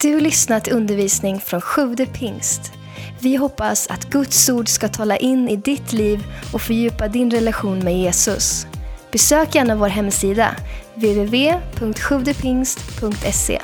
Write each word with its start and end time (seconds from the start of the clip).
Du 0.00 0.14
har 0.14 0.20
lyssnat 0.20 0.64
till 0.64 0.72
undervisning 0.72 1.40
från 1.40 1.60
Sjude 1.60 2.06
pingst. 2.06 2.72
Vi 3.20 3.36
hoppas 3.36 3.86
att 3.86 4.10
Guds 4.10 4.48
ord 4.48 4.68
ska 4.68 4.88
tala 4.88 5.16
in 5.16 5.48
i 5.48 5.56
ditt 5.56 5.92
liv 5.92 6.24
och 6.52 6.60
fördjupa 6.60 7.08
din 7.08 7.30
relation 7.30 7.78
med 7.78 7.98
Jesus. 7.98 8.66
Besök 9.12 9.54
gärna 9.54 9.76
vår 9.76 9.88
hemsida, 9.88 10.56
www.sjuvdepingst.se. 10.94 13.60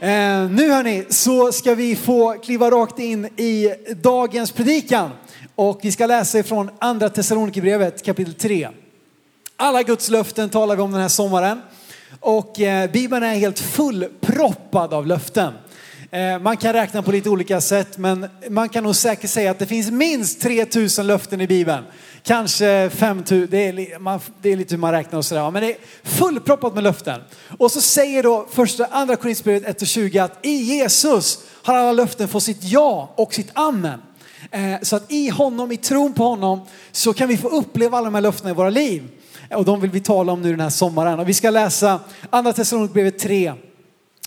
Eh, 0.00 0.50
nu 0.50 0.70
hörni, 0.70 1.04
så 1.08 1.52
ska 1.52 1.74
vi 1.74 1.96
få 1.96 2.32
kliva 2.32 2.70
rakt 2.70 2.98
in 2.98 3.24
i 3.24 3.74
dagens 4.02 4.52
predikan. 4.52 5.10
Och 5.54 5.80
vi 5.82 5.92
ska 5.92 6.06
läsa 6.06 6.38
ifrån 6.38 6.70
andra 6.78 7.08
Thessalonikerbrevet 7.08 8.04
kapitel 8.04 8.34
3. 8.34 8.68
Alla 9.56 9.82
Guds 9.82 10.10
löften 10.10 10.50
talar 10.50 10.76
vi 10.76 10.82
om 10.82 10.92
den 10.92 11.00
här 11.00 11.08
sommaren. 11.08 11.60
Och 12.20 12.60
eh, 12.60 12.90
Bibeln 12.90 13.22
är 13.22 13.34
helt 13.34 13.58
fullproppad 13.58 14.94
av 14.94 15.06
löften. 15.06 15.52
Eh, 16.10 16.38
man 16.38 16.56
kan 16.56 16.72
räkna 16.72 17.02
på 17.02 17.12
lite 17.12 17.30
olika 17.30 17.60
sätt, 17.60 17.98
men 17.98 18.26
man 18.50 18.68
kan 18.68 18.84
nog 18.84 18.96
säkert 18.96 19.30
säga 19.30 19.50
att 19.50 19.58
det 19.58 19.66
finns 19.66 19.90
minst 19.90 20.40
3000 20.40 21.06
löften 21.06 21.40
i 21.40 21.46
Bibeln. 21.46 21.84
Kanske 22.22 22.90
5000, 22.94 23.48
det 23.50 23.58
är, 23.68 23.98
man- 23.98 24.20
det 24.42 24.52
är 24.52 24.56
lite 24.56 24.74
hur 24.74 24.80
man 24.80 24.92
räknar 24.92 25.18
och 25.18 25.24
sådär. 25.24 25.50
Men 25.50 25.62
det 25.62 25.70
är 25.70 25.76
fullproppat 26.02 26.74
med 26.74 26.84
löften. 26.84 27.20
Och 27.58 27.70
så 27.70 27.80
säger 27.80 28.22
då 28.22 28.46
första, 28.52 28.86
andra 28.86 29.16
Korinthierbrevet 29.16 29.68
1 29.68 29.82
och 29.82 29.88
20 29.88 30.18
att 30.18 30.38
i 30.46 30.50
Jesus 30.54 31.38
har 31.62 31.74
alla 31.74 31.92
löften 31.92 32.28
fått 32.28 32.42
sitt 32.42 32.62
ja 32.64 33.12
och 33.16 33.34
sitt 33.34 33.50
amen. 33.52 34.00
Eh, 34.50 34.60
Så 34.82 34.96
att 34.96 35.12
i 35.12 35.28
honom, 35.28 35.72
i 35.72 35.76
tron 35.76 36.12
på 36.12 36.24
honom, 36.24 36.60
så 36.92 37.12
kan 37.12 37.28
vi 37.28 37.36
få 37.36 37.48
uppleva 37.48 37.98
alla 37.98 38.04
de 38.04 38.14
här 38.14 38.20
löftena 38.22 38.50
i 38.50 38.54
våra 38.54 38.70
liv. 38.70 39.02
Och 39.54 39.64
de 39.64 39.80
vill 39.80 39.90
vi 39.90 40.00
tala 40.00 40.32
om 40.32 40.42
nu 40.42 40.50
den 40.50 40.60
här 40.60 40.70
sommaren. 40.70 41.20
Och 41.20 41.28
vi 41.28 41.34
ska 41.34 41.50
läsa 41.50 42.00
andra 42.30 42.52
Thessalonikerbrevet 42.52 43.18
3 43.18 43.52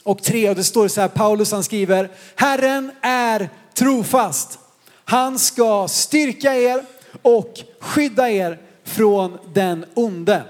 och 0.03 0.23
3 0.23 0.49
och 0.49 0.55
det 0.55 0.63
står 0.63 0.87
så 0.87 1.01
här, 1.01 1.07
Paulus 1.07 1.51
han 1.51 1.63
skriver, 1.63 2.09
Herren 2.35 2.91
är 3.01 3.49
trofast. 3.73 4.59
Han 5.05 5.39
ska 5.39 5.87
styrka 5.87 6.55
er 6.55 6.85
och 7.21 7.53
skydda 7.79 8.29
er 8.29 8.59
från 8.83 9.37
den 9.53 9.85
onde. 9.93 10.43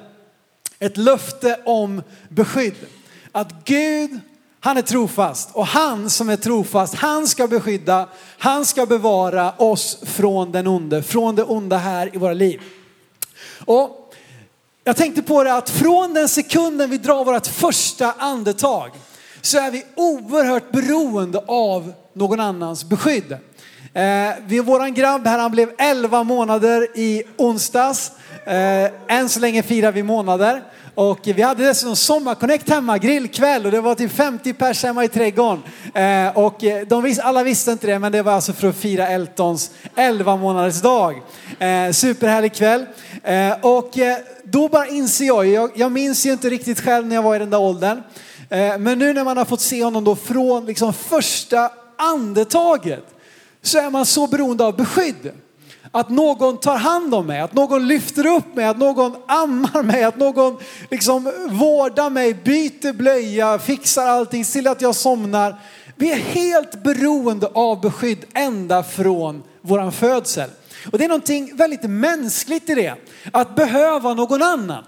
Ett 0.80 0.98
löfte 0.98 1.60
om 1.66 2.02
beskydd. 2.30 2.76
Att 3.32 3.66
Gud, 3.66 4.20
han 4.60 4.78
är 4.78 4.82
trofast 4.82 5.50
och 5.54 5.66
han 5.66 6.10
som 6.10 6.30
är 6.30 6.36
trofast, 6.36 6.96
han 6.96 7.28
ska 7.28 7.48
beskydda, 7.48 8.10
han 8.38 8.66
ska 8.66 8.86
bevara 8.86 9.52
oss 9.52 9.98
från 10.04 10.52
den 10.52 10.68
onde, 10.68 11.04
från 11.04 11.36
det 11.36 11.44
onda 11.44 11.78
här 11.78 12.16
i 12.16 12.18
våra 12.18 12.34
liv. 12.34 12.62
Och 13.66 14.05
jag 14.88 14.98
tänkte 14.98 15.22
på 15.22 15.44
det 15.44 15.54
att 15.54 15.70
från 15.70 16.14
den 16.14 16.30
sekunden 16.30 16.90
vi 16.90 16.98
drar 16.98 17.26
vårt 17.26 17.48
första 17.48 18.12
andetag 18.12 18.92
så 19.42 19.58
är 19.58 19.72
vi 19.72 19.86
oerhört 19.96 20.72
beroende 20.72 21.44
av 21.48 21.94
någon 22.14 22.40
annans 22.40 22.84
beskydd. 22.84 23.38
Eh, 23.94 24.64
våran 24.64 24.94
grabb 24.94 25.28
här 25.28 25.40
han 25.40 25.52
blev 25.52 25.72
11 25.78 26.24
månader 26.24 26.88
i 26.96 27.24
onsdags. 27.38 28.12
Eh, 28.46 29.18
än 29.18 29.30
så 29.30 29.40
länge 29.40 29.64
firar 29.64 29.92
vi 29.92 30.04
månader. 30.04 30.64
Och 30.96 31.20
vi 31.24 31.42
hade 31.42 31.64
dessutom 31.64 31.96
sommarconnect 31.96 32.70
hemma, 32.70 32.98
grillkväll 32.98 33.66
och 33.66 33.72
det 33.72 33.82
var 33.82 33.96
typ 33.96 34.12
50 34.12 34.54
pers 34.54 34.84
hemma 34.84 35.04
i 35.04 35.08
trädgården. 35.08 35.64
Eh, 35.94 36.38
och 36.38 36.64
eh, 36.64 36.88
de 36.88 37.04
vis, 37.04 37.20
alla 37.20 37.44
visste 37.44 37.72
inte 37.72 37.88
det 37.88 38.00
men 38.00 38.12
det 38.12 38.22
var 38.22 38.34
alltså 38.34 38.54
för 38.54 38.68
att 38.68 38.76
fira 38.76 39.08
Eltons 39.08 39.72
11 39.96 40.36
månaders 40.36 40.82
dag. 40.82 41.22
Eh, 41.60 41.92
superhärlig 41.92 42.54
kväll. 42.54 42.86
Eh, 43.24 43.52
och 43.62 43.98
eh, 43.98 44.18
då 44.44 44.68
bara 44.68 44.88
inser 44.88 45.26
jag, 45.26 45.48
jag, 45.48 45.72
jag 45.76 45.92
minns 45.92 46.26
ju 46.26 46.32
inte 46.32 46.50
riktigt 46.50 46.80
själv 46.80 47.08
när 47.08 47.16
jag 47.16 47.24
var 47.24 47.36
i 47.36 47.40
den 47.40 47.50
där 47.50 47.60
åldern. 47.60 48.04
Eh, 48.50 48.78
men 48.78 49.00
nu 49.00 49.14
när 49.14 49.24
man 49.24 49.38
har 49.38 49.46
fått 49.46 49.62
se 49.62 49.84
honom 49.84 50.04
då 50.04 50.16
från 50.16 50.66
liksom 50.66 50.94
första 50.94 51.72
andetaget 51.98 53.06
så 53.62 53.78
är 53.80 53.90
man 53.90 54.06
så 54.06 54.28
beroende 54.28 54.66
av 54.66 54.76
beskydd. 54.76 55.32
Att 55.96 56.10
någon 56.10 56.58
tar 56.58 56.78
hand 56.78 57.16
om 57.16 57.28
mig, 57.28 57.40
att 57.40 57.54
någon 57.54 57.88
lyfter 57.88 58.26
upp 58.26 58.56
mig, 58.56 58.66
att 58.66 58.78
någon 58.78 59.16
ammar 59.28 59.84
mig, 59.84 60.04
att 60.04 60.18
någon 60.18 60.58
liksom 60.92 61.32
vårdar 61.50 62.10
mig, 62.10 62.34
byter 62.34 62.94
blöja, 62.94 63.60
fixar 63.60 64.08
allting, 64.08 64.44
till 64.44 64.68
att 64.68 64.82
jag 64.82 64.96
somnar. 64.96 65.56
Vi 65.96 66.12
är 66.12 66.16
helt 66.16 66.84
beroende 66.84 67.48
av 67.48 67.82
beskydd 67.82 68.26
ända 68.34 68.84
från 68.84 69.44
våran 69.62 69.92
födsel. 69.92 70.50
Och 70.92 70.98
det 70.98 71.04
är 71.04 71.08
någonting 71.08 71.56
väldigt 71.56 71.84
mänskligt 71.84 72.70
i 72.70 72.76
det, 72.76 72.94
att 73.32 73.56
behöva 73.56 74.14
någon 74.14 74.42
annan. 74.42 74.84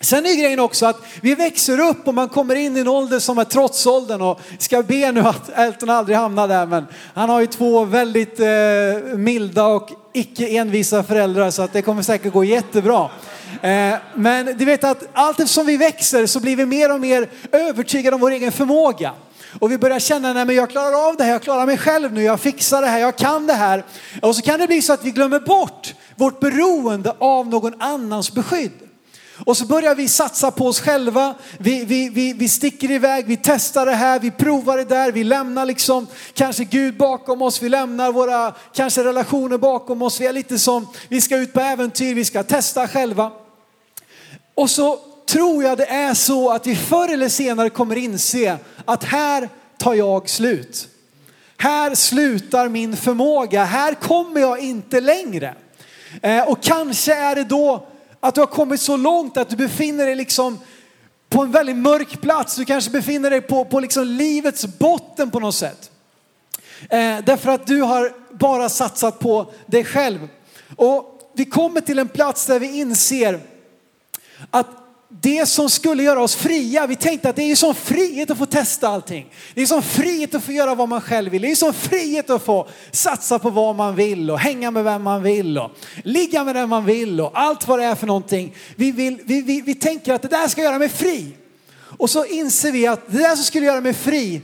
Sen 0.00 0.26
är 0.26 0.34
grejen 0.34 0.60
också 0.60 0.86
att 0.86 1.02
vi 1.20 1.34
växer 1.34 1.80
upp 1.80 2.08
och 2.08 2.14
man 2.14 2.28
kommer 2.28 2.54
in 2.54 2.76
i 2.76 2.80
en 2.80 2.88
ålder 2.88 3.18
som 3.18 3.38
är 3.38 3.44
trotsåldern 3.44 4.20
och 4.20 4.40
ska 4.58 4.82
be 4.82 5.12
nu 5.12 5.20
att 5.20 5.48
Elton 5.48 5.90
aldrig 5.90 6.16
hamnar 6.16 6.48
där 6.48 6.66
men 6.66 6.86
han 7.14 7.30
har 7.30 7.40
ju 7.40 7.46
två 7.46 7.84
väldigt 7.84 8.40
eh, 8.40 9.16
milda 9.16 9.66
och 9.66 9.90
icke 10.12 10.48
envisa 10.48 11.02
föräldrar 11.02 11.50
så 11.50 11.62
att 11.62 11.72
det 11.72 11.82
kommer 11.82 12.02
säkert 12.02 12.32
gå 12.32 12.44
jättebra. 12.44 13.10
Eh, 13.62 13.94
men 14.14 14.46
du 14.58 14.64
vet 14.64 14.84
att 14.84 15.08
allt 15.12 15.40
eftersom 15.40 15.66
vi 15.66 15.76
växer 15.76 16.26
så 16.26 16.40
blir 16.40 16.56
vi 16.56 16.66
mer 16.66 16.92
och 16.92 17.00
mer 17.00 17.28
övertygade 17.52 18.14
om 18.14 18.20
vår 18.20 18.30
egen 18.30 18.52
förmåga. 18.52 19.12
Och 19.58 19.72
vi 19.72 19.78
börjar 19.78 19.98
känna, 19.98 20.32
nej 20.32 20.44
men 20.44 20.56
jag 20.56 20.70
klarar 20.70 21.08
av 21.08 21.16
det 21.16 21.24
här, 21.24 21.32
jag 21.32 21.42
klarar 21.42 21.66
mig 21.66 21.78
själv 21.78 22.12
nu, 22.12 22.22
jag 22.22 22.40
fixar 22.40 22.82
det 22.82 22.88
här, 22.88 22.98
jag 22.98 23.16
kan 23.16 23.46
det 23.46 23.52
här. 23.52 23.84
Och 24.22 24.36
så 24.36 24.42
kan 24.42 24.60
det 24.60 24.66
bli 24.66 24.82
så 24.82 24.92
att 24.92 25.04
vi 25.04 25.10
glömmer 25.10 25.40
bort 25.40 25.94
vårt 26.16 26.40
beroende 26.40 27.14
av 27.18 27.48
någon 27.48 27.82
annans 27.82 28.32
beskydd. 28.32 28.87
Och 29.46 29.56
så 29.56 29.66
börjar 29.66 29.94
vi 29.94 30.08
satsa 30.08 30.50
på 30.50 30.66
oss 30.66 30.80
själva. 30.80 31.34
Vi, 31.58 31.84
vi, 31.84 32.08
vi, 32.08 32.32
vi 32.32 32.48
sticker 32.48 32.90
iväg, 32.90 33.26
vi 33.26 33.36
testar 33.36 33.86
det 33.86 33.94
här, 33.94 34.20
vi 34.20 34.30
provar 34.30 34.76
det 34.76 34.84
där, 34.84 35.12
vi 35.12 35.24
lämnar 35.24 35.66
liksom 35.66 36.06
kanske 36.34 36.64
Gud 36.64 36.96
bakom 36.96 37.42
oss, 37.42 37.62
vi 37.62 37.68
lämnar 37.68 38.12
våra 38.12 38.54
kanske 38.74 39.04
relationer 39.04 39.58
bakom 39.58 40.02
oss. 40.02 40.20
Vi 40.20 40.26
är 40.26 40.32
lite 40.32 40.58
som, 40.58 40.86
vi 41.08 41.20
ska 41.20 41.36
ut 41.36 41.52
på 41.52 41.60
äventyr, 41.60 42.14
vi 42.14 42.24
ska 42.24 42.42
testa 42.42 42.88
själva. 42.88 43.32
Och 44.54 44.70
så 44.70 44.98
tror 45.28 45.64
jag 45.64 45.78
det 45.78 45.86
är 45.86 46.14
så 46.14 46.50
att 46.50 46.66
vi 46.66 46.76
förr 46.76 47.12
eller 47.12 47.28
senare 47.28 47.70
kommer 47.70 47.96
inse 47.96 48.58
att 48.84 49.04
här 49.04 49.48
tar 49.78 49.94
jag 49.94 50.28
slut. 50.28 50.88
Här 51.56 51.94
slutar 51.94 52.68
min 52.68 52.96
förmåga, 52.96 53.64
här 53.64 53.94
kommer 53.94 54.40
jag 54.40 54.58
inte 54.60 55.00
längre. 55.00 55.54
Eh, 56.22 56.48
och 56.48 56.62
kanske 56.62 57.14
är 57.14 57.34
det 57.34 57.44
då 57.44 57.88
att 58.20 58.34
du 58.34 58.40
har 58.40 58.46
kommit 58.46 58.80
så 58.80 58.96
långt 58.96 59.36
att 59.36 59.50
du 59.50 59.56
befinner 59.56 60.06
dig 60.06 60.14
liksom 60.14 60.58
på 61.28 61.42
en 61.42 61.50
väldigt 61.50 61.76
mörk 61.76 62.20
plats. 62.20 62.56
Du 62.56 62.64
kanske 62.64 62.90
befinner 62.90 63.30
dig 63.30 63.40
på, 63.40 63.64
på 63.64 63.80
liksom 63.80 64.06
livets 64.06 64.66
botten 64.66 65.30
på 65.30 65.40
något 65.40 65.54
sätt. 65.54 65.90
Eh, 66.80 67.18
därför 67.24 67.50
att 67.50 67.66
du 67.66 67.82
har 67.82 68.12
bara 68.30 68.68
satsat 68.68 69.18
på 69.18 69.52
dig 69.66 69.84
själv. 69.84 70.28
Och 70.76 71.30
vi 71.34 71.44
kommer 71.44 71.80
till 71.80 71.98
en 71.98 72.08
plats 72.08 72.46
där 72.46 72.60
vi 72.60 72.78
inser 72.78 73.40
att 74.50 74.66
det 75.10 75.46
som 75.46 75.70
skulle 75.70 76.02
göra 76.02 76.22
oss 76.22 76.36
fria, 76.36 76.86
vi 76.86 76.96
tänkte 76.96 77.28
att 77.28 77.36
det 77.36 77.42
är 77.42 77.46
ju 77.46 77.56
sån 77.56 77.74
frihet 77.74 78.30
att 78.30 78.38
få 78.38 78.46
testa 78.46 78.88
allting. 78.88 79.32
Det 79.54 79.62
är 79.62 79.66
sån 79.66 79.82
frihet 79.82 80.34
att 80.34 80.44
få 80.44 80.52
göra 80.52 80.74
vad 80.74 80.88
man 80.88 81.00
själv 81.00 81.32
vill. 81.32 81.42
Det 81.42 81.50
är 81.50 81.54
sån 81.54 81.74
frihet 81.74 82.30
att 82.30 82.44
få 82.44 82.68
satsa 82.90 83.38
på 83.38 83.50
vad 83.50 83.76
man 83.76 83.96
vill 83.96 84.30
och 84.30 84.38
hänga 84.38 84.70
med 84.70 84.84
vem 84.84 85.02
man 85.02 85.22
vill 85.22 85.58
och 85.58 85.70
ligga 86.04 86.44
med 86.44 86.54
den 86.54 86.68
man 86.68 86.84
vill 86.84 87.20
och 87.20 87.30
allt 87.34 87.68
vad 87.68 87.78
det 87.78 87.84
är 87.84 87.94
för 87.94 88.06
någonting. 88.06 88.54
Vi, 88.76 88.92
vill, 88.92 89.18
vi, 89.24 89.42
vi, 89.42 89.60
vi 89.60 89.74
tänker 89.74 90.14
att 90.14 90.22
det 90.22 90.28
där 90.28 90.48
ska 90.48 90.62
göra 90.62 90.78
mig 90.78 90.88
fri. 90.88 91.36
Och 91.78 92.10
så 92.10 92.24
inser 92.24 92.72
vi 92.72 92.86
att 92.86 93.12
det 93.12 93.18
där 93.18 93.36
som 93.36 93.44
skulle 93.44 93.66
göra 93.66 93.80
mig 93.80 93.94
fri, 93.94 94.42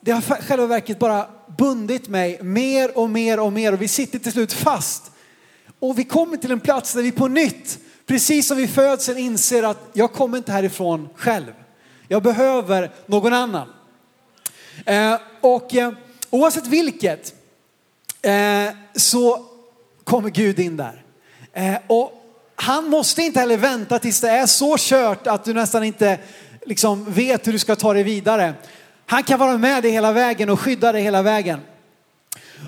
det 0.00 0.12
har 0.12 0.20
i 0.20 0.42
själva 0.42 0.66
verket 0.66 0.98
bara 0.98 1.26
bundit 1.58 2.08
mig 2.08 2.42
mer 2.42 2.98
och 2.98 3.10
mer 3.10 3.40
och 3.40 3.52
mer 3.52 3.72
och 3.72 3.82
vi 3.82 3.88
sitter 3.88 4.18
till 4.18 4.32
slut 4.32 4.52
fast. 4.52 5.10
Och 5.78 5.98
vi 5.98 6.04
kommer 6.04 6.36
till 6.36 6.50
en 6.50 6.60
plats 6.60 6.92
där 6.92 7.02
vi 7.02 7.12
på 7.12 7.28
nytt, 7.28 7.78
precis 8.06 8.46
som 8.46 8.56
vid 8.56 8.70
födseln 8.70 9.18
inser 9.18 9.62
att 9.62 9.88
jag 9.92 10.12
kommer 10.12 10.38
inte 10.38 10.52
härifrån 10.52 11.08
själv. 11.14 11.52
Jag 12.08 12.22
behöver 12.22 12.90
någon 13.06 13.32
annan. 13.32 13.68
Eh, 14.84 15.14
och 15.40 15.74
eh, 15.74 15.92
oavsett 16.30 16.66
vilket 16.66 17.34
eh, 18.22 18.74
så 18.94 19.46
kommer 20.04 20.30
Gud 20.30 20.58
in 20.58 20.76
där. 20.76 21.04
Eh, 21.52 21.76
och 21.86 22.12
han 22.54 22.88
måste 22.88 23.22
inte 23.22 23.40
heller 23.40 23.56
vänta 23.56 23.98
tills 23.98 24.20
det 24.20 24.30
är 24.30 24.46
så 24.46 24.76
kört 24.78 25.26
att 25.26 25.44
du 25.44 25.54
nästan 25.54 25.84
inte 25.84 26.18
liksom 26.66 27.12
vet 27.12 27.46
hur 27.46 27.52
du 27.52 27.58
ska 27.58 27.76
ta 27.76 27.92
dig 27.92 28.02
vidare. 28.02 28.54
Han 29.06 29.22
kan 29.22 29.38
vara 29.38 29.58
med 29.58 29.82
dig 29.82 29.90
hela 29.92 30.12
vägen 30.12 30.50
och 30.50 30.60
skydda 30.60 30.92
dig 30.92 31.02
hela 31.02 31.22
vägen. 31.22 31.60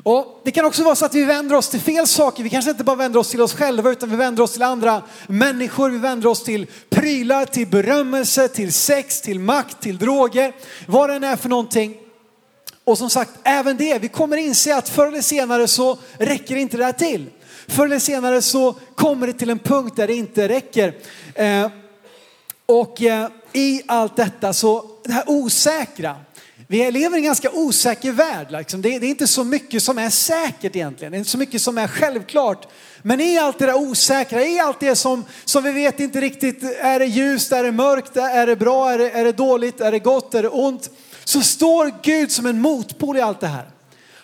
Och 0.02 0.40
det 0.44 0.50
kan 0.50 0.64
också 0.64 0.84
vara 0.84 0.94
så 0.94 1.04
att 1.04 1.14
vi 1.14 1.24
vänder 1.24 1.56
oss 1.56 1.68
till 1.68 1.80
fel 1.80 2.06
saker. 2.06 2.42
Vi 2.42 2.50
kanske 2.50 2.70
inte 2.70 2.84
bara 2.84 2.96
vänder 2.96 3.20
oss 3.20 3.30
till 3.30 3.40
oss 3.40 3.54
själva 3.54 3.90
utan 3.90 4.10
vi 4.10 4.16
vänder 4.16 4.42
oss 4.42 4.52
till 4.52 4.62
andra 4.62 5.02
människor. 5.26 5.90
Vi 5.90 5.98
vänder 5.98 6.28
oss 6.28 6.44
till 6.44 6.66
prylar, 6.90 7.44
till 7.44 7.66
berömmelse, 7.66 8.48
till 8.48 8.72
sex, 8.72 9.20
till 9.20 9.40
makt, 9.40 9.80
till 9.80 9.98
droger. 9.98 10.52
Vad 10.86 11.10
det 11.10 11.14
än 11.16 11.24
är 11.24 11.36
för 11.36 11.48
någonting. 11.48 11.96
Och 12.84 12.98
som 12.98 13.10
sagt, 13.10 13.30
även 13.42 13.76
det, 13.76 13.98
vi 13.98 14.08
kommer 14.08 14.36
inse 14.36 14.76
att 14.76 14.88
förr 14.88 15.06
eller 15.06 15.22
senare 15.22 15.68
så 15.68 15.98
räcker 16.18 16.56
inte 16.56 16.76
det 16.76 16.84
här 16.84 16.92
till. 16.92 17.26
Förr 17.66 17.84
eller 17.84 17.98
senare 17.98 18.42
så 18.42 18.74
kommer 18.94 19.26
det 19.26 19.32
till 19.32 19.50
en 19.50 19.58
punkt 19.58 19.96
där 19.96 20.06
det 20.06 20.14
inte 20.14 20.48
räcker. 20.48 20.94
Eh, 21.34 21.70
och 22.66 23.02
eh, 23.02 23.28
i 23.52 23.82
allt 23.86 24.16
detta 24.16 24.52
så, 24.52 24.84
det 25.04 25.12
här 25.12 25.24
osäkra, 25.26 26.16
vi 26.66 26.90
lever 26.90 27.16
i 27.16 27.20
en 27.20 27.24
ganska 27.24 27.50
osäker 27.50 28.12
värld. 28.12 28.46
Liksom. 28.50 28.82
Det, 28.82 28.94
är, 28.94 29.00
det, 29.00 29.06
är 29.06 29.10
inte 29.10 29.26
så 29.26 29.44
mycket 29.44 29.82
som 29.82 29.98
är 29.98 30.10
säkert 30.10 30.76
egentligen. 30.76 31.12
Det 31.12 31.16
är 31.16 31.18
inte 31.18 31.30
så 31.30 31.38
mycket 31.38 31.62
som 31.62 31.78
är 31.78 31.88
självklart. 31.88 32.68
Men 33.02 33.20
i 33.20 33.38
allt 33.38 33.58
det 33.58 33.66
där 33.66 33.74
osäkra, 33.74 34.42
i 34.42 34.60
allt 34.60 34.80
det 34.80 34.96
som, 34.96 35.24
som 35.44 35.64
vi 35.64 35.72
vet 35.72 36.00
inte 36.00 36.20
riktigt, 36.20 36.62
är 36.62 36.98
det 36.98 37.06
ljust, 37.06 37.52
är 37.52 37.64
det 37.64 37.72
mörkt, 37.72 38.16
är 38.16 38.46
det 38.46 38.56
bra, 38.56 38.90
är 38.90 38.98
det, 38.98 39.10
är 39.10 39.24
det 39.24 39.32
dåligt, 39.32 39.80
är 39.80 39.92
det 39.92 39.98
gott, 39.98 40.34
är 40.34 40.42
det 40.42 40.48
ont? 40.48 40.90
Så 41.24 41.40
står 41.40 41.94
Gud 42.02 42.32
som 42.32 42.46
en 42.46 42.60
motpol 42.60 43.16
i 43.16 43.20
allt 43.20 43.40
det 43.40 43.46
här. 43.46 43.68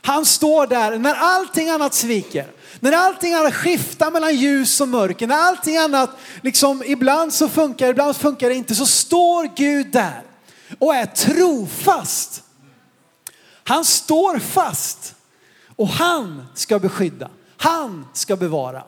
Han 0.02 0.25
står 0.25 0.66
där 0.66 0.98
när 0.98 1.14
allting 1.14 1.70
annat 1.70 1.94
sviker. 1.94 2.46
När 2.81 2.92
allting 2.92 3.34
annat 3.34 3.54
skiftar 3.54 4.10
mellan 4.10 4.36
ljus 4.36 4.81
och 4.81 4.88
mörker, 4.88 5.26
när 5.26 5.38
allting 5.38 5.76
annat 5.76 6.10
liksom 6.42 6.82
ibland 6.86 7.32
så 7.32 7.48
funkar, 7.48 7.88
ibland 7.88 8.16
funkar 8.16 8.48
det 8.48 8.54
inte, 8.54 8.75
så 8.75 8.86
står 8.86 9.56
Gud 9.56 9.86
där 9.92 10.22
och 10.84 10.94
är 10.94 11.06
trofast. 11.06 12.42
Han 13.64 13.84
står 13.84 14.38
fast 14.38 15.14
och 15.76 15.88
han 15.88 16.46
ska 16.54 16.78
beskydda. 16.78 17.31
Han 17.56 18.06
ska 18.12 18.36
bevara. 18.36 18.82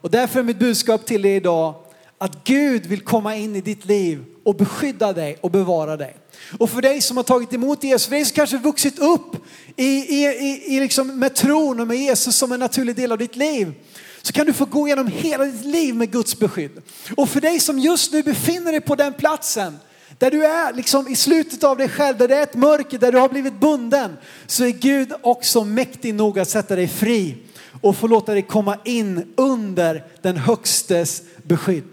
Och 0.00 0.10
därför 0.10 0.40
är 0.40 0.44
mitt 0.44 0.58
budskap 0.58 1.06
till 1.06 1.22
dig 1.22 1.36
idag 1.36 1.74
att 2.18 2.44
Gud 2.44 2.86
vill 2.86 3.00
komma 3.00 3.36
in 3.36 3.56
i 3.56 3.60
ditt 3.60 3.84
liv 3.84 4.24
och 4.44 4.56
beskydda 4.56 5.12
dig 5.12 5.38
och 5.40 5.50
bevara 5.50 5.96
dig. 5.96 6.16
Och 6.58 6.70
för 6.70 6.82
dig 6.82 7.00
som 7.00 7.16
har 7.16 7.24
tagit 7.24 7.52
emot 7.52 7.84
Jesus, 7.84 8.06
för 8.06 8.14
dig 8.14 8.24
som 8.24 8.34
kanske 8.34 8.58
vuxit 8.58 8.98
upp 8.98 9.36
i, 9.76 9.84
i, 9.84 10.24
i, 10.24 10.76
i 10.76 10.80
liksom 10.80 11.18
med 11.18 11.34
tron 11.34 11.80
och 11.80 11.86
med 11.86 11.96
Jesus 11.96 12.36
som 12.36 12.52
en 12.52 12.60
naturlig 12.60 12.96
del 12.96 13.12
av 13.12 13.18
ditt 13.18 13.36
liv, 13.36 13.74
så 14.22 14.32
kan 14.32 14.46
du 14.46 14.52
få 14.52 14.64
gå 14.64 14.86
igenom 14.86 15.06
hela 15.06 15.44
ditt 15.44 15.64
liv 15.64 15.94
med 15.94 16.12
Guds 16.12 16.38
beskydd. 16.38 16.82
Och 17.16 17.28
för 17.28 17.40
dig 17.40 17.60
som 17.60 17.78
just 17.78 18.12
nu 18.12 18.22
befinner 18.22 18.72
dig 18.72 18.80
på 18.80 18.94
den 18.94 19.12
platsen, 19.12 19.78
där 20.24 20.30
du 20.30 20.44
är 20.44 20.72
liksom 20.72 21.08
i 21.08 21.16
slutet 21.16 21.64
av 21.64 21.76
dig 21.76 21.88
själv, 21.88 22.18
där 22.18 22.28
det 22.28 22.36
är 22.36 22.42
ett 22.42 22.54
mörker, 22.54 22.98
där 22.98 23.12
du 23.12 23.18
har 23.18 23.28
blivit 23.28 23.60
bunden, 23.60 24.16
så 24.46 24.64
är 24.64 24.70
Gud 24.70 25.12
också 25.22 25.64
mäktig 25.64 26.14
nog 26.14 26.38
att 26.38 26.48
sätta 26.48 26.76
dig 26.76 26.88
fri 26.88 27.36
och 27.80 27.96
få 27.96 28.06
låta 28.06 28.32
dig 28.32 28.42
komma 28.42 28.78
in 28.84 29.32
under 29.36 30.04
den 30.22 30.36
högstes 30.36 31.22
beskydd. 31.42 31.84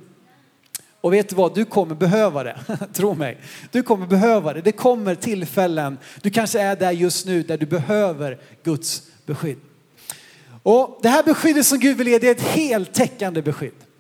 Och 1.02 1.14
vet 1.14 1.30
du 1.30 1.36
vad, 1.36 1.56
du 1.56 1.66
kommer 1.66 1.96
behöva 1.96 2.44
det. 2.44 2.60
Tro 2.94 3.14
mig. 3.14 3.38
Du 3.72 3.84
kommer 3.84 4.08
behöva 4.08 4.54
det. 4.54 4.62
Det 4.62 4.72
kommer 4.72 5.16
tillfällen, 5.16 5.98
du 6.22 6.30
kanske 6.30 6.60
är 6.62 6.76
där 6.76 6.92
just 6.92 7.26
nu 7.26 7.44
där 7.44 7.58
du 7.58 7.66
behöver 7.66 8.40
Guds 8.64 9.04
beskydd. 9.26 9.60
Och 10.64 11.00
det 11.02 11.10
här 11.10 11.24
beskyddet 11.24 11.66
som 11.66 11.80
Gud 11.80 11.98
vill 11.98 12.08
ge, 12.08 12.20
det 12.20 12.28
är 12.28 12.32
ett 12.32 12.42
heltäckande 12.42 13.42
beskydd. 13.42 13.91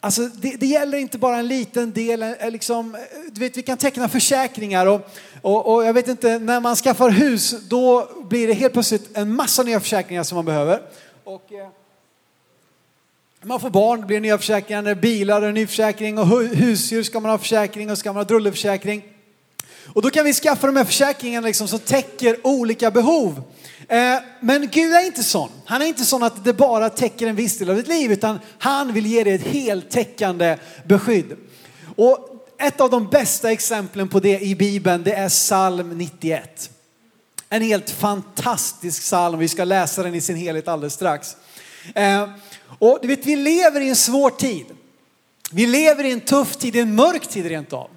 Alltså 0.00 0.22
det, 0.22 0.56
det, 0.56 0.66
gäller 0.66 0.98
inte 0.98 1.18
bara 1.18 1.36
en 1.36 1.48
liten 1.48 1.92
del, 1.92 2.22
eh, 2.22 2.50
liksom, 2.50 2.94
eh, 2.94 3.00
du 3.32 3.40
vet 3.40 3.56
vi 3.56 3.62
kan 3.62 3.78
teckna 3.78 4.08
försäkringar 4.08 4.86
och, 4.86 5.10
och, 5.42 5.74
och, 5.74 5.84
jag 5.84 5.92
vet 5.92 6.08
inte, 6.08 6.38
när 6.38 6.60
man 6.60 6.76
skaffar 6.76 7.10
hus 7.10 7.54
då 7.68 8.08
blir 8.28 8.48
det 8.48 8.52
helt 8.52 8.72
plötsligt 8.72 9.16
en 9.16 9.36
massa 9.36 9.62
nya 9.62 9.80
försäkringar 9.80 10.22
som 10.22 10.36
man 10.36 10.44
behöver. 10.44 10.82
Och, 11.24 11.52
eh, 11.52 11.68
man 13.42 13.60
får 13.60 13.70
barn, 13.70 14.00
det 14.00 14.06
blir 14.06 14.20
nya 14.20 14.38
försäkringar, 14.38 14.94
bilar 14.94 15.42
en 15.42 15.54
ny 15.54 15.66
försäkring 15.66 16.18
och 16.18 16.26
husdjur 16.38 17.02
ska 17.02 17.20
man 17.20 17.30
ha 17.30 17.38
försäkring 17.38 17.90
och 17.90 17.98
ska 17.98 18.12
man 18.12 18.16
ha 18.16 18.24
drulleförsäkring. 18.24 19.02
Och 19.94 20.02
då 20.02 20.10
kan 20.10 20.24
vi 20.24 20.32
skaffa 20.32 20.66
de 20.66 20.76
här 20.76 20.84
försäkringarna 20.84 21.46
liksom 21.46 21.68
som 21.68 21.78
täcker 21.78 22.46
olika 22.46 22.90
behov. 22.90 23.42
Eh, 23.88 24.18
men 24.40 24.68
Gud 24.70 24.94
är 24.94 25.06
inte 25.06 25.22
sån. 25.22 25.50
Han 25.64 25.82
är 25.82 25.86
inte 25.86 26.04
sån 26.04 26.22
att 26.22 26.44
det 26.44 26.52
bara 26.52 26.90
täcker 26.90 27.26
en 27.26 27.36
viss 27.36 27.58
del 27.58 27.70
av 27.70 27.76
ditt 27.76 27.88
liv 27.88 28.12
utan 28.12 28.38
han 28.58 28.92
vill 28.92 29.06
ge 29.06 29.24
dig 29.24 29.34
ett 29.34 29.46
heltäckande 29.46 30.56
beskydd. 30.84 31.36
Och 31.96 32.28
ett 32.58 32.80
av 32.80 32.90
de 32.90 33.06
bästa 33.06 33.52
exemplen 33.52 34.08
på 34.08 34.20
det 34.20 34.40
i 34.40 34.54
Bibeln 34.54 35.02
det 35.02 35.12
är 35.12 35.28
psalm 35.28 35.98
91. 35.98 36.70
En 37.48 37.62
helt 37.62 37.90
fantastisk 37.90 39.02
psalm, 39.02 39.38
vi 39.38 39.48
ska 39.48 39.64
läsa 39.64 40.02
den 40.02 40.14
i 40.14 40.20
sin 40.20 40.36
helhet 40.36 40.68
alldeles 40.68 40.94
strax. 40.94 41.36
Eh, 41.94 42.28
och 42.78 42.98
du 43.02 43.08
vet, 43.08 43.26
vi 43.26 43.36
lever 43.36 43.80
i 43.80 43.88
en 43.88 43.96
svår 43.96 44.30
tid. 44.30 44.66
Vi 45.50 45.66
lever 45.66 46.04
i 46.04 46.12
en 46.12 46.20
tuff 46.20 46.56
tid, 46.56 46.76
en 46.76 46.94
mörk 46.94 47.26
tid 47.26 47.46
rent 47.46 47.72
av. 47.72 47.90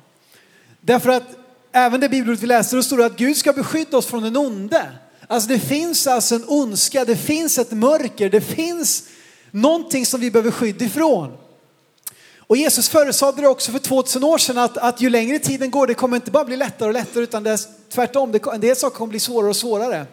Därför 0.81 1.09
att 1.09 1.27
även 1.71 1.99
det 1.99 2.09
bibelordet 2.09 2.43
vi 2.43 2.47
läser, 2.47 2.77
då 2.77 2.83
står 2.83 2.97
det 2.97 3.05
att 3.05 3.17
Gud 3.17 3.37
ska 3.37 3.53
beskydda 3.53 3.97
oss 3.97 4.05
från 4.05 4.23
den 4.23 4.37
onde. 4.37 4.91
Alltså 5.31 5.49
det 5.49 5.59
finns 5.59 6.07
alltså 6.07 6.35
en 6.35 6.43
ondska, 6.47 7.05
det 7.05 7.15
finns 7.15 7.57
ett 7.57 7.71
mörker, 7.71 8.29
det 8.29 8.41
finns 8.41 9.03
någonting 9.51 10.05
som 10.05 10.21
vi 10.21 10.31
behöver 10.31 10.51
skydd 10.51 10.81
ifrån. 10.81 11.37
Och 12.37 12.57
Jesus 12.57 12.89
förutsade 12.89 13.41
det 13.41 13.47
också 13.47 13.71
för 13.71 13.79
2000 13.79 14.23
år 14.23 14.37
sedan 14.37 14.57
att, 14.57 14.77
att 14.77 15.01
ju 15.01 15.09
längre 15.09 15.39
tiden 15.39 15.71
går, 15.71 15.87
det 15.87 15.93
kommer 15.93 16.15
inte 16.15 16.31
bara 16.31 16.45
bli 16.45 16.57
lättare 16.57 16.87
och 16.87 16.93
lättare 16.93 17.23
utan 17.23 17.43
det 17.43 17.51
är 17.51 17.59
tvärtom, 17.89 18.31
det, 18.31 18.45
en 18.45 18.61
del 18.61 18.75
saker 18.75 18.97
kommer 18.97 19.09
bli 19.09 19.19
svårare 19.19 19.49
och 19.49 19.55
svårare. 19.55 20.05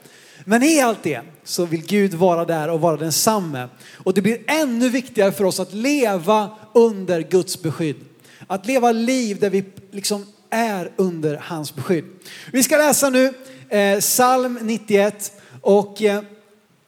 Men 0.45 0.63
i 0.63 0.81
allt 0.81 1.03
det 1.03 1.21
så 1.45 1.65
vill 1.65 1.87
Gud 1.87 2.15
vara 2.15 2.45
där 2.45 2.71
och 2.71 2.81
vara 2.81 2.97
densamme. 2.97 3.69
Och 4.05 4.15
det 4.15 4.23
blir 4.23 4.39
ännu 4.47 4.89
viktigare 4.89 5.33
för 5.33 5.45
oss 5.45 5.61
att 5.61 5.73
leva 5.73 6.51
under 6.75 7.21
Guds 7.21 7.63
beskydd. 7.63 7.97
Att 8.47 8.67
leva 8.67 8.93
liv 8.93 9.41
där 9.41 9.51
vi 9.51 9.65
liksom 9.91 10.27
är 10.51 10.93
under 10.97 11.37
hans 11.37 11.75
beskydd. 11.75 12.05
Vi 12.53 12.63
ska 12.63 12.77
läsa 12.77 13.11
nu 13.11 13.35
eh, 13.69 14.01
psalm 14.01 14.59
91 14.63 15.33
och 15.61 16.03
eh, 16.03 16.23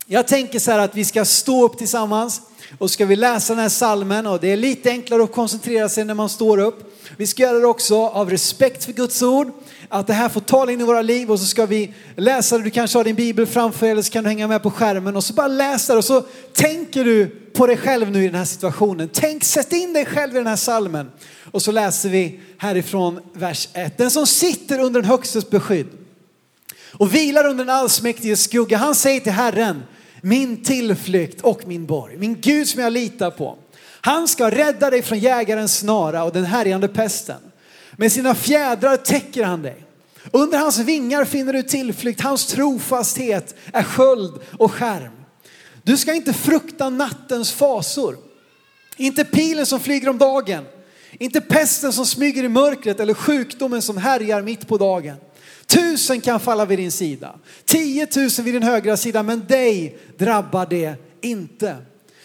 jag 0.07 0.27
tänker 0.27 0.59
så 0.59 0.71
här 0.71 0.79
att 0.79 0.97
vi 0.97 1.05
ska 1.05 1.25
stå 1.25 1.65
upp 1.65 1.79
tillsammans 1.79 2.41
och 2.79 2.91
ska 2.91 3.07
vi 3.07 3.17
läsa 3.17 3.53
den 3.53 3.63
här 3.63 3.69
salmen 3.69 4.27
och 4.27 4.41
det 4.41 4.53
är 4.53 4.57
lite 4.57 4.91
enklare 4.91 5.23
att 5.23 5.33
koncentrera 5.33 5.89
sig 5.89 6.05
när 6.05 6.15
man 6.15 6.29
står 6.29 6.59
upp. 6.59 6.97
Vi 7.17 7.27
ska 7.27 7.43
göra 7.43 7.59
det 7.59 7.67
också 7.67 8.07
av 8.07 8.31
respekt 8.31 8.85
för 8.85 8.93
Guds 8.93 9.23
ord, 9.23 9.53
att 9.89 10.07
det 10.07 10.13
här 10.13 10.29
får 10.29 10.41
tala 10.41 10.73
in 10.73 10.81
i 10.81 10.85
våra 10.85 11.03
liv 11.03 11.31
och 11.31 11.41
så 11.41 11.47
ska 11.47 11.67
vi 11.67 11.95
läsa 12.17 12.59
det. 12.59 12.65
Du 12.65 12.71
kanske 12.71 12.99
har 12.99 13.05
din 13.05 13.17
bibel 13.17 13.47
framför 13.47 13.81
dig 13.81 13.91
eller 13.91 14.03
så 14.03 14.13
kan 14.13 14.25
du 14.25 14.31
hänga 14.31 14.49
med 14.49 14.63
på 14.63 14.71
skärmen 14.71 15.17
och 15.17 15.25
så 15.25 15.35
bara 15.35 15.49
läsa 15.49 15.93
det 15.93 15.99
och 15.99 16.05
så 16.05 16.21
tänker 16.53 17.05
du 17.05 17.27
på 17.55 17.67
dig 17.67 17.77
själv 17.77 18.11
nu 18.11 18.25
i 18.25 18.27
den 18.27 18.39
här 18.39 18.45
situationen. 18.45 19.09
Tänk, 19.13 19.45
sätt 19.45 19.73
in 19.73 19.93
dig 19.93 20.07
själv 20.07 20.35
i 20.35 20.39
den 20.39 20.47
här 20.47 20.57
salmen. 20.57 21.11
Och 21.51 21.63
så 21.63 21.73
läser 21.73 22.09
vi 22.09 22.41
härifrån 22.59 23.21
vers 23.33 23.69
1. 23.73 23.99
Den 23.99 24.11
som 24.11 24.27
sitter 24.27 24.81
under 24.81 25.01
den 25.01 25.11
högstes 25.11 25.51
beskydd 25.51 26.00
och 26.93 27.15
vilar 27.15 27.47
under 27.47 27.65
den 27.65 27.75
allsmäktiges 27.75 28.43
skugga, 28.43 28.77
han 28.77 28.95
säger 28.95 29.21
till 29.21 29.33
Herren, 29.33 29.83
min 30.23 30.63
tillflykt 30.63 31.41
och 31.41 31.67
min 31.67 31.87
borg, 31.87 32.17
min 32.17 32.41
Gud 32.41 32.69
som 32.69 32.83
jag 32.83 32.93
litar 32.93 33.31
på. 33.31 33.59
Han 34.01 34.29
ska 34.29 34.51
rädda 34.51 34.91
dig 34.91 35.03
från 35.03 35.19
jägarens 35.19 35.79
snara 35.79 36.25
och 36.25 36.33
den 36.33 36.45
härjande 36.45 36.89
pesten. 36.89 37.41
Med 37.97 38.13
sina 38.13 38.35
fjädrar 38.35 38.97
täcker 38.97 39.45
han 39.45 39.63
dig. 39.63 39.85
Under 40.31 40.59
hans 40.59 40.79
vingar 40.79 41.25
finner 41.25 41.53
du 41.53 41.63
tillflykt, 41.63 42.21
hans 42.21 42.47
trofasthet 42.47 43.55
är 43.73 43.83
sköld 43.83 44.41
och 44.59 44.73
skärm. 44.73 45.13
Du 45.83 45.97
ska 45.97 46.15
inte 46.15 46.33
frukta 46.33 46.91
nattens 46.91 47.53
fasor, 47.53 48.17
inte 48.97 49.25
pilen 49.25 49.67
som 49.67 49.81
flyger 49.81 50.09
om 50.09 50.19
dagen, 50.19 50.65
inte 51.13 51.41
pesten 51.41 51.93
som 51.93 52.07
smyger 52.07 52.45
i 52.45 52.49
mörkret 52.49 53.01
eller 53.01 53.15
sjukdomen 53.15 53.83
som 53.83 53.97
härjar 53.97 54.43
mitt 54.43 54.69
på 54.69 54.79
dagen. 54.79 55.17
Tusen 55.71 56.21
kan 56.21 56.41
falla 56.41 56.65
vid 56.65 56.79
din 56.79 56.91
sida, 56.91 57.35
tiotusen 57.65 58.45
vid 58.45 58.55
din 58.55 58.63
högra 58.63 58.97
sida, 58.97 59.23
men 59.23 59.45
dig 59.49 59.99
drabbar 60.19 60.67
det 60.67 60.95
inte. 61.21 61.77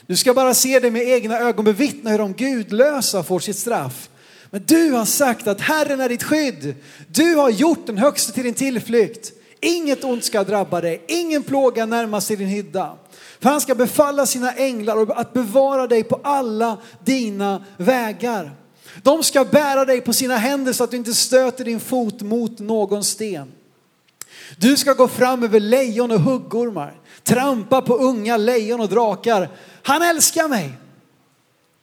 Du 0.08 0.16
ska 0.16 0.34
bara 0.34 0.54
se 0.54 0.80
det 0.80 0.92
med 0.92 1.08
egna 1.08 1.40
ögon, 1.40 1.66
bevittna 1.66 2.10
hur 2.10 2.18
de 2.18 2.34
gudlösa 2.34 3.24
får 3.24 3.40
sitt 3.40 3.58
straff. 3.58 4.10
Men 4.50 4.64
du 4.66 4.92
har 4.92 5.06
sagt 5.06 5.48
att 5.48 5.62
Herren 5.62 6.02
är 6.02 6.10
ditt 6.10 6.24
skydd. 6.24 6.76
Du 7.08 7.36
har 7.36 7.50
gjort 7.50 7.88
den 7.88 7.98
högste 7.98 8.34
till 8.34 8.44
din 8.44 8.54
tillflykt. 8.54 9.32
Inget 9.62 10.04
ont 10.04 10.24
ska 10.24 10.44
drabba 10.44 10.82
dig, 10.82 11.04
ingen 11.08 11.44
plåga 11.44 11.86
närma 11.86 12.22
sig 12.22 12.36
din 12.36 12.48
hydda. 12.48 12.98
För 13.40 13.50
han 13.50 13.62
ska 13.62 13.76
befalla 13.76 14.26
sina 14.26 14.52
änglar 14.52 15.12
att 15.20 15.34
bevara 15.34 15.88
dig 15.88 16.04
på 16.04 16.20
alla 16.24 16.78
dina 17.04 17.64
vägar. 17.78 18.52
De 19.04 19.24
ska 19.24 19.46
bära 19.46 19.86
dig 19.86 20.02
på 20.02 20.14
sina 20.14 20.38
händer 20.38 20.74
så 20.74 20.84
att 20.84 20.92
du 20.92 20.98
inte 20.98 21.14
stöter 21.14 21.66
din 21.66 21.80
fot 21.80 22.22
mot 22.22 22.60
någon 22.60 23.04
sten. 23.04 23.52
Du 24.58 24.78
ska 24.78 24.94
gå 24.94 25.08
fram 25.08 25.44
över 25.44 25.60
lejon 25.60 26.12
och 26.12 26.20
huggormar, 26.20 27.00
trampa 27.24 27.82
på 27.82 27.96
unga 27.96 28.38
lejon 28.38 28.82
och 28.82 28.90
drakar. 28.90 29.50
Han 29.84 30.02
älskar 30.02 30.48
mig. 30.48 30.72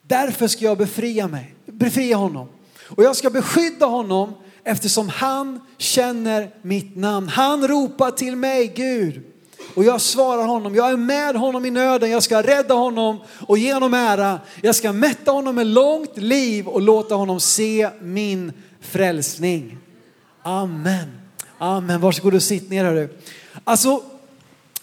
Därför 0.03 0.49
ska 0.49 0.65
jag 0.65 0.79
befria 0.79 1.29
mig, 1.29 1.55
befria 1.67 2.17
honom. 2.17 2.49
Och 2.89 3.05
jag 3.05 3.17
ska 3.17 3.31
beskydda 3.31 3.87
honom 3.87 4.35
eftersom 4.65 5.09
han 5.09 5.61
känner 5.79 6.51
mitt 6.63 6.97
namn. 6.97 7.29
Han 7.29 7.69
ropar 7.69 8.11
till 8.11 8.37
mig, 8.37 8.73
Gud. 8.77 9.32
Och 9.75 9.85
jag 9.85 10.01
svarar 10.01 10.47
honom, 10.47 10.75
jag 10.75 10.91
är 10.91 10.97
med 10.97 11.37
honom 11.37 11.65
i 11.65 11.71
nöden, 11.71 12.11
jag 12.11 12.23
ska 12.23 12.43
rädda 12.43 12.75
honom 12.75 13.21
och 13.47 13.59
ge 13.59 13.75
honom 13.75 13.95
ära. 13.95 14.41
Jag 14.61 14.75
ska 14.75 14.93
mätta 14.93 15.31
honom 15.31 15.55
med 15.55 15.67
långt 15.67 16.17
liv 16.17 16.69
och 16.69 16.83
låta 16.83 17.15
honom 17.15 17.41
se 17.41 17.91
min 18.01 18.53
frälsning. 18.81 19.79
Amen. 20.43 21.21
Amen. 21.59 22.01
Varsågod 22.01 22.35
och 22.35 22.43
sitt 22.43 22.71
ner 22.71 22.85
hörru. 22.85 23.09
Alltså, 23.65 24.03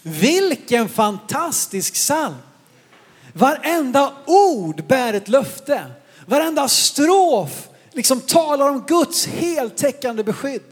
vilken 0.02 0.88
fantastisk 0.88 1.94
psalm. 1.94 2.34
Varenda 3.32 4.12
ord 4.26 4.86
bär 4.86 5.14
ett 5.14 5.28
löfte. 5.28 5.82
Varenda 6.26 6.68
strof 6.68 7.68
liksom 7.92 8.20
talar 8.20 8.68
om 8.68 8.84
Guds 8.88 9.26
heltäckande 9.26 10.22
beskydd. 10.22 10.62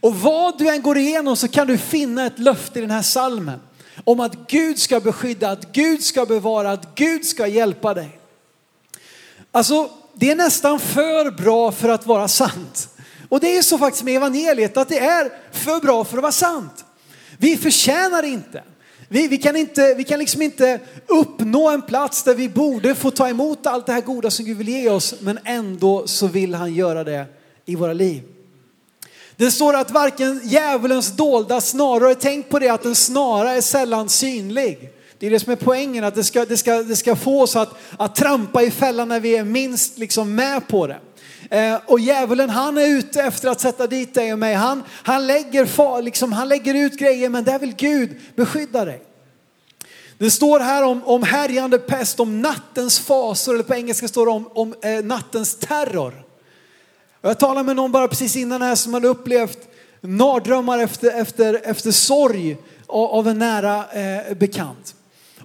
Och 0.00 0.14
vad 0.14 0.58
du 0.58 0.68
än 0.68 0.82
går 0.82 0.98
igenom 0.98 1.36
så 1.36 1.48
kan 1.48 1.66
du 1.66 1.78
finna 1.78 2.26
ett 2.26 2.38
löfte 2.38 2.78
i 2.78 2.82
den 2.82 2.90
här 2.90 3.02
salmen 3.02 3.60
om 4.04 4.20
att 4.20 4.48
Gud 4.48 4.78
ska 4.78 5.00
beskydda, 5.00 5.50
att 5.50 5.72
Gud 5.72 6.02
ska 6.02 6.26
bevara, 6.26 6.72
att 6.72 6.94
Gud 6.94 7.24
ska 7.24 7.46
hjälpa 7.46 7.94
dig. 7.94 8.18
Alltså, 9.52 9.90
det 10.14 10.30
är 10.30 10.36
nästan 10.36 10.80
för 10.80 11.30
bra 11.30 11.72
för 11.72 11.88
att 11.88 12.06
vara 12.06 12.28
sant. 12.28 12.88
Och 13.28 13.40
det 13.40 13.56
är 13.56 13.62
så 13.62 13.78
faktiskt 13.78 14.04
med 14.04 14.16
evangeliet 14.16 14.76
att 14.76 14.88
det 14.88 14.98
är 14.98 15.32
för 15.52 15.80
bra 15.80 16.04
för 16.04 16.16
att 16.16 16.22
vara 16.22 16.32
sant. 16.32 16.84
Vi 17.38 17.56
förtjänar 17.56 18.22
inte. 18.22 18.62
Vi, 19.08 19.28
vi, 19.28 19.38
kan 19.38 19.56
inte, 19.56 19.94
vi 19.94 20.04
kan 20.04 20.18
liksom 20.18 20.42
inte 20.42 20.80
uppnå 21.06 21.70
en 21.70 21.82
plats 21.82 22.22
där 22.22 22.34
vi 22.34 22.48
borde 22.48 22.94
få 22.94 23.10
ta 23.10 23.28
emot 23.28 23.66
allt 23.66 23.86
det 23.86 23.92
här 23.92 24.00
goda 24.00 24.30
som 24.30 24.44
Gud 24.44 24.56
vill 24.56 24.68
ge 24.68 24.90
oss, 24.90 25.14
men 25.20 25.38
ändå 25.44 26.06
så 26.06 26.26
vill 26.26 26.54
han 26.54 26.74
göra 26.74 27.04
det 27.04 27.26
i 27.64 27.74
våra 27.74 27.92
liv. 27.92 28.22
Det 29.36 29.50
står 29.50 29.76
att 29.76 29.90
varken 29.90 30.40
djävulens 30.44 31.16
dolda 31.16 31.60
snarare, 31.60 32.14
tänk 32.14 32.48
på 32.48 32.58
det 32.58 32.68
att 32.68 32.84
en 32.84 32.94
snara 32.94 33.52
är 33.52 33.60
sällan 33.60 34.08
synlig. 34.08 34.90
Det 35.18 35.26
är 35.26 35.30
det 35.30 35.40
som 35.40 35.52
är 35.52 35.56
poängen, 35.56 36.04
att 36.04 36.14
det 36.14 36.24
ska, 36.24 36.44
det 36.44 36.56
ska, 36.56 36.82
det 36.82 36.96
ska 36.96 37.16
få 37.16 37.42
oss 37.42 37.56
att, 37.56 37.70
att 37.98 38.14
trampa 38.14 38.62
i 38.62 38.70
fällan 38.70 39.08
när 39.08 39.20
vi 39.20 39.36
är 39.36 39.44
minst 39.44 39.98
liksom 39.98 40.34
med 40.34 40.68
på 40.68 40.86
det. 40.86 40.98
Eh, 41.50 41.80
och 41.86 42.00
djävulen 42.00 42.50
han 42.50 42.78
är 42.78 42.86
ute 42.86 43.22
efter 43.22 43.48
att 43.48 43.60
sätta 43.60 43.86
dit 43.86 44.14
dig 44.14 44.32
och 44.32 44.38
mig. 44.38 44.54
Han, 44.54 44.82
han, 44.90 45.26
lägger, 45.26 46.02
liksom, 46.02 46.32
han 46.32 46.48
lägger 46.48 46.74
ut 46.74 46.98
grejer 46.98 47.28
men 47.28 47.44
där 47.44 47.58
vill 47.58 47.74
Gud 47.74 48.20
beskydda 48.36 48.84
dig. 48.84 49.02
Det 50.18 50.30
står 50.30 50.60
här 50.60 50.82
om, 50.82 51.02
om 51.04 51.22
härjande 51.22 51.78
pest, 51.78 52.20
om 52.20 52.42
nattens 52.42 52.98
fasor, 52.98 53.54
eller 53.54 53.64
på 53.64 53.74
engelska 53.74 54.08
står 54.08 54.26
det 54.26 54.32
om, 54.32 54.50
om 54.54 54.74
eh, 54.82 55.04
nattens 55.04 55.56
terror. 55.56 56.25
Och 57.26 57.30
jag 57.30 57.38
talade 57.38 57.66
med 57.66 57.76
någon 57.76 57.92
bara 57.92 58.08
precis 58.08 58.36
innan 58.36 58.62
här 58.62 58.74
som 58.74 58.94
hade 58.94 59.08
upplevt 59.08 59.58
mardrömmar 60.00 60.78
efter, 60.78 61.20
efter, 61.20 61.60
efter 61.64 61.90
sorg 61.90 62.56
av 62.86 63.28
en 63.28 63.38
nära 63.38 63.84
eh, 63.92 64.34
bekant. 64.36 64.94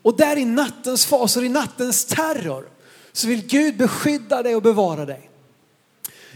Och 0.02 0.18
där 0.18 0.38
i 0.38 0.46
nattens 0.46 1.06
fasor, 1.06 1.44
i 1.44 1.50
nattens 1.50 2.06
terror, 2.06 2.66
så 3.12 3.28
vill 3.28 3.48
Gud 3.48 3.78
beskydda 3.78 4.44
dig 4.44 4.56
och 4.56 4.62
bevara 4.62 5.06
dig. 5.06 5.30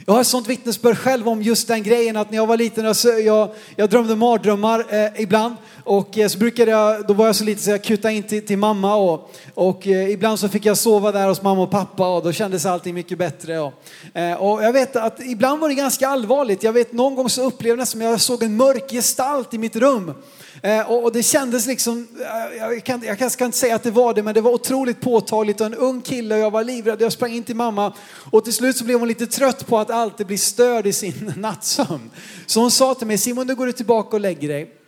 Jag 0.06 0.14
har 0.14 0.22
ett 0.22 0.28
sånt 0.28 0.48
vittnesbörd 0.48 0.98
själv 0.98 1.30
om 1.30 1.42
just 1.42 1.68
den 1.68 1.84
grejen 1.84 2.18
att 2.18 2.30
när 2.32 2.38
jag 2.38 2.48
var 2.48 2.58
liten, 2.58 2.86
jag, 2.86 3.22
jag, 3.22 3.50
jag 3.76 3.90
drömde 3.90 4.16
mardrömmar 4.16 4.86
eh, 4.90 5.22
ibland 5.22 5.56
och 5.86 6.18
eh, 6.18 6.28
så 6.28 6.38
brukade 6.38 6.72
jag, 6.72 7.08
då 7.08 7.14
var 7.14 7.26
jag 7.26 7.36
så 7.36 7.44
liten 7.44 7.64
så 7.64 7.70
jag 7.70 7.84
kutade 7.84 8.14
in 8.14 8.24
till, 8.24 8.46
till 8.46 8.58
mamma 8.58 8.96
och, 8.96 9.32
och 9.54 9.88
eh, 9.88 10.10
ibland 10.10 10.40
så 10.40 10.50
fick 10.50 10.66
jag 10.66 10.78
sova 10.78 11.12
där 11.12 11.28
hos 11.28 11.42
mamma 11.42 11.62
och 11.62 11.72
pappa 11.72 12.16
och 12.16 12.24
då 12.24 12.32
kändes 12.32 12.66
allting 12.66 12.94
mycket 12.94 13.18
bättre. 13.18 13.60
Och, 13.60 13.74
eh, 14.14 14.34
och 14.34 14.64
jag 14.64 14.74
vet 14.74 14.96
att 14.96 15.20
ibland 15.20 15.62
var 15.62 15.70
det 15.70 15.76
ganska 15.76 16.08
allvarligt. 16.08 16.64
Jag 16.64 16.74
vet 16.74 16.94
någon 16.94 17.16
gång 17.16 17.30
så 17.30 17.44
upplevde 17.44 17.82
jag 17.82 17.88
som 17.88 18.02
jag 18.02 18.22
såg 18.22 18.44
en 18.44 18.58
mörk 18.58 18.92
gestalt 18.92 19.54
i 19.54 19.58
mitt 19.58 19.76
rum. 19.76 20.14
Eh, 20.62 20.92
och 20.92 21.14
det 21.14 21.24
kändes 21.24 21.66
liksom, 21.66 22.08
eh, 22.20 22.58
jag, 22.58 22.84
kan, 22.84 23.04
jag 23.20 23.32
ska 23.32 23.46
inte 23.46 23.58
säga 23.58 23.76
att 23.76 23.84
det 23.84 23.92
var 23.92 24.14
det, 24.14 24.24
men 24.24 24.34
det 24.34 24.42
var 24.42 24.52
otroligt 24.52 25.02
påtagligt. 25.02 25.62
Och 25.62 25.68
en 25.68 25.74
ung 25.74 26.02
kille 26.02 26.36
och 26.36 26.42
jag 26.42 26.52
var 26.52 26.64
livrädd. 26.64 27.02
Jag 27.02 27.12
sprang 27.12 27.32
in 27.32 27.44
till 27.44 27.56
mamma 27.56 27.94
och 28.32 28.44
till 28.44 28.54
slut 28.54 28.78
så 28.78 28.84
blev 28.84 29.00
hon 29.00 29.08
lite 29.08 29.28
trött 29.28 29.68
på 29.68 29.78
att 29.78 29.90
alltid 29.92 30.28
bli 30.28 30.38
störd 30.38 30.88
i 30.88 30.94
sin 30.94 31.34
nattsömn. 31.38 32.12
Så 32.46 32.60
hon 32.60 32.72
sa 32.72 32.96
till 32.96 33.08
mig, 33.08 33.18
Simon 33.18 33.48
nu 33.48 33.56
går 33.56 33.66
du 33.66 33.72
tillbaka 33.72 34.16
och 34.16 34.22
lägger 34.22 34.48
dig. 34.48 34.85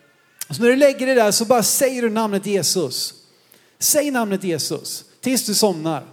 Så 0.49 0.61
när 0.61 0.69
du 0.69 0.75
lägger 0.75 1.05
dig 1.05 1.15
där 1.15 1.31
så 1.31 1.45
bara 1.45 1.63
säger 1.63 2.01
du 2.01 2.09
namnet 2.09 2.45
Jesus. 2.45 3.13
Säg 3.79 4.11
namnet 4.11 4.43
Jesus 4.43 5.03
tills 5.21 5.45
du 5.45 5.53
somnar. 5.53 6.03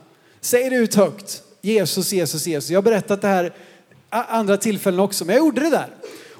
Säg 0.40 0.70
det 0.70 0.76
ut 0.76 0.94
högt. 0.94 1.42
Jesus, 1.60 2.12
Jesus, 2.12 2.46
Jesus. 2.46 2.70
Jag 2.70 2.78
har 2.78 2.82
berättat 2.82 3.22
det 3.22 3.28
här 3.28 3.52
andra 4.10 4.56
tillfällen 4.56 5.00
också, 5.00 5.24
men 5.24 5.34
jag 5.34 5.44
gjorde 5.44 5.60
det 5.60 5.70
där. 5.70 5.88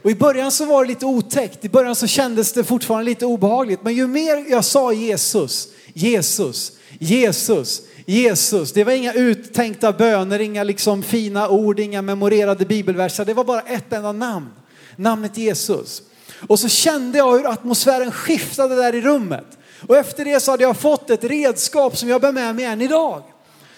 Och 0.04 0.10
i 0.10 0.14
början 0.14 0.50
så 0.50 0.64
var 0.64 0.84
det 0.84 0.88
lite 0.88 1.06
otäckt. 1.06 1.64
I 1.64 1.68
början 1.68 1.94
så 1.94 2.06
kändes 2.06 2.52
det 2.52 2.64
fortfarande 2.64 3.04
lite 3.04 3.26
obehagligt. 3.26 3.82
Men 3.82 3.94
ju 3.94 4.06
mer 4.06 4.50
jag 4.50 4.64
sa 4.64 4.92
Jesus, 4.92 5.68
Jesus, 5.92 6.72
Jesus, 6.98 7.82
Jesus. 8.06 8.72
Det 8.72 8.84
var 8.84 8.92
inga 8.92 9.12
uttänkta 9.12 9.92
böner, 9.92 10.40
inga 10.40 10.62
liksom 10.64 11.02
fina 11.02 11.48
ord, 11.48 11.80
inga 11.80 12.02
memorerade 12.02 12.64
bibelverser. 12.64 13.24
Det 13.24 13.34
var 13.34 13.44
bara 13.44 13.60
ett 13.60 13.92
enda 13.92 14.12
namn. 14.12 14.50
Namnet 14.96 15.38
Jesus. 15.38 16.02
Och 16.48 16.60
så 16.60 16.68
kände 16.68 17.18
jag 17.18 17.32
hur 17.32 17.46
atmosfären 17.46 18.12
skiftade 18.12 18.74
där 18.74 18.94
i 18.94 19.00
rummet. 19.00 19.58
Och 19.88 19.96
efter 19.96 20.24
det 20.24 20.40
så 20.40 20.50
hade 20.50 20.62
jag 20.62 20.76
fått 20.76 21.10
ett 21.10 21.24
redskap 21.24 21.96
som 21.96 22.08
jag 22.08 22.20
bär 22.20 22.32
med 22.32 22.56
mig 22.56 22.64
än 22.64 22.80
idag. 22.80 23.22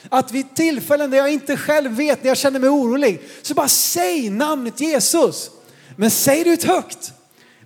Att 0.09 0.33
vid 0.33 0.55
tillfällen 0.55 1.11
där 1.11 1.19
jag 1.19 1.33
inte 1.33 1.57
själv 1.57 1.93
vet, 1.93 2.23
när 2.23 2.31
jag 2.31 2.37
känner 2.37 2.61
mig 2.61 2.69
orolig, 2.69 3.21
så 3.43 3.55
bara 3.55 3.69
säg 3.69 4.31
namnet 4.31 4.81
Jesus. 4.81 5.51
Men 5.97 6.11
säg 6.11 6.45
det 6.45 6.51
ut 6.51 6.65
högt. 6.65 7.13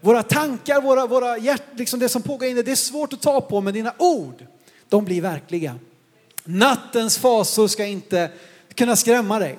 Våra 0.01 0.23
tankar, 0.23 0.81
våra, 0.81 1.07
våra 1.07 1.39
hjärt, 1.39 1.63
liksom 1.75 2.01
det 2.01 2.09
som 2.09 2.23
pågår 2.23 2.49
inne, 2.49 2.63
det 2.63 2.73
är 2.73 2.77
svårt 2.77 3.13
att 3.13 3.23
ta 3.23 3.41
på, 3.41 3.61
men 3.61 3.75
dina 3.75 3.95
ord, 3.99 4.47
de 4.89 5.05
blir 5.05 5.23
verkliga. 5.23 5.75
Nattens 6.45 7.19
fasor 7.19 7.69
ska 7.69 7.85
inte 7.85 8.31
kunna 8.75 8.97
skrämma 8.97 9.39
dig. 9.39 9.59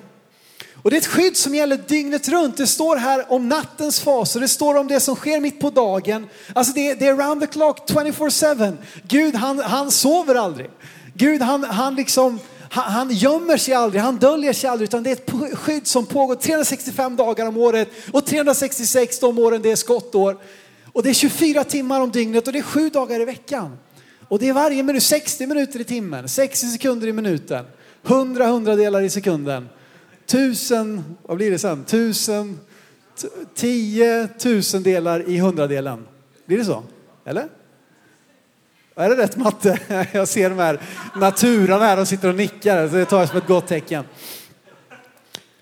Och 0.82 0.90
det 0.90 0.96
är 0.96 1.00
ett 1.00 1.06
skydd 1.06 1.36
som 1.36 1.54
gäller 1.54 1.76
dygnet 1.76 2.28
runt. 2.28 2.56
Det 2.56 2.66
står 2.66 2.96
här 2.96 3.32
om 3.32 3.48
nattens 3.48 4.00
fasor, 4.00 4.40
det 4.40 4.48
står 4.48 4.74
om 4.74 4.88
det 4.88 5.00
som 5.00 5.16
sker 5.16 5.40
mitt 5.40 5.60
på 5.60 5.70
dagen. 5.70 6.28
Alltså 6.52 6.72
det, 6.72 6.94
det 6.94 7.06
är 7.06 7.16
round 7.16 7.40
the 7.40 7.46
clock, 7.46 7.90
24-7. 7.90 8.76
Gud 9.02 9.34
han, 9.34 9.58
han 9.58 9.90
sover 9.90 10.34
aldrig. 10.34 10.70
Gud 11.14 11.42
han, 11.42 11.64
han 11.64 11.94
liksom 11.94 12.38
han, 12.72 12.92
han 12.92 13.10
gömmer 13.10 13.56
sig 13.56 13.74
aldrig, 13.74 14.02
han 14.02 14.16
döljer 14.16 14.52
sig 14.52 14.70
aldrig, 14.70 14.88
utan 14.88 15.02
det 15.02 15.10
är 15.10 15.12
ett 15.12 15.58
skydd 15.58 15.86
som 15.86 16.06
pågår 16.06 16.34
365 16.34 17.16
dagar 17.16 17.46
om 17.46 17.56
året 17.56 17.88
och 18.12 18.26
366 18.26 19.18
de 19.18 19.38
åren 19.38 19.62
det 19.62 19.70
är 19.70 19.76
skottår. 19.76 20.36
Och 20.92 21.02
det 21.02 21.10
är 21.10 21.14
24 21.14 21.64
timmar 21.64 22.00
om 22.00 22.10
dygnet 22.10 22.46
och 22.46 22.52
det 22.52 22.58
är 22.58 22.62
sju 22.62 22.88
dagar 22.88 23.20
i 23.20 23.24
veckan. 23.24 23.78
Och 24.28 24.38
det 24.38 24.48
är 24.48 24.52
varje 24.52 24.82
minut, 24.82 25.02
60 25.02 25.46
minuter 25.46 25.80
i 25.80 25.84
timmen, 25.84 26.28
60 26.28 26.66
sekunder 26.66 27.08
i 27.08 27.12
minuten, 27.12 27.64
100 28.06 28.46
hundradelar 28.46 29.02
i 29.02 29.10
sekunden, 29.10 29.68
Tusen, 30.26 31.16
vad 31.22 31.36
blir 31.36 31.50
det 31.50 31.58
sen, 31.58 31.84
Tusen, 31.84 32.60
tio 33.54 34.28
tusendelar 34.38 35.28
i 35.28 35.38
hundradelen. 35.38 36.06
Blir 36.46 36.58
det 36.58 36.64
så? 36.64 36.82
Eller? 37.24 37.48
Är 38.94 39.08
det 39.08 39.16
rätt 39.16 39.36
matte? 39.36 39.78
Jag 40.12 40.28
ser 40.28 40.50
de 40.50 40.58
här 40.58 40.80
naturarna 41.16 41.84
här, 41.84 41.96
de 41.96 42.06
sitter 42.06 42.28
och 42.28 42.34
nickar, 42.34 42.88
så 42.88 42.96
det 42.96 43.04
tar 43.04 43.18
jag 43.18 43.28
som 43.28 43.38
ett 43.38 43.46
gott 43.46 43.66
tecken. 43.66 44.04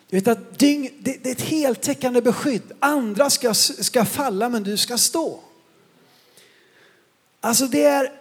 Du 0.08 0.16
vet 0.16 0.28
att 0.28 0.58
dyng, 0.58 0.90
det, 0.98 1.26
är 1.26 1.32
ett 1.32 1.40
heltäckande 1.40 2.20
beskydd. 2.20 2.62
Andra 2.78 3.30
ska, 3.30 3.54
ska 3.54 4.04
falla 4.04 4.48
men 4.48 4.62
du 4.62 4.76
ska 4.76 4.98
stå. 4.98 5.40
Alltså 7.40 7.66
det 7.66 7.84
är 7.84 8.12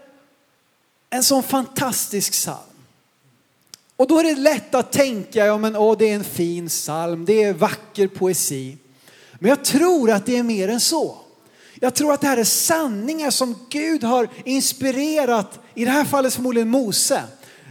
en 1.10 1.24
sån 1.24 1.44
fantastisk 1.44 2.32
psalm. 2.32 2.69
Och 4.00 4.08
då 4.08 4.20
är 4.20 4.24
det 4.24 4.36
lätt 4.36 4.76
att 4.76 4.92
tänka, 4.92 5.46
ja 5.46 5.58
men 5.58 5.76
åh, 5.76 5.98
det 5.98 6.10
är 6.10 6.16
en 6.16 6.24
fin 6.24 6.68
psalm, 6.68 7.26
det 7.26 7.44
är 7.44 7.54
vacker 7.54 8.08
poesi. 8.08 8.78
Men 9.40 9.50
jag 9.50 9.64
tror 9.64 10.12
att 10.12 10.26
det 10.26 10.38
är 10.38 10.44
mer 10.44 10.68
än 10.68 10.80
så. 10.80 11.18
Jag 11.76 11.96
tror 11.96 12.14
att 12.14 12.22
det 12.22 12.28
här 12.28 12.38
är 12.38 12.44
sanningar 12.44 13.32
som 13.32 13.56
Gud 13.70 14.04
har 14.04 14.28
inspirerat, 14.46 15.60
i 15.74 15.86
det 15.86 15.92
här 15.92 16.06
fallet 16.06 16.34
förmodligen 16.34 16.70
Mose. 16.70 17.24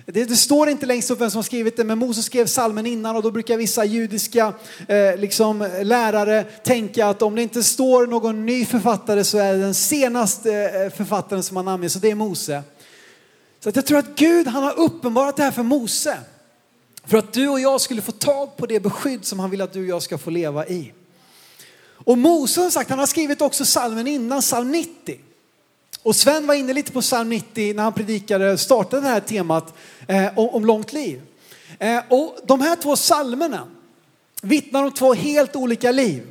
Det, 0.07 0.25
det, 0.25 0.37
står 0.37 0.69
inte 0.69 0.87
längst 0.87 1.11
upp 1.11 1.21
vem 1.21 1.31
som 1.31 1.39
har 1.39 1.43
skrivit 1.43 1.77
det, 1.77 1.85
men 1.85 1.99
Mose 1.99 2.23
skrev 2.23 2.47
salmen 2.47 2.87
innan 2.87 3.17
och 3.17 3.23
då 3.23 3.31
brukar 3.31 3.57
vissa 3.57 3.85
judiska 3.85 4.53
eh, 4.89 5.17
liksom, 5.17 5.69
lärare 5.83 6.45
tänka 6.45 7.07
att 7.07 7.23
om 7.23 7.35
det 7.35 7.43
inte 7.43 7.63
står 7.63 8.07
någon 8.07 8.47
ny 8.47 8.65
författare 8.65 9.25
så 9.25 9.39
är 9.39 9.53
det 9.53 9.59
den 9.59 9.75
senaste 9.75 10.53
eh, 10.55 10.97
författaren 10.97 11.43
som 11.43 11.57
har 11.57 11.65
namngett, 11.65 11.93
så 11.93 11.99
det 11.99 12.11
är 12.11 12.15
Mose. 12.15 12.63
Så 13.61 13.69
att 13.69 13.77
jag 13.77 13.87
tror 13.87 13.99
att 13.99 14.17
Gud 14.17 14.47
han 14.47 14.63
har 14.63 14.79
uppenbarat 14.79 15.37
det 15.37 15.43
här 15.43 15.51
för 15.51 15.63
Mose. 15.63 16.19
För 17.05 17.19
att 17.19 17.33
du 17.33 17.49
och 17.49 17.61
jag 17.61 17.81
skulle 17.81 18.03
få 18.03 18.13
tag 18.13 18.57
på 18.57 18.67
det 18.67 18.81
beskydd 18.81 19.25
som 19.25 19.39
han 19.39 19.51
vill 19.51 19.61
att 19.61 19.73
du 19.73 19.81
och 19.81 19.89
jag 19.89 20.03
ska 20.03 20.19
få 20.19 20.31
leva 20.31 20.67
i. 20.67 20.93
Och 22.05 22.19
Mose 22.19 22.55
som 22.55 22.71
sagt, 22.71 22.91
han 22.91 22.99
har 22.99 23.07
skrivit 23.07 23.41
också 23.41 23.65
salmen 23.65 24.07
innan, 24.07 24.41
psalm 24.41 24.71
90. 24.73 25.21
Och 26.03 26.17
Sven 26.17 26.47
var 26.47 26.55
inne 26.55 26.73
lite 26.73 26.93
på 26.93 27.01
psalm 27.01 27.29
90 27.29 27.75
när 27.75 27.83
han 27.83 27.93
predikade, 27.93 28.59
startade 28.59 29.03
det 29.03 29.09
här 29.09 29.21
temat 29.21 29.75
eh, 30.07 30.39
om, 30.39 30.49
om, 30.49 30.65
långt 30.65 30.93
liv. 30.93 31.23
Eh, 31.79 32.03
och 32.09 32.39
de 32.45 32.61
här 32.61 32.77
två 32.77 32.97
psalmerna 32.97 33.69
vittnar 34.43 34.85
om 34.85 34.93
två 34.93 35.15
helt 35.15 35.57
olika 35.57 35.93
liv. 35.93 36.27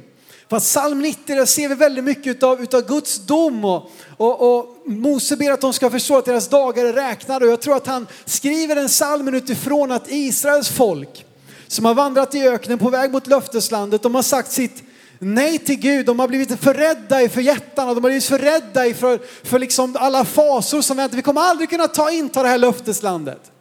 För 0.50 0.60
psalm 0.60 1.02
90 1.02 1.36
där 1.36 1.46
ser 1.46 1.70
vi 1.70 1.76
väldigt 1.76 2.04
mycket 2.04 2.28
utav, 2.28 2.62
utav 2.62 2.88
Guds 2.88 3.26
dom 3.26 3.66
och, 3.66 3.92
och, 4.18 4.58
och 4.58 4.76
Mose 4.86 5.38
ber 5.38 5.52
att 5.52 5.62
de 5.62 5.74
ska 5.74 5.90
förstå 5.90 6.18
att 6.18 6.26
deras 6.26 6.48
dagar 6.48 6.86
är 6.86 6.94
räknade. 6.94 7.46
Och 7.46 7.52
jag 7.52 7.62
tror 7.62 7.76
att 7.76 7.88
han 7.88 8.08
skriver 8.26 8.76
den 8.76 8.88
psalmen 8.88 9.34
utifrån 9.34 9.92
att 9.92 10.12
Israels 10.12 10.70
folk 10.70 11.26
som 11.68 11.86
har 11.86 11.94
vandrat 11.94 12.36
i 12.36 12.48
öknen 12.48 12.80
på 12.80 12.90
väg 12.90 13.12
mot 13.12 13.28
löfteslandet, 13.28 14.02
de 14.02 14.16
har 14.16 14.22
sagt 14.22 14.52
sitt 14.52 14.84
nej 15.20 15.58
till 15.58 15.76
Gud. 15.76 16.06
De 16.06 16.20
har 16.20 16.28
blivit 16.28 16.60
förrädda 16.60 17.30
för 17.30 17.42
jättarna, 17.42 17.94
de 17.94 18.04
har 18.04 18.10
blivit 18.10 18.26
förrädda 18.26 18.94
för, 18.94 19.20
för 19.44 19.60
liksom 19.60 19.96
alla 20.00 20.26
fasor 20.26 20.82
som 20.82 20.98
väntar. 20.98 21.16
Vi 21.16 21.22
kommer 21.22 21.42
aldrig 21.42 21.70
kunna 21.70 21.88
ta 21.88 22.12
in 22.12 22.30
ta 22.30 22.44
det 22.44 22.50
här 22.50 22.58
löfteslandet. 22.58 23.52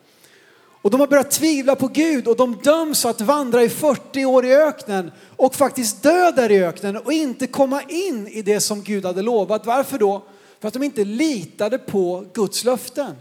Och 0.86 0.90
de 0.90 1.00
har 1.00 1.06
börjat 1.06 1.30
tvivla 1.30 1.76
på 1.76 1.88
Gud 1.88 2.28
och 2.28 2.36
de 2.36 2.58
döms 2.64 3.04
att 3.04 3.20
vandra 3.20 3.62
i 3.62 3.68
40 3.68 4.24
år 4.24 4.46
i 4.46 4.54
öknen 4.54 5.12
och 5.36 5.54
faktiskt 5.54 6.02
dö 6.02 6.30
där 6.30 6.50
i 6.50 6.64
öknen 6.64 6.96
och 6.96 7.12
inte 7.12 7.46
komma 7.46 7.82
in 7.82 8.28
i 8.28 8.42
det 8.42 8.60
som 8.60 8.82
Gud 8.82 9.04
hade 9.04 9.22
lovat. 9.22 9.66
Varför 9.66 9.98
då? 9.98 10.22
För 10.60 10.68
att 10.68 10.74
de 10.74 10.82
inte 10.82 11.04
litade 11.04 11.78
på 11.78 12.24
Guds 12.32 12.64
löften. 12.64 13.14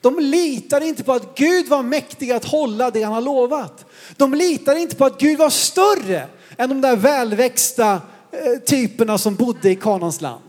De 0.00 0.18
litade 0.18 0.86
inte 0.86 1.04
på 1.04 1.12
att 1.12 1.34
Gud 1.34 1.68
var 1.68 1.82
mäktig 1.82 2.32
att 2.32 2.44
hålla 2.44 2.90
det 2.90 3.02
han 3.02 3.12
har 3.12 3.20
lovat. 3.20 3.84
De 4.16 4.34
litade 4.34 4.80
inte 4.80 4.96
på 4.96 5.04
att 5.04 5.20
Gud 5.20 5.38
var 5.38 5.50
större 5.50 6.26
än 6.56 6.68
de 6.68 6.80
där 6.80 6.96
välväxta 6.96 7.92
eh, 8.32 8.60
typerna 8.66 9.18
som 9.18 9.34
bodde 9.34 9.70
i 9.70 9.76
Kanans 9.76 10.20
land. 10.20 10.42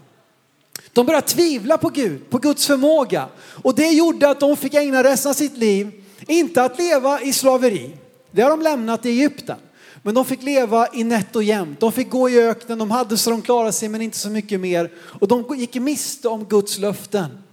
De 0.94 1.06
började 1.06 1.27
tvivla 1.27 1.77
på 1.77 1.89
Gud, 1.89 2.30
på 2.30 2.38
Guds 2.38 2.68
förmåga. 2.68 3.27
Och 3.63 3.75
det 3.75 3.89
gjorde 3.89 4.30
att 4.30 4.39
de 4.39 4.58
fick 4.58 4.74
ägna 4.74 5.03
resten 5.03 5.30
av 5.30 5.34
sitt 5.34 5.58
liv, 5.58 6.00
inte 6.31 6.63
att 6.63 6.77
leva 6.77 7.21
i 7.21 7.33
slaveri. 7.33 7.97
Det 8.31 8.41
har 8.41 8.50
de 8.50 8.61
lämnat 8.61 9.05
i 9.05 9.09
Egypten. 9.09 9.57
Men 10.03 10.15
de 10.15 10.25
fick 10.25 10.43
leva 10.43 10.88
i 10.93 11.03
nätt 11.03 11.35
och 11.35 11.43
jämnt. 11.43 11.79
De 11.79 11.91
fick 11.91 12.09
gå 12.09 12.29
i 12.29 12.39
öknen, 12.39 12.79
de 12.79 12.91
hade 12.91 13.17
så 13.17 13.29
de 13.29 13.41
klarade 13.41 13.73
sig 13.73 13.89
men 13.89 14.01
inte 14.01 14.17
så 14.17 14.29
mycket 14.29 14.59
mer. 14.59 14.91
Och 14.97 15.27
de 15.27 15.45
gick 15.57 15.75
miste 15.75 16.27
om 16.27 16.45
Guds 16.45 16.77
löften. 16.77 17.43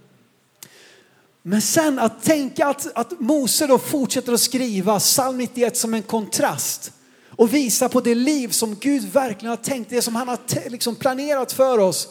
Men 1.41 1.61
sen 1.61 1.99
att 1.99 2.23
tänka 2.23 2.67
att, 2.67 2.87
att 2.95 3.19
Mose 3.19 3.67
då 3.67 3.77
fortsätter 3.77 4.33
att 4.33 4.39
skriva 4.39 4.99
psalm 4.99 5.37
91 5.37 5.77
som 5.77 5.93
en 5.93 6.01
kontrast 6.01 6.91
och 7.29 7.53
visa 7.53 7.89
på 7.89 8.01
det 8.01 8.15
liv 8.15 8.47
som 8.47 8.75
Gud 8.75 9.03
verkligen 9.03 9.49
har 9.49 9.57
tänkt, 9.57 9.89
det 9.89 10.01
som 10.01 10.15
han 10.15 10.27
har 10.27 10.69
liksom 10.69 10.95
planerat 10.95 11.51
för 11.51 11.77
oss. 11.77 12.07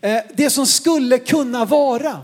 Eh, 0.00 0.18
det 0.34 0.50
som 0.50 0.66
skulle 0.66 1.18
kunna 1.18 1.64
vara. 1.64 2.18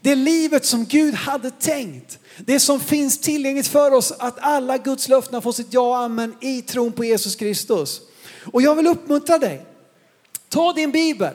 Det 0.00 0.14
livet 0.14 0.64
som 0.64 0.84
Gud 0.84 1.14
hade 1.14 1.50
tänkt. 1.50 2.18
Det 2.38 2.60
som 2.60 2.80
finns 2.80 3.18
tillgängligt 3.18 3.68
för 3.68 3.90
oss 3.90 4.12
att 4.18 4.38
alla 4.40 4.78
Guds 4.78 5.08
löften 5.08 5.42
får 5.42 5.52
sitt 5.52 5.66
ja 5.70 5.80
och 5.80 5.98
amen 5.98 6.34
i 6.40 6.62
tron 6.62 6.92
på 6.92 7.04
Jesus 7.04 7.36
Kristus. 7.36 8.00
Och 8.52 8.62
jag 8.62 8.74
vill 8.74 8.86
uppmuntra 8.86 9.38
dig. 9.38 9.66
Ta 10.48 10.72
din 10.72 10.90
bibel, 10.90 11.34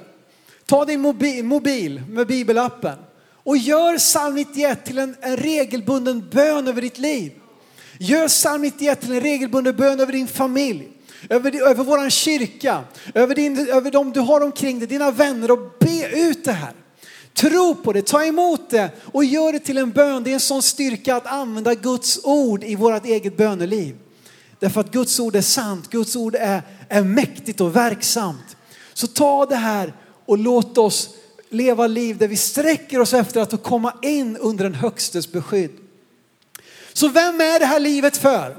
ta 0.65 0.85
din 0.85 1.01
mobil, 1.01 1.45
mobil 1.45 2.01
med 2.09 2.27
bibelappen 2.27 2.97
och 3.43 3.57
gör 3.57 3.97
psalm 3.97 4.35
91 4.35 4.85
till 4.85 4.97
en, 4.97 5.15
en 5.21 5.37
regelbunden 5.37 6.29
bön 6.31 6.67
över 6.67 6.81
ditt 6.81 6.97
liv. 6.97 7.31
Gör 7.99 8.27
psalm 8.27 8.61
91 8.61 9.01
till 9.01 9.11
en 9.11 9.21
regelbunden 9.21 9.75
bön 9.75 9.99
över 9.99 10.13
din 10.13 10.27
familj, 10.27 10.87
över, 11.29 11.69
över 11.69 11.83
våran 11.83 12.09
kyrka, 12.09 12.83
över, 13.13 13.35
din, 13.35 13.69
över 13.69 13.91
de 13.91 14.11
du 14.11 14.19
har 14.19 14.41
omkring 14.41 14.79
dig, 14.79 14.87
dina 14.87 15.11
vänner 15.11 15.51
och 15.51 15.59
be 15.79 16.07
ut 16.07 16.45
det 16.45 16.51
här. 16.51 16.73
Tro 17.33 17.75
på 17.75 17.93
det, 17.93 18.01
ta 18.01 18.25
emot 18.25 18.69
det 18.69 18.89
och 19.13 19.25
gör 19.25 19.53
det 19.53 19.59
till 19.59 19.77
en 19.77 19.91
bön. 19.91 20.23
Det 20.23 20.29
är 20.29 20.33
en 20.33 20.39
sån 20.39 20.61
styrka 20.61 21.15
att 21.15 21.27
använda 21.27 21.75
Guds 21.75 22.19
ord 22.23 22.63
i 22.63 22.75
vårt 22.75 23.05
eget 23.05 23.37
böneliv. 23.37 23.95
Därför 24.59 24.81
att 24.81 24.91
Guds 24.91 25.19
ord 25.19 25.35
är 25.35 25.41
sant, 25.41 25.89
Guds 25.89 26.15
ord 26.15 26.35
är, 26.35 26.61
är 26.89 27.03
mäktigt 27.03 27.61
och 27.61 27.75
verksamt. 27.75 28.57
Så 28.93 29.07
ta 29.07 29.45
det 29.45 29.55
här 29.55 29.93
och 30.25 30.37
låt 30.37 30.77
oss 30.77 31.09
leva 31.49 31.87
liv 31.87 32.17
där 32.17 32.27
vi 32.27 32.35
sträcker 32.35 32.99
oss 32.99 33.13
efter 33.13 33.41
att 33.41 33.63
komma 33.63 33.93
in 34.01 34.37
under 34.37 34.63
den 34.63 34.73
högstes 34.73 35.31
beskydd. 35.31 35.71
Så 36.93 37.07
vem 37.07 37.41
är 37.41 37.59
det 37.59 37.65
här 37.65 37.79
livet 37.79 38.17
för? 38.17 38.57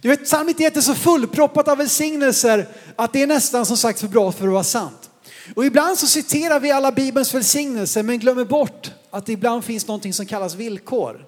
Du 0.00 0.08
vet, 0.08 0.24
psalm 0.24 0.46
91 0.46 0.76
är 0.76 0.80
så 0.80 0.94
fullproppat 0.94 1.68
av 1.68 1.78
välsignelser 1.78 2.68
att 2.96 3.12
det 3.12 3.22
är 3.22 3.26
nästan 3.26 3.66
som 3.66 3.76
sagt 3.76 4.00
för 4.00 4.08
bra 4.08 4.32
för 4.32 4.46
att 4.46 4.52
vara 4.52 4.64
sant. 4.64 5.05
Och 5.54 5.64
ibland 5.66 5.98
så 5.98 6.06
citerar 6.06 6.60
vi 6.60 6.70
alla 6.70 6.92
Bibelns 6.92 7.34
välsignelser 7.34 8.02
men 8.02 8.18
glömmer 8.18 8.44
bort 8.44 8.90
att 9.10 9.26
det 9.26 9.32
ibland 9.32 9.64
finns 9.64 9.86
någonting 9.86 10.12
som 10.12 10.26
kallas 10.26 10.54
villkor. 10.54 11.26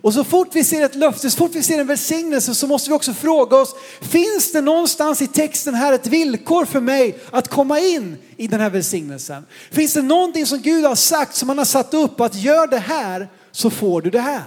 Och 0.00 0.14
så 0.14 0.24
fort 0.24 0.48
vi 0.52 0.64
ser 0.64 0.84
ett 0.84 0.94
löfte, 0.94 1.30
så 1.30 1.36
fort 1.36 1.50
vi 1.54 1.62
ser 1.62 1.78
en 1.78 1.86
välsignelse 1.86 2.54
så 2.54 2.66
måste 2.66 2.90
vi 2.90 2.96
också 2.96 3.14
fråga 3.14 3.56
oss, 3.56 3.74
finns 4.00 4.52
det 4.52 4.60
någonstans 4.60 5.22
i 5.22 5.26
texten 5.26 5.74
här 5.74 5.92
ett 5.92 6.06
villkor 6.06 6.64
för 6.64 6.80
mig 6.80 7.18
att 7.30 7.48
komma 7.48 7.80
in 7.80 8.16
i 8.36 8.46
den 8.46 8.60
här 8.60 8.70
välsignelsen? 8.70 9.46
Finns 9.70 9.94
det 9.94 10.02
någonting 10.02 10.46
som 10.46 10.58
Gud 10.58 10.84
har 10.84 10.94
sagt 10.94 11.36
som 11.36 11.48
han 11.48 11.58
har 11.58 11.64
satt 11.64 11.94
upp 11.94 12.20
att 12.20 12.34
gör 12.34 12.66
det 12.66 12.78
här 12.78 13.28
så 13.52 13.70
får 13.70 14.02
du 14.02 14.10
det 14.10 14.20
här? 14.20 14.44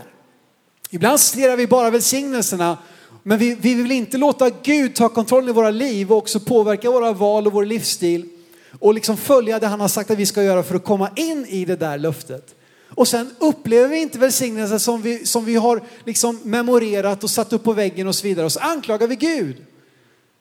Ibland 0.90 1.20
citerar 1.20 1.58
vi 1.58 1.68
bara 1.68 1.90
välsignelserna 1.90 2.78
men 3.24 3.38
vi, 3.38 3.56
vi 3.56 3.74
vill 3.74 3.92
inte 3.92 4.18
låta 4.18 4.50
Gud 4.50 4.96
ta 4.96 5.10
kontroll 5.10 5.50
i 5.50 5.52
våra 5.52 5.70
liv 5.70 6.12
och 6.12 6.18
också 6.18 6.40
påverka 6.40 6.92
våra 6.92 7.12
val 7.12 7.48
och 7.48 7.54
vår 7.54 7.66
livsstil 7.66 8.30
och 8.80 8.94
liksom 8.94 9.18
följa 9.18 9.60
det 9.60 9.68
han 9.68 9.80
har 9.80 9.88
sagt 9.88 10.12
att 10.12 10.18
vi 10.18 10.26
ska 10.26 10.44
göra 10.44 10.64
för 10.64 10.76
att 10.76 10.84
komma 10.84 11.10
in 11.16 11.46
i 11.46 11.66
det 11.66 11.76
där 11.76 11.98
löftet. 11.98 12.56
Och 12.90 13.08
sen 13.08 13.36
upplever 13.40 13.88
vi 13.88 14.02
inte 14.02 14.20
välsignelsen 14.20 14.80
som 14.80 15.02
vi, 15.02 15.26
som 15.26 15.46
vi 15.46 15.56
har 15.56 15.82
liksom 16.06 16.40
memorerat 16.44 17.24
och 17.24 17.30
satt 17.30 17.54
upp 17.54 17.64
på 17.64 17.74
väggen 17.74 18.08
och 18.08 18.16
så 18.16 18.28
vidare. 18.28 18.46
Och 18.46 18.52
så 18.52 18.60
anklagar 18.60 19.08
vi 19.08 19.16
Gud 19.16 19.66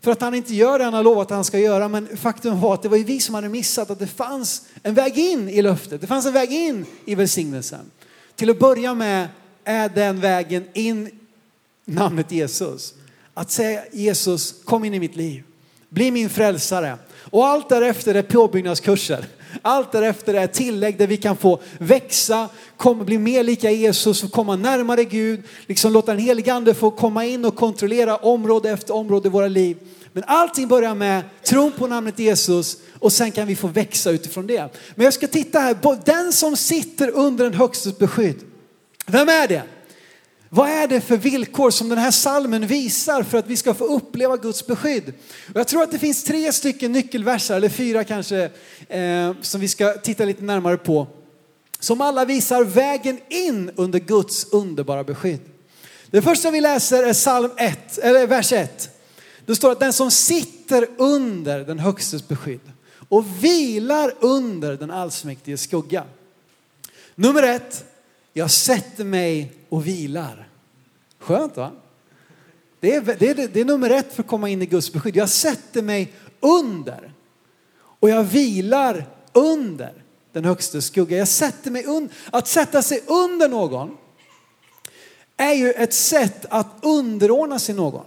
för 0.05 0.11
att 0.11 0.20
han 0.20 0.35
inte 0.35 0.55
gör 0.55 0.79
det 0.79 0.85
han 0.85 0.94
har 0.94 1.03
lovat 1.03 1.31
att 1.31 1.35
han 1.35 1.44
ska 1.44 1.59
göra. 1.59 1.88
Men 1.88 2.16
faktum 2.16 2.61
var 2.61 2.75
att 2.75 2.83
det 2.83 2.88
var 2.88 2.97
ju 2.97 3.05
vi 3.05 3.20
som 3.20 3.35
hade 3.35 3.49
missat 3.49 3.90
att 3.90 3.99
det 3.99 4.07
fanns 4.07 4.62
en 4.83 4.94
väg 4.94 5.18
in 5.18 5.49
i 5.49 5.62
löftet. 5.62 6.01
Det 6.01 6.07
fanns 6.07 6.27
en 6.27 6.33
väg 6.33 6.53
in 6.53 6.87
i 7.05 7.14
välsignelsen. 7.14 7.90
Till 8.35 8.51
att 8.51 8.59
börja 8.59 8.94
med 8.94 9.29
är 9.64 9.88
den 9.88 10.20
vägen 10.20 10.64
in 10.73 11.11
namnet 11.85 12.33
Jesus. 12.33 12.94
Att 13.35 13.51
säga 13.51 13.83
Jesus, 13.92 14.55
kom 14.64 14.85
in 14.85 14.94
i 14.94 15.01
mitt 15.01 15.16
liv. 15.16 15.42
Bli 15.88 16.11
min 16.11 16.31
frälsare. 16.31 16.99
Och 17.35 17.47
allt 17.47 17.68
därefter 17.68 18.14
är 18.14 18.23
påbyggnadskurser. 18.23 19.25
Allt 19.62 19.92
därefter 19.92 20.35
är 20.35 20.47
tillägg 20.47 20.99
där 20.99 21.07
vi 21.07 21.16
kan 21.16 21.37
få 21.37 21.61
växa, 21.79 22.49
komma, 22.77 23.05
bli 23.05 23.18
mer 23.18 23.42
lika 23.42 23.70
Jesus 23.70 24.25
och 24.25 24.33
komma 24.33 24.57
närmare 24.57 25.05
Gud. 25.05 25.42
Liksom 25.66 25.92
låta 25.92 26.12
den 26.12 26.20
helige 26.20 26.55
ande 26.55 26.75
få 26.75 26.90
komma 26.90 27.25
in 27.25 27.44
och 27.44 27.57
kontrollera 27.57 28.16
område 28.16 28.70
efter 28.70 28.94
område 28.94 29.29
i 29.29 29.31
våra 29.31 29.49
liv. 29.49 29.77
Men 30.12 30.25
allting 30.27 30.68
börjar 30.68 30.94
med 30.94 31.23
tron 31.42 31.73
på 31.73 31.87
namnet 31.87 32.18
Jesus 32.18 32.77
och 32.99 33.12
sen 33.12 33.33
kan 33.33 33.47
vi 33.47 33.57
få 33.57 33.68
växa 33.68 34.11
utifrån 34.11 34.47
det. 34.47 34.68
Men 34.94 35.05
jag 35.05 35.14
ska 35.14 35.27
titta 35.27 35.59
här, 35.59 35.77
den 36.05 36.33
som 36.33 36.57
sitter 36.57 37.11
under 37.11 37.47
en 37.47 37.55
högstes 37.55 37.99
beskydd. 37.99 38.37
Vem 39.07 39.29
är 39.29 39.49
det? 39.49 39.62
Vad 40.55 40.69
är 40.69 40.88
det 40.88 41.01
för 41.01 41.17
villkor 41.17 41.71
som 41.71 41.88
den 41.88 41.99
här 41.99 42.11
salmen 42.11 42.67
visar 42.67 43.23
för 43.23 43.38
att 43.38 43.47
vi 43.47 43.57
ska 43.57 43.75
få 43.75 43.85
uppleva 43.85 44.37
Guds 44.37 44.67
beskydd? 44.67 45.12
Och 45.49 45.61
jag 45.61 45.69
tror 45.69 45.83
att 45.83 45.90
det 45.90 45.99
finns 45.99 46.25
tre 46.25 46.53
stycken 46.53 46.93
nyckelverser, 46.93 47.57
eller 47.57 47.69
fyra 47.69 48.05
kanske, 48.05 48.51
eh, 48.88 49.33
som 49.40 49.61
vi 49.61 49.69
ska 49.69 49.93
titta 49.93 50.25
lite 50.25 50.43
närmare 50.43 50.77
på. 50.77 51.07
Som 51.79 52.01
alla 52.01 52.25
visar 52.25 52.64
vägen 52.64 53.21
in 53.29 53.71
under 53.77 53.99
Guds 53.99 54.45
underbara 54.53 55.05
beskydd. 55.05 55.40
Det 56.11 56.23
första 56.23 56.51
vi 56.51 56.61
läser 56.61 57.03
är 57.03 57.12
psalm 57.12 57.51
1, 57.57 57.99
eller 57.99 58.27
vers 58.27 58.53
1. 58.53 58.90
Det 59.47 59.55
står 59.55 59.73
att 59.73 59.81
den 59.81 59.93
som 59.93 60.11
sitter 60.11 60.88
under 60.97 61.61
den 61.61 61.79
högstes 61.79 62.29
beskydd 62.29 62.73
och 63.09 63.45
vilar 63.45 64.14
under 64.21 64.77
den 64.77 64.90
allsmäktiges 64.90 65.62
skugga. 65.62 66.05
Nummer 67.14 67.43
ett, 67.43 67.85
jag 68.33 68.51
sätter 68.51 69.05
mig 69.05 69.53
och 69.69 69.87
vilar. 69.87 70.43
Skönt 71.24 71.56
va? 71.56 71.72
Det 72.80 72.94
är, 72.94 73.00
det, 73.18 73.30
är, 73.30 73.48
det 73.48 73.60
är 73.60 73.64
nummer 73.64 73.90
ett 73.90 74.12
för 74.12 74.22
att 74.22 74.28
komma 74.28 74.48
in 74.48 74.62
i 74.62 74.66
Guds 74.66 74.92
beskydd. 74.92 75.16
Jag 75.16 75.28
sätter 75.28 75.82
mig 75.82 76.12
under 76.40 77.12
och 77.76 78.08
jag 78.08 78.24
vilar 78.24 79.06
under 79.32 79.92
den 80.32 80.44
högsta 80.44 80.80
skugga. 80.80 81.16
Jag 81.16 81.28
sätter 81.28 81.70
mig 81.70 81.84
under. 81.84 82.14
Att 82.30 82.48
sätta 82.48 82.82
sig 82.82 83.02
under 83.06 83.48
någon 83.48 83.96
är 85.37 85.52
ju 85.52 85.72
ett 85.72 85.92
sätt 85.92 86.46
att 86.50 86.66
underordna 86.82 87.58
sig 87.58 87.74
någon. 87.74 88.06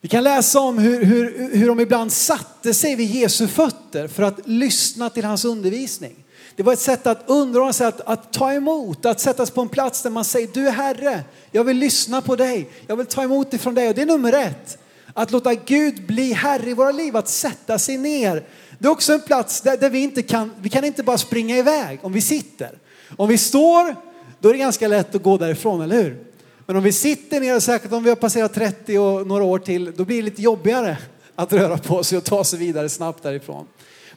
Vi 0.00 0.08
kan 0.08 0.24
läsa 0.24 0.60
om 0.60 0.78
hur, 0.78 1.04
hur, 1.04 1.50
hur 1.56 1.68
de 1.68 1.80
ibland 1.80 2.12
satte 2.12 2.74
sig 2.74 2.96
vid 2.96 3.10
Jesu 3.10 3.48
fötter 3.48 4.08
för 4.08 4.22
att 4.22 4.48
lyssna 4.48 5.10
till 5.10 5.24
hans 5.24 5.44
undervisning. 5.44 6.25
Det 6.56 6.62
var 6.62 6.72
ett 6.72 6.78
sätt 6.78 7.06
att 7.06 7.22
underordna 7.26 7.72
sig, 7.72 7.86
att, 7.86 8.00
att 8.00 8.32
ta 8.32 8.52
emot, 8.52 9.06
att 9.06 9.20
sättas 9.20 9.50
på 9.50 9.60
en 9.60 9.68
plats 9.68 10.02
där 10.02 10.10
man 10.10 10.24
säger 10.24 10.48
du 10.52 10.68
är 10.68 10.72
Herre, 10.72 11.24
jag 11.50 11.64
vill 11.64 11.76
lyssna 11.76 12.20
på 12.20 12.36
dig, 12.36 12.70
jag 12.86 12.96
vill 12.96 13.06
ta 13.06 13.22
emot 13.22 13.54
ifrån 13.54 13.74
dig. 13.74 13.88
Och 13.88 13.94
det 13.94 14.02
är 14.02 14.06
nummer 14.06 14.32
ett. 14.32 14.78
Att 15.14 15.30
låta 15.30 15.54
Gud 15.54 16.06
bli 16.06 16.32
Herre 16.32 16.70
i 16.70 16.74
våra 16.74 16.92
liv, 16.92 17.16
att 17.16 17.28
sätta 17.28 17.78
sig 17.78 17.96
ner. 17.96 18.44
Det 18.78 18.86
är 18.86 18.92
också 18.92 19.12
en 19.12 19.20
plats 19.20 19.60
där, 19.60 19.76
där 19.76 19.90
vi 19.90 19.98
inte 19.98 20.22
kan, 20.22 20.52
vi 20.60 20.68
kan 20.68 20.84
inte 20.84 21.02
bara 21.02 21.18
springa 21.18 21.56
iväg 21.56 21.98
om 22.02 22.12
vi 22.12 22.20
sitter. 22.20 22.78
Om 23.16 23.28
vi 23.28 23.38
står, 23.38 23.96
då 24.40 24.48
är 24.48 24.52
det 24.52 24.58
ganska 24.58 24.88
lätt 24.88 25.14
att 25.14 25.22
gå 25.22 25.36
därifrån, 25.36 25.80
eller 25.80 26.02
hur? 26.02 26.24
Men 26.66 26.76
om 26.76 26.82
vi 26.82 26.92
sitter 26.92 27.40
ner, 27.40 27.60
säkert 27.60 27.92
om 27.92 28.02
vi 28.02 28.08
har 28.08 28.16
passerat 28.16 28.54
30 28.54 28.98
och 28.98 29.26
några 29.26 29.44
år 29.44 29.58
till, 29.58 29.92
då 29.96 30.04
blir 30.04 30.16
det 30.16 30.22
lite 30.22 30.42
jobbigare 30.42 30.98
att 31.34 31.52
röra 31.52 31.78
på 31.78 32.04
sig 32.04 32.18
och 32.18 32.24
ta 32.24 32.44
sig 32.44 32.58
vidare 32.58 32.88
snabbt 32.88 33.22
därifrån. 33.22 33.66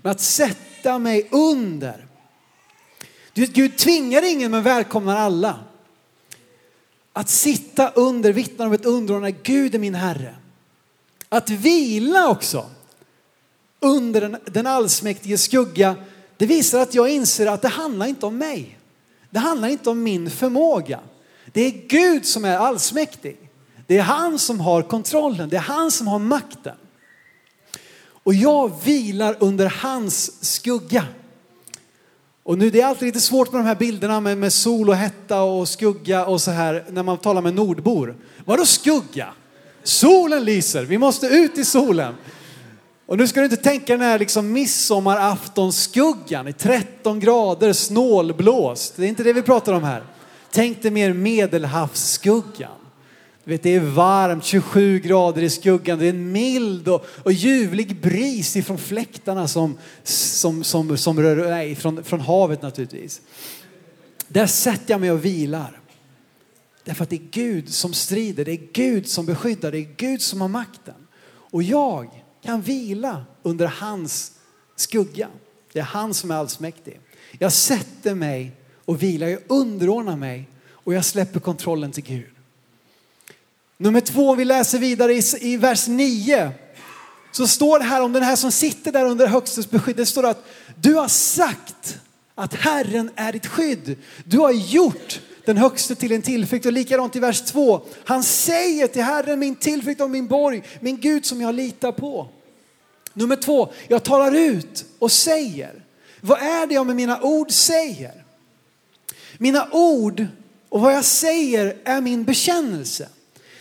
Men 0.02 0.12
att 0.12 0.22
sätta 0.22 1.00
mig 1.00 1.28
under 1.32 2.09
Gud 3.34 3.78
tvingar 3.78 4.32
ingen 4.32 4.52
men 4.52 4.64
välkomnar 4.64 5.16
alla. 5.16 5.60
Att 7.14 7.30
sitta 7.30 7.90
under 7.90 8.34
vittnar 8.34 8.66
om 8.66 8.74
ett 8.74 8.86
underordnat 8.86 9.44
Gud 9.44 9.76
är 9.76 9.80
min 9.80 9.96
Herre. 9.96 10.36
Att 11.30 11.50
vila 11.50 12.30
också 12.30 12.66
under 13.80 14.22
den, 14.22 14.38
den 14.46 14.68
allsmäktige 14.68 15.38
skugga, 15.38 15.96
det 16.38 16.46
visar 16.46 16.80
att 16.80 16.94
jag 16.94 17.10
inser 17.10 17.48
att 17.48 17.62
det 17.62 17.68
handlar 17.68 18.06
inte 18.06 18.26
om 18.26 18.38
mig. 18.38 18.80
Det 19.30 19.40
handlar 19.40 19.68
inte 19.68 19.90
om 19.90 20.04
min 20.04 20.30
förmåga. 20.30 21.00
Det 21.54 21.62
är 21.62 21.72
Gud 21.88 22.26
som 22.26 22.46
är 22.46 22.58
allsmäktig. 22.58 23.38
Det 23.88 23.98
är 23.98 24.04
han 24.04 24.40
som 24.40 24.60
har 24.60 24.82
kontrollen, 24.82 25.50
det 25.50 25.56
är 25.56 25.62
han 25.62 25.92
som 25.92 26.08
har 26.08 26.20
makten. 26.20 26.76
Och 28.24 28.34
jag 28.34 28.84
vilar 28.84 29.36
under 29.40 29.66
hans 29.66 30.46
skugga. 30.46 31.06
Och 32.50 32.58
nu 32.58 32.70
det 32.70 32.82
är 32.82 32.86
alltid 32.86 33.06
lite 33.06 33.22
svårt 33.22 33.52
med 33.52 33.62
de 33.62 33.68
här 33.68 33.76
bilderna 33.76 34.20
med, 34.20 34.38
med 34.38 34.54
sol 34.54 34.90
och 34.90 34.96
hetta 34.96 35.42
och 35.42 35.70
skugga 35.70 36.26
och 36.26 36.42
så 36.42 36.52
här 36.52 36.86
när 36.90 37.04
man 37.04 37.18
talar 37.18 37.42
med 37.42 37.54
nordbor. 37.54 38.16
Vadå 38.46 38.66
skugga? 38.66 39.28
Solen 39.84 40.44
lyser, 40.44 40.86
vi 40.86 40.98
måste 40.98 41.28
ut 41.28 41.58
i 41.58 41.66
solen. 41.66 42.16
Och 43.06 43.18
nu 43.18 43.28
ska 43.28 43.40
du 43.40 43.44
inte 43.44 43.58
tänka 43.58 43.94
den 43.94 44.02
här 44.02 44.20
liksom 44.20 44.52
midsommaraftonsskuggan 44.52 46.48
i 46.48 46.54
13 46.54 47.20
grader 47.20 47.74
snålblåst. 47.74 48.94
Det 48.96 49.06
är 49.06 49.08
inte 49.08 49.24
det 49.24 49.34
vi 49.34 49.42
pratar 49.42 49.74
om 49.74 49.84
här. 49.84 50.04
Tänk 50.52 50.82
dig 50.82 50.92
mer 50.92 51.14
medelhavsskuggan. 51.14 52.79
Vet, 53.50 53.64
det 53.64 53.76
är 53.76 53.80
varmt, 53.80 54.46
27 54.46 55.00
grader 55.00 55.42
i 55.42 55.50
skuggan, 55.50 56.00
det 56.00 56.06
är 56.06 56.10
en 56.10 56.32
mild 56.32 56.88
och, 56.88 57.06
och 57.24 57.32
ljuvlig 57.32 58.02
bris 58.02 58.56
ifrån 58.56 58.78
fläktarna 58.78 59.48
som, 59.48 59.78
som, 60.04 60.64
som, 60.64 60.98
som 60.98 61.20
rör, 61.20 61.50
nej, 61.50 61.76
från, 61.76 62.04
från 62.04 62.20
havet 62.20 62.62
naturligtvis. 62.62 63.22
Där 64.28 64.48
sätter 64.48 64.94
jag 64.94 65.02
mig 65.02 65.12
och 65.12 65.26
vilar. 65.26 65.80
Därför 66.84 67.04
att 67.04 67.10
det 67.10 67.16
är 67.16 67.28
Gud 67.32 67.70
som 67.70 67.94
strider, 67.94 68.46
det 68.46 68.52
är 68.52 68.68
Gud 68.74 69.08
som 69.08 69.26
beskyddar, 69.26 69.72
det 69.72 69.78
är 69.78 69.94
Gud 69.98 70.22
som 70.22 70.42
har 70.42 70.48
makten. 70.48 71.08
Och 71.30 71.64
jag 71.64 72.24
kan 72.44 72.62
vila 72.62 73.26
under 73.44 73.68
hans 73.68 74.32
skugga. 74.76 75.28
Det 75.74 75.80
är 75.80 75.84
han 75.84 76.14
som 76.14 76.32
är 76.32 76.36
allsmäktig. 76.36 77.00
Jag 77.40 77.54
sätter 77.54 78.16
mig 78.16 78.52
och 78.86 79.04
vilar, 79.04 79.28
jag 79.28 79.42
underordnar 79.48 80.16
mig 80.16 80.50
och 80.70 80.94
jag 80.94 81.06
släpper 81.06 81.40
kontrollen 81.40 81.92
till 81.92 82.04
Gud. 82.04 82.39
Nummer 83.82 84.02
två, 84.02 84.36
vi 84.36 84.46
läser 84.46 84.80
vidare 84.80 85.14
i, 85.14 85.24
i 85.40 85.58
vers 85.58 85.88
9. 85.88 86.52
Så 87.32 87.48
står 87.48 87.80
det 87.80 87.86
här 87.86 88.02
om 88.02 88.14
den 88.14 88.24
här 88.24 88.36
som 88.36 88.52
sitter 88.52 88.92
där 88.92 89.06
under 89.06 89.28
högstes 89.28 89.70
beskydd. 89.70 89.96
Det 89.96 90.06
står 90.06 90.26
att 90.26 90.46
du 90.76 90.94
har 90.94 91.08
sagt 91.08 91.98
att 92.36 92.54
Herren 92.54 93.12
är 93.16 93.34
ditt 93.34 93.48
skydd. 93.48 93.96
Du 94.24 94.38
har 94.38 94.52
gjort 94.52 95.22
den 95.46 95.58
högste 95.58 95.96
till 95.96 96.12
en 96.12 96.22
tillflykt. 96.22 96.66
Och 96.66 96.74
likadant 96.74 97.16
i 97.16 97.20
vers 97.20 97.42
2. 97.42 97.82
Han 98.06 98.24
säger 98.24 98.88
till 98.88 99.04
Herren 99.04 99.40
min 99.40 99.56
tillflykt 99.56 100.02
och 100.02 100.10
min 100.10 100.28
borg, 100.28 100.64
min 100.80 100.98
Gud 100.98 101.26
som 101.26 101.42
jag 101.42 101.56
litar 101.56 101.92
på. 101.92 102.28
Nummer 103.14 103.36
två, 103.36 103.74
jag 103.88 104.04
talar 104.04 104.36
ut 104.36 104.86
och 105.00 105.12
säger. 105.12 105.84
Vad 106.22 106.40
är 106.40 106.68
det 106.68 106.74
jag 106.74 106.88
med 106.88 106.96
mina 106.96 107.22
ord 107.22 107.52
säger? 107.52 108.24
Mina 109.38 109.68
ord 109.72 110.26
och 110.70 110.82
vad 110.82 110.94
jag 110.94 111.06
säger 111.06 111.78
är 111.84 112.02
min 112.02 112.24
bekännelse. 112.24 113.10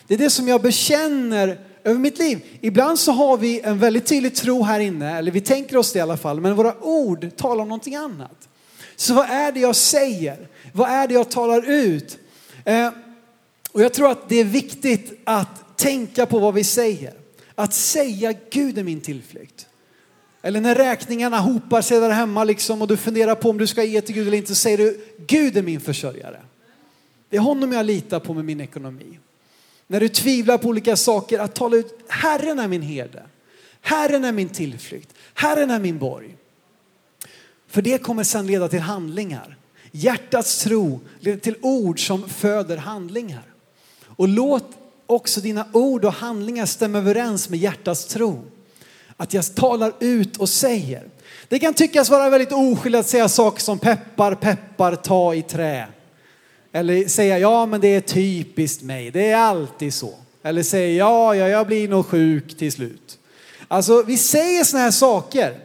Det 0.08 0.14
är 0.14 0.18
det 0.18 0.30
som 0.30 0.48
jag 0.48 0.62
bekänner 0.62 1.58
över 1.84 2.00
mitt 2.00 2.18
liv. 2.18 2.44
Ibland 2.60 2.98
så 2.98 3.12
har 3.12 3.36
vi 3.36 3.60
en 3.60 3.78
väldigt 3.78 4.06
tydlig 4.06 4.34
tro 4.34 4.62
här 4.62 4.80
inne, 4.80 5.18
eller 5.18 5.30
vi 5.30 5.40
tänker 5.40 5.76
oss 5.76 5.92
det 5.92 5.98
i 5.98 6.02
alla 6.02 6.16
fall, 6.16 6.40
men 6.40 6.54
våra 6.54 6.74
ord 6.80 7.30
talar 7.36 7.62
om 7.62 7.68
någonting 7.68 7.96
annat. 7.96 8.48
Så 8.96 9.14
vad 9.14 9.30
är 9.30 9.52
det 9.52 9.60
jag 9.60 9.76
säger? 9.76 10.48
Vad 10.72 10.90
är 10.90 11.08
det 11.08 11.14
jag 11.14 11.30
talar 11.30 11.70
ut? 11.70 12.18
Eh, 12.64 12.90
och 13.72 13.82
jag 13.82 13.92
tror 13.92 14.10
att 14.10 14.28
det 14.28 14.36
är 14.36 14.44
viktigt 14.44 15.20
att 15.24 15.76
tänka 15.76 16.26
på 16.26 16.38
vad 16.38 16.54
vi 16.54 16.64
säger. 16.64 17.12
Att 17.54 17.74
säga 17.74 18.34
Gud 18.50 18.78
är 18.78 18.82
min 18.82 19.00
tillflykt. 19.00 19.66
Eller 20.42 20.60
när 20.60 20.74
räkningarna 20.74 21.38
hopar 21.38 21.82
sig 21.82 22.00
där 22.00 22.10
hemma 22.10 22.44
liksom 22.44 22.82
och 22.82 22.88
du 22.88 22.96
funderar 22.96 23.34
på 23.34 23.50
om 23.50 23.58
du 23.58 23.66
ska 23.66 23.82
ge 23.82 24.00
till 24.00 24.14
Gud 24.14 24.26
eller 24.26 24.38
inte, 24.38 24.54
säger 24.54 24.78
du 24.78 25.00
Gud 25.26 25.56
är 25.56 25.62
min 25.62 25.80
försörjare. 25.80 26.40
Det 27.30 27.36
är 27.36 27.40
honom 27.40 27.72
jag 27.72 27.86
litar 27.86 28.20
på 28.20 28.34
med 28.34 28.44
min 28.44 28.60
ekonomi. 28.60 29.18
När 29.90 30.00
du 30.00 30.08
tvivlar 30.08 30.58
på 30.58 30.68
olika 30.68 30.96
saker, 30.96 31.38
att 31.38 31.54
tala 31.54 31.76
ut 31.76 32.04
Herren 32.08 32.58
är 32.58 32.68
min 32.68 32.82
herde. 32.82 33.22
Herren 33.80 34.24
är 34.24 34.32
min 34.32 34.48
tillflykt. 34.48 35.14
Herren 35.34 35.70
är 35.70 35.78
min 35.78 35.98
borg. 35.98 36.36
För 37.68 37.82
det 37.82 37.98
kommer 37.98 38.24
sedan 38.24 38.46
leda 38.46 38.68
till 38.68 38.80
handlingar. 38.80 39.56
Hjärtats 39.90 40.64
tro 40.64 41.00
leder 41.20 41.38
till 41.38 41.56
ord 41.60 42.06
som 42.06 42.28
föder 42.28 42.76
handlingar. 42.76 43.42
Och 44.06 44.28
låt 44.28 44.66
också 45.06 45.40
dina 45.40 45.66
ord 45.72 46.04
och 46.04 46.12
handlingar 46.12 46.66
stämma 46.66 46.98
överens 46.98 47.48
med 47.48 47.58
hjärtats 47.58 48.06
tro. 48.06 48.44
Att 49.16 49.34
jag 49.34 49.54
talar 49.54 49.92
ut 50.00 50.36
och 50.36 50.48
säger. 50.48 51.08
Det 51.48 51.58
kan 51.58 51.74
tyckas 51.74 52.10
vara 52.10 52.30
väldigt 52.30 52.52
oskyldigt 52.52 53.00
att 53.00 53.08
säga 53.08 53.28
saker 53.28 53.62
som 53.62 53.78
peppar, 53.78 54.34
peppar, 54.34 54.94
ta 54.94 55.34
i 55.34 55.42
trä. 55.42 55.86
Eller 56.78 57.08
säga 57.08 57.38
ja 57.38 57.66
men 57.66 57.80
det 57.80 57.88
är 57.88 58.00
typiskt 58.00 58.82
mig, 58.82 59.10
det 59.10 59.30
är 59.30 59.36
alltid 59.36 59.94
så. 59.94 60.14
Eller 60.42 60.62
säga 60.62 60.94
ja, 60.94 61.34
ja 61.34 61.48
jag 61.48 61.66
blir 61.66 61.88
nog 61.88 62.06
sjuk 62.06 62.56
till 62.56 62.72
slut. 62.72 63.18
Alltså 63.68 64.02
vi 64.02 64.16
säger 64.16 64.64
sådana 64.64 64.84
här 64.84 64.90
saker. 64.90 65.58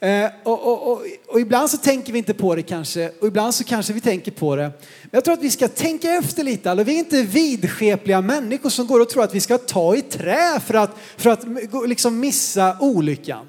Eh, 0.00 0.30
och, 0.42 0.66
och, 0.66 0.92
och, 0.92 1.02
och, 1.28 1.40
ibland 1.40 1.70
så 1.70 1.76
tänker 1.76 2.12
vi 2.12 2.18
inte 2.18 2.34
på 2.34 2.54
det 2.54 2.62
kanske, 2.62 3.10
och 3.20 3.26
ibland 3.26 3.54
så 3.54 3.64
kanske 3.64 3.92
vi 3.92 4.00
tänker 4.00 4.30
på 4.30 4.56
det. 4.56 4.62
Men 4.62 5.10
jag 5.10 5.24
tror 5.24 5.34
att 5.34 5.42
vi 5.42 5.50
ska 5.50 5.68
tänka 5.68 6.10
efter 6.10 6.44
lite. 6.44 6.70
Alltså, 6.70 6.84
vi 6.84 6.94
är 6.94 6.98
inte 6.98 7.22
vidskepliga 7.22 8.20
människor 8.20 8.70
som 8.70 8.86
går 8.86 9.00
och 9.00 9.08
tror 9.08 9.24
att 9.24 9.34
vi 9.34 9.40
ska 9.40 9.58
ta 9.58 9.96
i 9.96 10.02
trä 10.02 10.60
för 10.66 10.74
att, 10.74 10.90
för 11.16 11.30
att 11.30 11.44
liksom 11.88 12.20
missa 12.20 12.76
olyckan. 12.80 13.46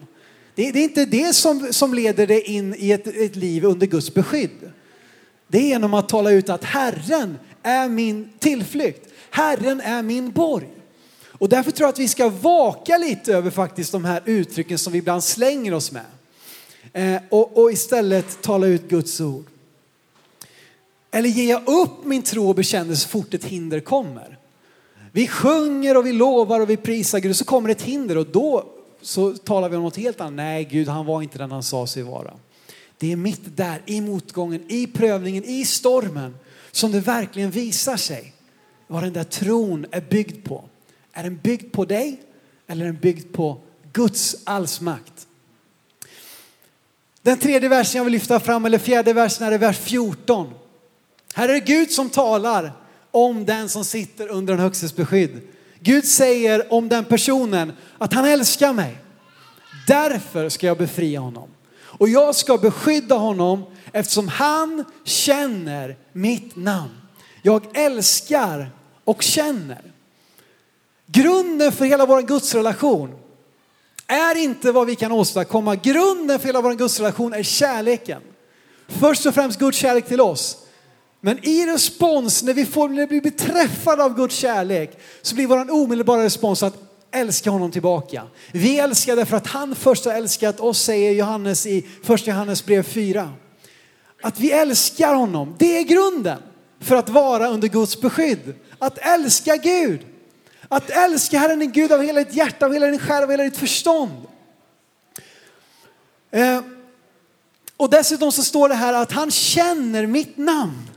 Det, 0.55 0.71
det 0.71 0.79
är 0.79 0.83
inte 0.83 1.05
det 1.05 1.33
som, 1.33 1.73
som 1.73 1.93
leder 1.93 2.27
dig 2.27 2.41
in 2.41 2.75
i 2.77 2.91
ett, 2.91 3.07
ett 3.07 3.35
liv 3.35 3.65
under 3.65 3.87
Guds 3.87 4.13
beskydd. 4.13 4.71
Det 5.51 5.57
är 5.57 5.67
genom 5.67 5.93
att 5.93 6.09
tala 6.09 6.31
ut 6.31 6.49
att 6.49 6.63
Herren 6.63 7.37
är 7.63 7.89
min 7.89 8.29
tillflykt. 8.39 9.09
Herren 9.29 9.81
är 9.81 10.03
min 10.03 10.31
borg. 10.31 10.69
Och 11.27 11.49
därför 11.49 11.71
tror 11.71 11.85
jag 11.85 11.93
att 11.93 11.99
vi 11.99 12.07
ska 12.07 12.29
vaka 12.29 12.97
lite 12.97 13.33
över 13.33 13.51
faktiskt 13.51 13.91
de 13.91 14.05
här 14.05 14.21
uttrycken 14.25 14.77
som 14.77 14.93
vi 14.93 14.99
ibland 14.99 15.23
slänger 15.23 15.73
oss 15.73 15.91
med. 15.91 16.05
Eh, 16.93 17.21
och, 17.29 17.57
och 17.57 17.71
istället 17.71 18.41
tala 18.41 18.67
ut 18.67 18.89
Guds 18.89 19.21
ord. 19.21 19.45
Eller 21.11 21.29
ger 21.29 21.49
jag 21.49 21.67
upp 21.67 22.05
min 22.05 22.21
tro 22.21 22.49
och 22.49 22.55
bekännelse 22.55 23.03
så 23.03 23.09
fort 23.09 23.33
ett 23.33 23.45
hinder 23.45 23.79
kommer? 23.79 24.37
Vi 25.11 25.27
sjunger 25.27 25.97
och 25.97 26.05
vi 26.05 26.13
lovar 26.13 26.59
och 26.59 26.69
vi 26.69 26.77
prisar 26.77 27.19
Gud 27.19 27.31
och 27.31 27.37
så 27.37 27.45
kommer 27.45 27.69
ett 27.69 27.81
hinder 27.81 28.17
och 28.17 28.27
då 28.27 28.65
så 29.01 29.33
talar 29.33 29.69
vi 29.69 29.75
om 29.75 29.83
något 29.83 29.97
helt 29.97 30.21
annat. 30.21 30.33
Nej, 30.33 30.65
Gud 30.65 30.87
han 30.87 31.05
var 31.05 31.21
inte 31.21 31.37
den 31.37 31.51
han 31.51 31.63
sa 31.63 31.87
sig 31.87 32.03
vara. 32.03 32.33
Det 33.01 33.11
är 33.11 33.15
mitt 33.15 33.57
där 33.57 33.81
i 33.85 34.01
motgången, 34.01 34.63
i 34.67 34.87
prövningen, 34.87 35.43
i 35.43 35.65
stormen 35.65 36.35
som 36.71 36.91
det 36.91 36.99
verkligen 36.99 37.51
visar 37.51 37.97
sig 37.97 38.33
vad 38.87 39.03
den 39.03 39.13
där 39.13 39.23
tron 39.23 39.85
är 39.91 40.01
byggd 40.01 40.45
på. 40.45 40.63
Är 41.13 41.23
den 41.23 41.37
byggd 41.37 41.73
på 41.73 41.85
dig 41.85 42.21
eller 42.67 42.85
är 42.85 42.85
den 42.85 43.01
byggd 43.01 43.33
på 43.33 43.61
Guds 43.93 44.35
allsmakt? 44.43 45.27
Den 47.21 47.37
tredje 47.37 47.69
versen 47.69 47.97
jag 47.97 48.03
vill 48.05 48.13
lyfta 48.13 48.39
fram, 48.39 48.65
eller 48.65 48.77
fjärde 48.77 49.13
versen, 49.13 49.53
är 49.53 49.57
vers 49.57 49.77
14. 49.77 50.53
Här 51.33 51.49
är 51.49 51.53
det 51.53 51.59
Gud 51.59 51.91
som 51.91 52.09
talar 52.09 52.71
om 53.11 53.45
den 53.45 53.69
som 53.69 53.85
sitter 53.85 54.27
under 54.27 54.53
den 54.53 54.61
högstes 54.61 54.95
beskydd. 54.95 55.41
Gud 55.79 56.05
säger 56.05 56.73
om 56.73 56.89
den 56.89 57.05
personen 57.05 57.73
att 57.97 58.13
han 58.13 58.25
älskar 58.25 58.73
mig. 58.73 58.97
Därför 59.87 60.49
ska 60.49 60.67
jag 60.67 60.77
befria 60.77 61.19
honom. 61.19 61.49
Och 62.01 62.09
jag 62.09 62.35
ska 62.35 62.57
beskydda 62.57 63.15
honom 63.15 63.63
eftersom 63.91 64.27
han 64.27 64.85
känner 65.03 65.97
mitt 66.13 66.55
namn. 66.55 67.01
Jag 67.41 67.77
älskar 67.77 68.71
och 69.03 69.21
känner. 69.21 69.81
Grunden 71.05 71.71
för 71.71 71.85
hela 71.85 72.05
vår 72.05 72.21
gudsrelation 72.21 73.13
är 74.07 74.35
inte 74.35 74.71
vad 74.71 74.87
vi 74.87 74.95
kan 74.95 75.11
åstadkomma. 75.11 75.75
Grunden 75.75 76.39
för 76.39 76.47
hela 76.47 76.61
vår 76.61 76.73
gudsrelation 76.73 77.33
är 77.33 77.43
kärleken. 77.43 78.21
Först 78.87 79.25
och 79.25 79.33
främst 79.33 79.59
Guds 79.59 79.77
kärlek 79.77 80.07
till 80.07 80.21
oss. 80.21 80.57
Men 81.19 81.45
i 81.45 81.65
respons, 81.65 82.43
när 82.43 82.53
vi, 82.53 82.65
får, 82.65 82.89
när 82.89 83.07
vi 83.07 83.21
blir 83.21 83.31
träffade 83.31 84.03
av 84.03 84.15
Guds 84.15 84.35
kärlek, 84.35 84.99
så 85.21 85.35
blir 85.35 85.47
vår 85.47 85.71
omedelbara 85.71 86.23
respons 86.23 86.63
att 86.63 86.90
älska 87.11 87.49
honom 87.49 87.71
tillbaka. 87.71 88.23
Vi 88.51 88.79
älskar 88.79 89.15
därför 89.15 89.37
att 89.37 89.47
han 89.47 89.75
först 89.75 90.05
har 90.05 90.13
älskat 90.13 90.59
oss, 90.59 90.81
säger 90.81 91.11
Johannes 91.11 91.65
i 91.65 91.87
första 92.03 92.31
Johannes 92.31 92.65
brev 92.65 92.83
4. 92.83 93.33
Att 94.21 94.39
vi 94.39 94.51
älskar 94.51 95.13
honom, 95.13 95.55
det 95.59 95.77
är 95.77 95.83
grunden 95.83 96.41
för 96.79 96.95
att 96.95 97.09
vara 97.09 97.47
under 97.47 97.67
Guds 97.67 98.01
beskydd. 98.01 98.53
Att 98.79 98.97
älska 98.97 99.57
Gud. 99.57 100.05
Att 100.67 100.89
älska 100.89 101.39
Herren 101.39 101.59
din 101.59 101.71
Gud 101.71 101.91
av 101.91 102.01
hela 102.01 102.23
ditt 102.23 102.33
hjärta, 102.33 102.65
av 102.65 102.73
hela 102.73 102.87
din 102.87 102.99
själ, 102.99 103.23
av 103.23 103.31
hela 103.31 103.43
ditt 103.43 103.57
förstånd. 103.57 104.25
Eh, 106.31 106.61
och 107.77 107.89
dessutom 107.89 108.31
så 108.31 108.43
står 108.43 108.69
det 108.69 108.75
här 108.75 108.93
att 108.93 109.11
han 109.11 109.31
känner 109.31 110.05
mitt 110.05 110.37
namn. 110.37 110.89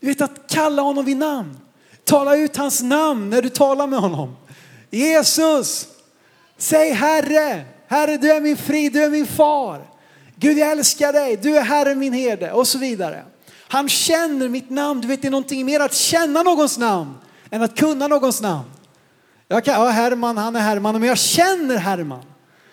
Du 0.00 0.06
vet 0.06 0.20
att 0.20 0.48
kalla 0.48 0.82
honom 0.82 1.04
vid 1.04 1.16
namn. 1.16 1.58
Tala 2.04 2.36
ut 2.36 2.56
hans 2.56 2.82
namn 2.82 3.30
när 3.30 3.42
du 3.42 3.48
talar 3.48 3.86
med 3.86 3.98
honom. 3.98 4.36
Jesus, 4.92 5.86
säg 6.58 6.92
Herre, 6.92 7.64
Herre 7.88 8.16
du 8.16 8.32
är 8.32 8.40
min 8.40 8.56
frid, 8.56 8.92
du 8.92 9.02
är 9.02 9.10
min 9.10 9.26
far. 9.26 9.86
Gud 10.36 10.58
jag 10.58 10.70
älskar 10.72 11.12
dig, 11.12 11.36
du 11.36 11.56
är 11.56 11.62
Herre 11.62 11.94
min 11.94 12.12
herde 12.12 12.52
och 12.52 12.66
så 12.66 12.78
vidare. 12.78 13.24
Han 13.68 13.88
känner 13.88 14.48
mitt 14.48 14.70
namn. 14.70 15.00
Du 15.00 15.08
vet, 15.08 15.22
det 15.22 15.28
är 15.28 15.30
någonting 15.30 15.66
mer 15.66 15.80
att 15.80 15.94
känna 15.94 16.42
någons 16.42 16.78
namn 16.78 17.14
än 17.50 17.62
att 17.62 17.78
kunna 17.78 18.08
någons 18.08 18.40
namn. 18.40 18.70
Jag 19.48 19.64
kan, 19.64 19.74
ja, 19.74 19.88
Herman, 19.88 20.36
han 20.36 20.56
är 20.56 20.60
Herman, 20.60 21.00
men 21.00 21.08
jag 21.08 21.18
känner 21.18 21.76
Herman. 21.76 22.24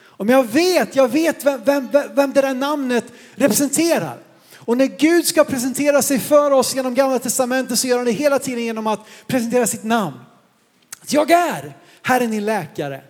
Om 0.05 0.29
jag 0.29 0.43
vet, 0.43 0.95
jag 0.95 1.07
vet 1.07 1.45
vem, 1.45 1.63
vem, 1.63 1.89
vem 2.13 2.33
det 2.33 2.41
där 2.41 2.53
namnet 2.53 3.05
representerar. 3.35 4.17
Och 4.55 4.77
när 4.77 4.85
Gud 4.85 5.25
ska 5.25 5.43
presentera 5.43 6.01
sig 6.01 6.19
för 6.19 6.51
oss 6.51 6.75
genom 6.75 6.95
gamla 6.95 7.19
testamentet 7.19 7.79
så 7.79 7.87
gör 7.87 7.97
han 7.97 8.05
det 8.05 8.11
hela 8.11 8.39
tiden 8.39 8.63
genom 8.63 8.87
att 8.87 8.99
presentera 9.27 9.67
sitt 9.67 9.83
namn. 9.83 10.19
Jag 11.07 11.31
är 11.31 11.73
Herren 12.09 12.31
din 12.31 12.45
läkare. 12.45 13.01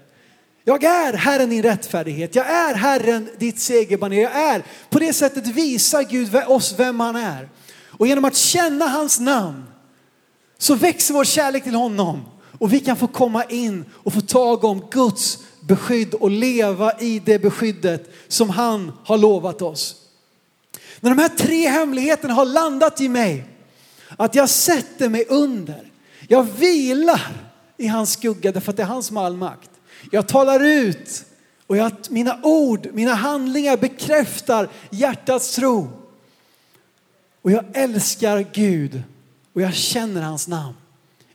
Jag 0.63 0.83
är 0.83 1.13
Herren 1.13 1.49
din 1.49 1.63
rättfärdighet. 1.63 2.35
Jag 2.35 2.47
är 2.47 2.75
Herren 2.75 3.29
ditt 3.37 3.59
segerbaner. 3.59 4.17
Jag 4.17 4.35
är, 4.35 4.63
på 4.89 4.99
det 4.99 5.13
sättet 5.13 5.47
visar 5.47 6.03
Gud 6.03 6.35
oss 6.47 6.75
vem 6.77 6.99
han 6.99 7.15
är. 7.15 7.49
Och 7.87 8.07
genom 8.07 8.25
att 8.25 8.35
känna 8.35 8.87
hans 8.87 9.19
namn 9.19 9.63
så 10.57 10.75
växer 10.75 11.13
vår 11.13 11.23
kärlek 11.23 11.63
till 11.63 11.75
honom. 11.75 12.21
Och 12.59 12.73
vi 12.73 12.79
kan 12.79 12.97
få 12.97 13.07
komma 13.07 13.43
in 13.43 13.85
och 13.93 14.13
få 14.13 14.21
tag 14.21 14.63
om 14.63 14.87
Guds 14.91 15.37
beskydd 15.61 16.13
och 16.13 16.31
leva 16.31 16.99
i 16.99 17.19
det 17.19 17.39
beskyddet 17.39 18.13
som 18.27 18.49
han 18.49 18.91
har 19.03 19.17
lovat 19.17 19.61
oss. 19.61 19.95
När 20.99 21.09
de 21.09 21.21
här 21.21 21.29
tre 21.29 21.67
hemligheterna 21.67 22.33
har 22.33 22.45
landat 22.45 23.01
i 23.01 23.09
mig, 23.09 23.45
att 24.17 24.35
jag 24.35 24.49
sätter 24.49 25.09
mig 25.09 25.25
under, 25.29 25.91
jag 26.27 26.43
vilar 26.43 27.48
i 27.79 27.87
hans 27.87 28.11
skugga 28.11 28.51
därför 28.51 28.71
att 28.71 28.77
det 28.77 28.83
är 28.83 28.87
han 28.87 29.03
som 29.03 29.17
har 29.17 29.25
all 29.25 29.37
makt. 29.37 29.69
Jag 30.11 30.27
talar 30.27 30.59
ut 30.63 31.25
och 31.67 31.77
jag, 31.77 31.91
mina 32.09 32.39
ord, 32.43 32.87
mina 32.93 33.13
handlingar 33.13 33.77
bekräftar 33.77 34.69
hjärtats 34.89 35.55
tro. 35.55 35.89
Och 37.41 37.51
jag 37.51 37.65
älskar 37.73 38.45
Gud 38.53 39.03
och 39.53 39.61
jag 39.61 39.73
känner 39.73 40.21
hans 40.21 40.47
namn. 40.47 40.75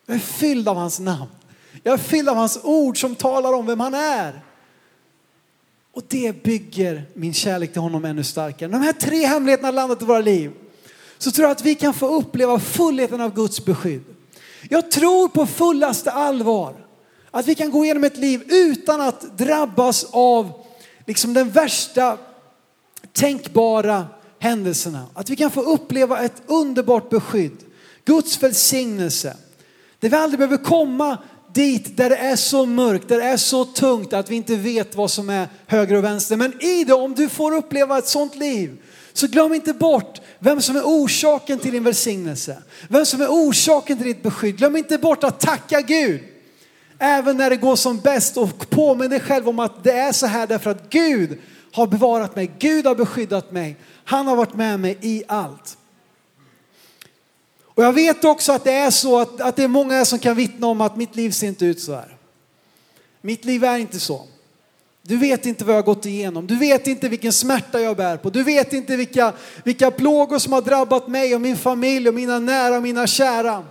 Jag 0.07 0.14
är 0.14 0.20
fylld 0.20 0.68
av 0.68 0.76
hans 0.76 1.00
namn. 1.00 1.30
Jag 1.83 1.94
är 1.94 1.98
fylld 1.98 2.28
av 2.28 2.37
hans 2.37 2.59
ord 2.62 3.00
som 3.00 3.14
talar 3.14 3.52
om 3.52 3.66
vem 3.66 3.80
han 3.80 3.94
är. 3.94 4.42
Och 5.92 6.02
det 6.09 6.42
bygger 6.42 7.04
min 7.14 7.35
kärlek 7.35 7.72
till 7.72 7.83
honom 7.83 8.04
ännu 8.04 8.24
starkare. 8.24 8.68
När 8.68 8.78
de 8.78 8.85
här 8.85 8.92
tre 8.92 9.26
hemligheterna 9.26 9.68
har 9.68 9.72
landat 9.72 10.02
i 10.02 10.04
våra 10.04 10.20
liv 10.20 10.52
så 11.18 11.30
tror 11.30 11.44
jag 11.44 11.52
att 11.52 11.64
vi 11.64 11.74
kan 11.74 11.94
få 11.94 12.07
uppleva 12.07 12.61
fullheten 12.61 13.20
av 13.20 13.35
Guds 13.35 13.64
beskydd. 13.64 14.13
Jag 14.70 14.90
tror 14.90 15.29
på 15.29 15.46
fullaste 15.46 16.11
allvar 16.11 16.74
att 17.31 17.46
vi 17.46 17.55
kan 17.55 17.70
gå 17.70 17.85
igenom 17.85 18.05
ett 18.05 18.16
liv 18.16 18.42
utan 18.48 19.00
att 19.00 19.38
drabbas 19.38 20.07
av 20.11 20.53
liksom 21.07 21.35
den 21.35 21.50
värsta 21.50 22.18
tänkbara 23.12 24.07
händelserna. 24.38 25.07
Att 25.14 25.31
vi 25.31 25.37
kan 25.37 25.50
få 25.50 25.61
uppleva 25.61 26.20
ett 26.20 26.42
underbart 26.46 27.11
beskydd. 27.11 27.57
Guds 28.05 28.42
välsignelse. 28.42 29.37
Där 29.98 30.09
vi 30.09 30.16
aldrig 30.16 30.38
behöver 30.38 30.64
komma 30.64 31.18
dit 31.55 31.96
där 31.96 32.11
det 32.11 32.16
är 32.16 32.37
så 32.37 32.66
mörkt, 32.66 33.09
där 33.09 33.18
det 33.18 33.24
är 33.24 33.37
så 33.37 33.64
tungt 33.64 34.12
att 34.12 34.31
vi 34.31 34.37
inte 34.37 34.57
vet 34.57 34.94
vad 34.94 35.11
som 35.11 35.31
är 35.31 35.48
höger 35.66 35.96
och 35.96 36.05
vänster. 36.05 36.37
Men 36.37 36.62
i 36.62 36.85
det, 36.85 36.94
om 36.94 37.14
du 37.14 37.29
får 37.29 37.55
uppleva 37.57 37.98
ett 37.98 38.09
sånt 38.09 38.37
liv, 38.37 38.83
så 39.16 39.27
glöm 39.27 39.55
inte 39.55 39.72
bort 39.72 40.20
vem 40.38 40.62
som 40.62 40.77
är 40.77 40.83
orsaken 40.83 41.59
till 41.59 41.72
din 41.72 41.85
välsignelse. 41.85 42.62
Vem 42.88 43.07
som 43.07 43.20
är 43.20 43.29
orsaken 43.29 43.96
till 43.96 44.07
ditt 44.07 44.22
beskydd. 44.22 44.57
Glöm 44.57 44.77
inte 44.77 44.98
bort 44.98 45.24
att 45.24 45.40
tacka 45.40 45.81
Gud. 45.81 46.20
Även 46.98 47.37
när 47.37 47.50
det 47.50 47.57
går 47.57 47.77
som 47.77 48.00
bäst 48.00 48.37
och 48.37 48.70
påminn 48.70 49.11
dig 49.11 49.20
själv 49.20 49.48
om 49.48 49.59
att 49.59 49.85
det 49.85 49.92
är 49.92 50.12
så 50.12 50.27
här 50.27 50.46
därför 50.46 50.70
att 50.70 50.90
Gud 50.90 51.38
har 51.72 51.87
bevarat 51.87 52.37
mig. 52.37 52.50
Gud 52.59 52.87
har 52.87 52.94
beskyddat 52.94 53.53
mig. 53.53 53.77
Han 54.05 54.27
har 54.27 54.37
varit 54.37 54.55
med 54.55 54.81
mig 54.81 54.98
i 55.00 55.22
allt. 55.29 55.79
Och 57.64 57.85
jag 57.85 57.92
vet 57.92 58.24
också 58.24 58.53
att 58.53 58.64
det 58.64 58.72
är 58.72 58.90
så 58.90 59.20
att, 59.20 59.40
att 59.40 59.57
det 59.57 59.64
är 59.64 59.68
många 59.68 60.05
som 60.05 60.18
kan 60.18 60.37
vittna 60.37 60.66
om 60.66 60.81
att 60.81 60.96
mitt 60.96 61.16
liv 61.16 61.31
ser 61.31 61.46
inte 61.46 61.66
ut 61.66 61.81
så 61.81 61.94
här. 61.94 62.16
Mitt 63.20 63.44
liv 63.44 63.64
är 63.64 63.79
inte 63.79 64.00
så. 64.00 64.27
Du 65.07 65.17
vet 65.17 65.47
inte 65.47 65.64
vad 65.64 65.75
jag 65.75 65.79
har 65.79 65.87
gått 65.87 66.07
igenom. 66.07 66.47
Du 66.47 66.57
vet 66.57 66.87
inte 66.87 67.09
vilken 67.09 67.33
smärta 67.33 67.81
jag 67.81 67.97
bär 67.97 68.17
på. 68.17 68.31
Du 68.31 68.43
vet 68.43 68.73
inte 68.73 68.97
vilka, 68.97 69.33
vilka 69.64 69.90
plågor 69.90 70.38
som 70.38 70.53
har 70.53 70.62
drabbat 70.62 71.09
mig 71.09 71.35
och 71.35 71.40
min 71.40 71.57
familj 71.57 72.09
och 72.09 72.14
mina 72.14 72.38
nära 72.38 72.77
och 72.77 72.83
mina 72.83 73.07
kära. 73.07 73.64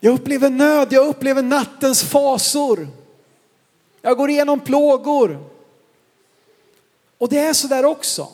Jag 0.00 0.14
upplever 0.14 0.50
nöd, 0.50 0.88
jag 0.90 1.06
upplever 1.06 1.42
nattens 1.42 2.02
fasor. 2.02 2.88
Jag 4.02 4.16
går 4.16 4.30
igenom 4.30 4.60
plågor. 4.60 5.44
Och 7.18 7.28
det 7.28 7.38
är 7.38 7.52
så 7.52 7.68
där 7.68 7.84
också. 7.84 8.28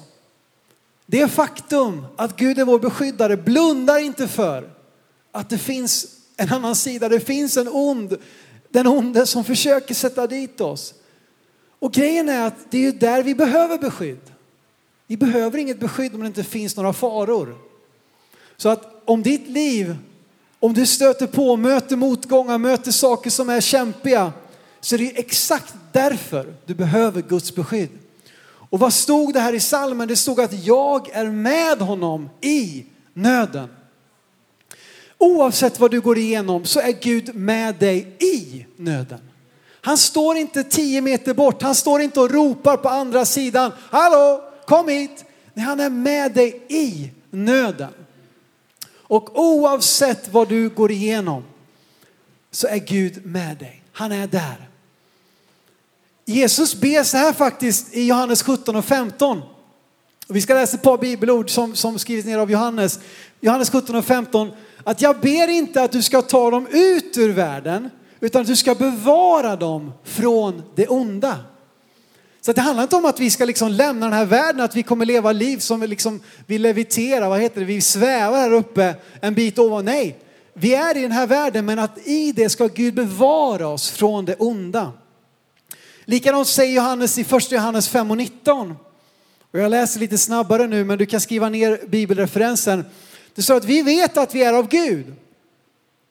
Det 1.07 1.29
faktum 1.29 2.07
att 2.17 2.37
Gud 2.37 2.59
är 2.59 2.65
vår 2.65 2.79
beskyddare 2.79 3.37
blundar 3.37 3.99
inte 3.99 4.29
för 4.29 4.71
att 5.33 5.51
det 5.51 5.59
finns 5.59 6.07
en 6.37 6.53
annan 6.53 6.77
sida. 6.77 7.09
Det 7.09 7.21
finns 7.21 7.57
en 7.57 7.69
ond, 7.69 8.17
den 8.75 8.87
onde 8.87 9.27
som 9.27 9.45
försöker 9.45 9.95
sätta 9.95 10.27
dit 10.27 10.61
oss. 10.61 10.95
Och 11.79 11.93
grejen 11.93 12.29
är 12.29 12.47
att 12.47 12.71
det 12.71 12.79
är 12.79 12.83
ju 12.83 12.93
där 12.93 13.23
vi 13.23 13.35
behöver 13.35 13.79
beskydd. 13.79 14.31
Vi 15.07 15.17
behöver 15.17 15.59
inget 15.59 15.81
beskydd 15.81 16.15
om 16.15 16.21
det 16.21 16.27
inte 16.27 16.45
finns 16.45 16.77
några 16.77 16.93
faror. 16.93 17.57
Så 18.57 18.69
att 18.69 19.03
om 19.05 19.23
ditt 19.23 19.49
liv, 19.49 19.97
om 20.59 20.75
du 20.75 20.87
stöter 20.87 21.27
på, 21.27 21.57
möter 21.57 21.97
motgångar, 21.97 22.59
möter 22.59 22.93
saker 22.93 23.31
som 23.31 23.49
är 23.49 23.61
kämpiga, 23.61 24.33
så 24.81 24.95
är 24.95 24.99
det 24.99 25.19
exakt 25.19 25.75
därför 25.93 26.55
du 26.67 26.75
behöver 26.75 27.23
Guds 27.23 27.55
beskydd. 27.55 27.91
Och 28.71 28.79
vad 28.79 28.93
stod 28.93 29.35
det 29.35 29.41
här 29.41 29.53
i 29.53 29.61
salmen? 29.61 30.09
Det 30.09 30.17
stod 30.17 30.41
att 30.41 30.65
jag 30.67 31.09
är 31.13 31.27
med 31.27 31.79
honom 31.79 32.31
i 32.41 32.87
nöden. 33.13 33.69
Oavsett 35.25 35.81
vad 35.81 35.91
du 35.91 36.01
går 36.01 36.19
igenom 36.19 36.65
så 36.65 36.81
är 36.81 36.93
Gud 36.93 37.35
med 37.35 37.75
dig 37.75 38.17
i 38.19 38.67
nöden. 38.77 39.21
Han 39.81 39.99
står 39.99 40.37
inte 40.37 40.65
tio 40.65 41.01
meter 41.01 41.35
bort, 41.35 41.63
han 41.63 41.75
står 41.75 42.01
inte 42.01 42.21
och 42.21 42.31
ropar 42.31 42.77
på 42.77 42.89
andra 42.89 43.25
sidan. 43.25 43.73
Hallå, 43.91 44.45
kom 44.67 44.89
hit! 44.89 45.25
Nej, 45.55 45.67
han 45.67 45.81
är 45.81 45.91
med 45.91 46.33
dig 46.33 46.63
i 46.69 47.11
nöden. 47.31 47.93
Och 48.93 49.39
oavsett 49.39 50.29
vad 50.33 50.49
du 50.49 50.69
går 50.69 50.91
igenom 50.91 51.45
så 52.51 52.67
är 52.67 52.79
Gud 52.79 53.27
med 53.27 53.57
dig. 53.57 53.83
Han 53.93 54.13
är 54.13 54.27
där. 54.27 54.69
Jesus 56.25 56.75
ber 56.75 57.03
så 57.03 57.17
här 57.17 57.33
faktiskt 57.33 57.95
i 57.95 58.07
Johannes 58.07 58.43
17 58.43 58.77
och 58.77 58.85
15. 58.85 59.43
Och 60.29 60.37
vi 60.37 60.41
ska 60.41 60.55
läsa 60.55 60.77
ett 60.77 60.83
par 60.83 60.99
bibelord 60.99 61.51
som, 61.51 61.75
som 61.75 61.99
skrivits 61.99 62.27
ner 62.27 62.39
av 62.39 62.51
Johannes. 62.51 63.01
Johannes 63.41 63.71
17 63.71 63.97
och 63.97 64.05
15. 64.05 64.51
Att 64.85 65.03
jag 65.03 65.21
ber 65.21 65.49
inte 65.49 65.83
att 65.83 65.93
du 65.93 66.03
ska 66.03 66.23
ta 66.23 66.51
dem 66.51 66.67
ut 66.71 67.19
ur 67.19 67.33
världen, 67.33 67.91
utan 68.21 68.41
att 68.41 68.47
du 68.47 68.57
ska 68.57 68.75
bevara 68.75 69.57
dem 69.57 69.93
från 70.05 70.63
det 70.75 70.89
onda. 70.89 71.39
Så 72.41 72.53
det 72.53 72.61
handlar 72.61 72.83
inte 72.83 72.97
om 72.97 73.05
att 73.05 73.21
vi 73.21 73.31
ska 73.31 73.45
liksom 73.45 73.69
lämna 73.69 74.07
den 74.07 74.13
här 74.13 74.25
världen, 74.25 74.61
att 74.61 74.77
vi 74.77 74.83
kommer 74.83 75.07
leva 75.07 75.33
liv 75.33 75.59
som 75.59 75.83
liksom, 75.83 76.21
vi 76.47 76.59
leviterar, 76.59 77.29
vad 77.29 77.41
heter 77.41 77.61
det, 77.61 77.67
vi 77.67 77.81
svävar 77.81 78.39
här 78.39 78.53
uppe 78.53 78.95
en 79.21 79.35
bit 79.35 79.59
ovan. 79.59 79.85
Nej, 79.85 80.19
vi 80.55 80.75
är 80.75 80.97
i 80.97 81.03
den 81.03 81.13
här 81.13 81.27
världen 81.27 81.67
men 81.67 81.79
att 81.79 82.09
i 82.09 82.33
det 82.33 82.49
ska 82.49 82.67
Gud 82.67 82.95
bevara 82.95 83.69
oss 83.69 83.91
från 83.91 84.25
det 84.25 84.35
onda. 84.35 84.93
Likadant 86.05 86.49
säger 86.49 86.77
Johannes 86.77 87.19
i 87.19 87.21
1 87.21 87.53
Johannes 87.53 87.89
5 87.89 88.11
och 88.11 88.17
19. 88.17 88.75
Och 89.53 89.59
jag 89.59 89.71
läser 89.71 90.01
lite 90.01 90.19
snabbare 90.19 90.67
nu 90.67 90.85
men 90.85 90.99
du 90.99 91.07
kan 91.07 91.21
skriva 91.21 91.49
ner 91.49 91.81
bibelreferensen. 91.89 92.85
Det 93.35 93.43
står 93.43 93.57
att 93.57 93.65
vi 93.65 93.83
vet 93.83 94.17
att 94.17 94.35
vi 94.35 94.43
är 94.43 94.53
av 94.53 94.69
Gud. 94.69 95.15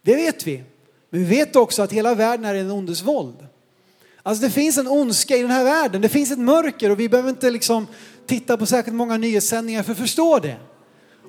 Det 0.01 0.15
vet 0.15 0.47
vi. 0.47 0.63
Men 1.09 1.25
vi 1.25 1.25
vet 1.25 1.55
också 1.55 1.81
att 1.81 1.91
hela 1.91 2.15
världen 2.15 2.45
är 2.45 2.55
en 2.55 2.71
ondes 2.71 3.01
våld. 3.01 3.47
Alltså 4.23 4.43
det 4.43 4.49
finns 4.49 4.77
en 4.77 4.88
ondska 4.88 5.38
i 5.38 5.41
den 5.41 5.51
här 5.51 5.63
världen. 5.63 6.01
Det 6.01 6.09
finns 6.09 6.31
ett 6.31 6.39
mörker 6.39 6.89
och 6.89 6.99
vi 6.99 7.09
behöver 7.09 7.29
inte 7.29 7.51
liksom 7.51 7.88
titta 8.25 8.57
på 8.57 8.65
särskilt 8.65 8.95
många 8.95 9.17
nyhetssändningar 9.17 9.83
för 9.83 9.91
att 9.91 9.97
förstå 9.97 10.39
det. 10.39 10.57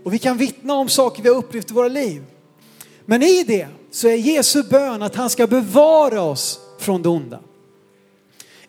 Och 0.05 0.15
vi 0.15 0.19
kan 0.19 0.37
vittna 0.37 0.75
om 0.75 0.89
saker 0.89 1.23
vi 1.23 1.29
har 1.29 1.37
upplevt 1.37 1.71
i 1.71 1.75
våra 1.75 1.89
liv. 1.89 2.23
Men 3.05 3.23
i 3.23 3.45
det 3.45 3.69
så 3.91 4.09
är 4.09 4.15
Jesu 4.15 4.63
bön 4.63 5.03
att 5.03 5.15
han 5.15 5.31
ska 5.31 5.47
bevara 5.47 6.23
oss 6.23 6.61
från 6.79 7.03
det 7.03 7.09
onda. 7.09 7.41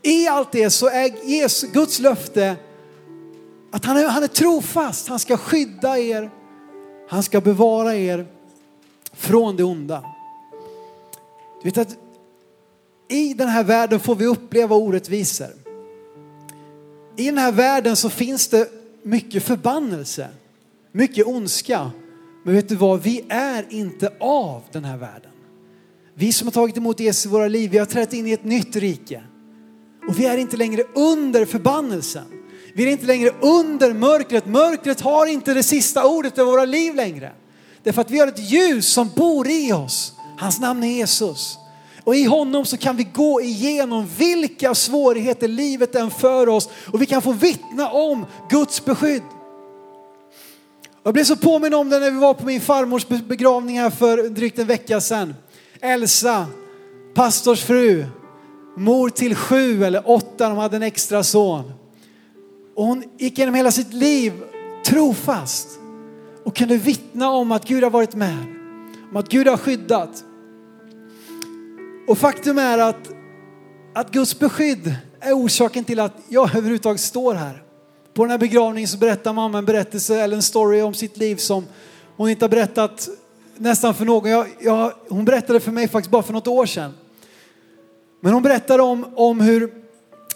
I 0.02 0.28
allt 0.28 0.52
det 0.52 0.70
så 0.70 0.90
är 0.90 1.28
Jesus, 1.30 1.72
Guds 1.72 2.00
löfte 2.00 2.56
att 3.72 3.86
han 3.86 3.98
är, 3.98 4.08
han 4.08 4.24
är 4.24 4.28
trofast. 4.28 5.08
Han 5.08 5.20
ska 5.20 5.38
skydda 5.38 6.00
er. 6.00 6.32
Han 7.08 7.24
ska 7.24 7.42
bevara 7.42 7.96
er 7.96 8.26
från 9.14 9.56
det 9.56 9.64
onda. 9.64 10.04
Du 11.62 11.70
vet 11.70 11.78
att 11.78 11.98
i 13.08 13.34
den 13.34 13.48
här 13.48 13.64
världen 13.64 14.00
får 14.00 14.16
vi 14.16 14.26
uppleva 14.26 14.76
orättvisor. 14.76 15.50
I 17.16 17.26
den 17.26 17.38
här 17.38 17.52
världen 17.52 17.96
så 17.96 18.10
finns 18.10 18.48
det 18.48 18.70
mycket 19.04 19.44
förbannelse, 19.44 20.28
mycket 20.92 21.28
ondska. 21.28 21.92
Men 22.44 22.56
vet 22.56 22.70
du 22.70 22.76
vad, 22.76 23.02
vi 23.02 23.26
är 23.30 23.66
inte 23.70 24.14
av 24.20 24.62
den 24.72 24.86
här 24.86 24.98
världen. 24.98 25.32
Vi 26.14 26.32
som 26.32 26.48
har 26.48 26.52
tagit 26.52 26.78
emot 26.78 27.00
Jesus 27.00 27.26
i 27.26 27.30
våra 27.30 27.48
liv, 27.48 27.72
vi 27.72 27.78
har 27.78 27.86
trätt 27.86 28.14
in 28.14 28.28
i 28.28 28.32
ett 28.32 28.44
nytt 28.44 28.76
rike. 28.76 29.24
Och 30.08 30.20
vi 30.20 30.26
är 30.26 30.38
inte 30.38 30.58
längre 30.58 30.84
under 30.96 31.46
förbannelsen. 31.46 32.35
Vi 32.78 32.84
är 32.84 32.88
inte 32.88 33.06
längre 33.06 33.30
under 33.42 33.94
mörkret. 33.94 34.46
Mörkret 34.46 35.02
har 35.02 35.26
inte 35.26 35.54
det 35.54 35.64
sista 35.64 36.08
ordet 36.08 36.38
över 36.38 36.52
våra 36.52 36.66
liv 36.66 36.96
längre. 36.96 37.32
Därför 37.84 38.02
att 38.02 38.12
vi 38.12 38.20
har 38.20 38.28
ett 38.28 38.52
ljus 38.52 38.88
som 38.88 39.10
bor 39.16 39.48
i 39.48 39.74
oss. 39.74 40.14
Hans 40.40 40.60
namn 40.60 40.84
är 40.84 40.88
Jesus. 40.88 41.58
Och 42.04 42.16
i 42.16 42.24
honom 42.24 42.66
så 42.66 42.78
kan 42.78 42.98
vi 42.98 43.04
gå 43.04 43.42
igenom 43.42 44.08
vilka 44.18 44.76
svårigheter 44.76 45.48
livet 45.48 45.96
än 45.96 46.12
för 46.12 46.50
oss 46.50 46.70
och 46.94 47.02
vi 47.02 47.06
kan 47.06 47.22
få 47.22 47.32
vittna 47.32 47.90
om 47.90 48.26
Guds 48.50 48.86
beskydd. 48.86 49.24
Jag 51.04 51.14
blev 51.14 51.24
så 51.24 51.36
påminn 51.36 51.74
om 51.74 51.90
det 51.90 52.00
när 52.00 52.12
vi 52.12 52.20
var 52.20 52.34
på 52.34 52.46
min 52.46 52.62
farmors 52.62 53.08
begravning 53.08 53.80
här 53.80 53.90
för 53.90 54.30
drygt 54.30 54.60
en 54.60 54.68
vecka 54.68 55.02
sedan. 55.02 55.36
Elsa, 55.82 56.46
pastors 57.14 57.64
fru, 57.64 58.06
mor 58.78 59.10
till 59.10 59.36
sju 59.36 59.84
eller 59.84 60.10
åtta, 60.10 60.50
de 60.50 60.58
hade 60.58 60.76
en 60.76 60.84
extra 60.84 61.24
son. 61.24 61.72
Och 62.76 62.86
hon 62.86 63.04
gick 63.18 63.38
genom 63.38 63.56
hela 63.56 63.72
sitt 63.72 63.94
liv 63.94 64.34
trofast 64.86 65.80
och 66.44 66.56
kunde 66.56 66.78
vittna 66.78 67.30
om 67.30 67.52
att 67.52 67.68
Gud 67.68 67.84
har 67.84 67.92
varit 67.92 68.16
med, 68.16 68.46
om 69.12 69.18
att 69.18 69.30
Gud 69.30 69.48
har 69.48 69.58
skyddat. 69.58 70.24
Och 72.08 72.18
faktum 72.18 72.58
är 72.58 72.78
att, 72.78 73.10
att 73.94 74.12
Guds 74.12 74.40
beskydd 74.40 74.96
är 75.20 75.34
orsaken 75.34 75.84
till 75.84 76.00
att 76.00 76.14
jag 76.30 76.56
överhuvudtaget 76.56 77.02
står 77.02 77.34
här. 77.34 77.64
På 78.14 78.24
den 78.24 78.32
här 78.32 78.38
begravningen 78.38 78.88
så 78.88 78.98
berättar 78.98 79.34
mamma 79.34 79.58
en 79.58 79.66
berättelse 79.66 80.22
eller 80.22 80.36
en 80.36 80.42
story 80.42 80.82
om 80.82 80.94
sitt 80.94 81.18
liv 81.18 81.36
som 81.36 81.66
hon 82.18 82.30
inte 82.30 82.46
har 82.46 82.50
berättat 82.50 83.10
nästan 83.58 83.94
för 83.94 84.06
någon. 84.06 84.30
Jag, 84.30 84.48
jag, 84.60 84.94
hon 85.10 85.26
berättade 85.26 85.60
för 85.60 85.72
mig 85.72 85.88
faktiskt 85.88 86.12
bara 86.12 86.24
för 86.24 86.34
något 86.34 86.48
år 86.48 86.66
sedan. 86.66 86.94
Men 88.22 88.34
hon 88.34 88.44
berättade 88.44 88.84
om, 88.84 89.06
om 89.16 89.42
hur 89.42 89.85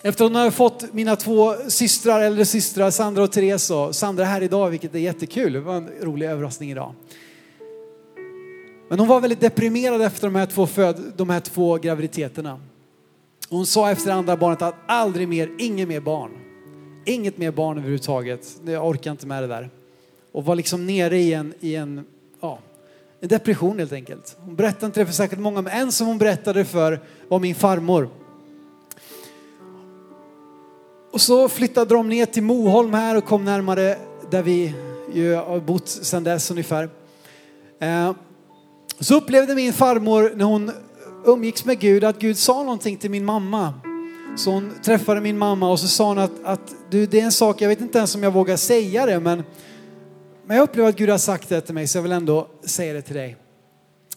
efter 0.01 0.25
att 0.25 0.29
hon 0.29 0.35
hade 0.35 0.51
fått 0.51 0.93
mina 0.93 1.15
två 1.15 1.53
systrar, 1.67 2.21
äldre 2.21 2.45
systrar, 2.45 2.91
Sandra 2.91 3.23
och 3.23 3.31
Therese. 3.31 3.71
Och 3.71 3.95
Sandra 3.95 4.23
är 4.23 4.27
här 4.27 4.43
idag, 4.43 4.69
vilket 4.69 4.95
är 4.95 4.99
jättekul. 4.99 5.53
Det 5.53 5.59
var 5.59 5.75
en 5.75 5.89
rolig 6.01 6.27
överraskning 6.27 6.71
idag. 6.71 6.93
Men 8.89 8.99
hon 8.99 9.07
var 9.07 9.21
väldigt 9.21 9.41
deprimerad 9.41 10.01
efter 10.01 10.27
de 10.27 10.35
här 10.35 10.45
två, 10.45 10.67
föd, 10.67 11.13
de 11.17 11.29
här 11.29 11.39
två 11.39 11.75
graviditeterna. 11.77 12.59
Hon 13.49 13.65
sa 13.65 13.91
efter 13.91 14.11
andra 14.11 14.37
barnet 14.37 14.61
att 14.61 14.75
aldrig 14.85 15.27
mer, 15.27 15.49
inget 15.59 15.87
mer 15.87 15.99
barn. 15.99 16.31
Inget 17.05 17.37
mer 17.37 17.51
barn 17.51 17.77
överhuvudtaget. 17.77 18.59
Jag 18.65 18.87
orkar 18.87 19.11
inte 19.11 19.27
med 19.27 19.43
det 19.43 19.47
där. 19.47 19.69
Och 20.31 20.45
var 20.45 20.55
liksom 20.55 20.87
nere 20.87 21.17
i 21.17 21.33
en, 21.33 21.53
i 21.59 21.75
en, 21.75 22.05
ja, 22.41 22.59
en 23.19 23.27
depression 23.27 23.79
helt 23.79 23.91
enkelt. 23.91 24.37
Hon 24.39 24.55
berättade 24.55 24.85
inte 24.85 24.99
det 24.99 25.05
för 25.05 25.13
särskilt 25.13 25.41
många, 25.41 25.61
men 25.61 25.73
en 25.73 25.91
som 25.91 26.07
hon 26.07 26.17
berättade 26.17 26.65
för 26.65 26.99
var 27.27 27.39
min 27.39 27.55
farmor. 27.55 28.09
Och 31.19 31.23
så 31.23 31.49
flyttade 31.49 31.95
de 31.95 32.09
ner 32.09 32.25
till 32.25 32.43
Moholm 32.43 32.93
här 32.93 33.17
och 33.17 33.25
kom 33.25 33.45
närmare 33.45 33.97
där 34.29 34.43
vi 34.43 34.73
ju 35.13 35.35
har 35.35 35.59
bott 35.59 35.89
sedan 35.89 36.23
dess 36.23 36.51
ungefär. 36.51 36.89
Eh, 37.79 38.11
så 38.99 39.15
upplevde 39.15 39.55
min 39.55 39.73
farmor 39.73 40.31
när 40.35 40.45
hon 40.45 40.71
umgicks 41.25 41.65
med 41.65 41.79
Gud 41.79 42.03
att 42.03 42.19
Gud 42.19 42.37
sa 42.37 42.63
någonting 42.63 42.97
till 42.97 43.11
min 43.11 43.25
mamma. 43.25 43.73
Så 44.37 44.51
hon 44.51 44.71
träffade 44.83 45.21
min 45.21 45.37
mamma 45.37 45.71
och 45.71 45.79
så 45.79 45.87
sa 45.87 46.07
hon 46.07 46.17
att, 46.17 46.31
att 46.43 46.73
du, 46.89 47.05
det 47.05 47.19
är 47.19 47.25
en 47.25 47.31
sak, 47.31 47.61
jag 47.61 47.69
vet 47.69 47.81
inte 47.81 47.97
ens 47.97 48.15
om 48.15 48.23
jag 48.23 48.31
vågar 48.31 48.57
säga 48.57 49.05
det, 49.05 49.19
men, 49.19 49.43
men 50.45 50.57
jag 50.57 50.63
upplever 50.63 50.89
att 50.89 50.97
Gud 50.97 51.09
har 51.09 51.17
sagt 51.17 51.49
det 51.49 51.61
till 51.61 51.75
mig 51.75 51.87
så 51.87 51.97
jag 51.97 52.03
vill 52.03 52.11
ändå 52.11 52.47
säga 52.65 52.93
det 52.93 53.01
till 53.01 53.15
dig. 53.15 53.37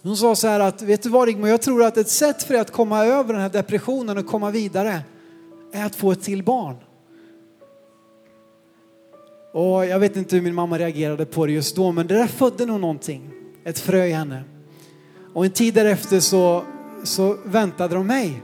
Hon 0.03 0.17
sa 0.17 0.37
så 0.37 0.49
här 0.49 0.61
att, 0.61 0.83
vet 0.83 1.03
du 1.03 1.09
vad 1.09 1.27
Rigmor, 1.29 1.49
jag 1.49 1.63
tror 1.63 1.85
att 1.85 1.97
ett 1.97 2.09
sätt 2.09 2.43
för 2.43 2.55
dig 2.55 2.61
att 2.61 2.71
komma 2.71 3.05
över 3.05 3.33
den 3.33 3.43
här 3.43 3.51
depressionen 3.51 4.19
och 4.19 4.27
komma 4.27 4.51
vidare 4.51 5.01
är 5.73 5.85
att 5.87 5.97
få 5.97 6.13
ett 6.13 6.23
till 6.23 6.43
barn. 6.43 6.77
Och 9.53 9.87
jag 9.87 9.99
vet 9.99 10.17
inte 10.17 10.37
hur 10.37 10.43
min 10.43 10.55
mamma 10.55 10.79
reagerade 10.79 11.27
på 11.27 11.47
det 11.47 11.53
just 11.53 11.77
då, 11.77 11.93
men 11.93 12.07
det 12.07 12.15
där 12.15 12.27
födde 12.27 12.67
nog 12.67 12.81
någonting. 12.81 13.31
Ett 13.65 13.79
frö 13.79 14.05
i 14.05 14.13
henne. 14.13 14.45
Och 15.33 15.45
en 15.45 15.51
tid 15.51 15.75
därefter 15.75 16.21
så, 16.21 16.65
så 17.05 17.37
väntade 17.45 17.95
de 17.95 18.07
mig. 18.07 18.43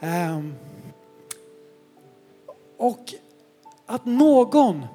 Um, 0.00 0.54
och 2.76 3.14
att 3.86 4.06
någon 4.06 4.86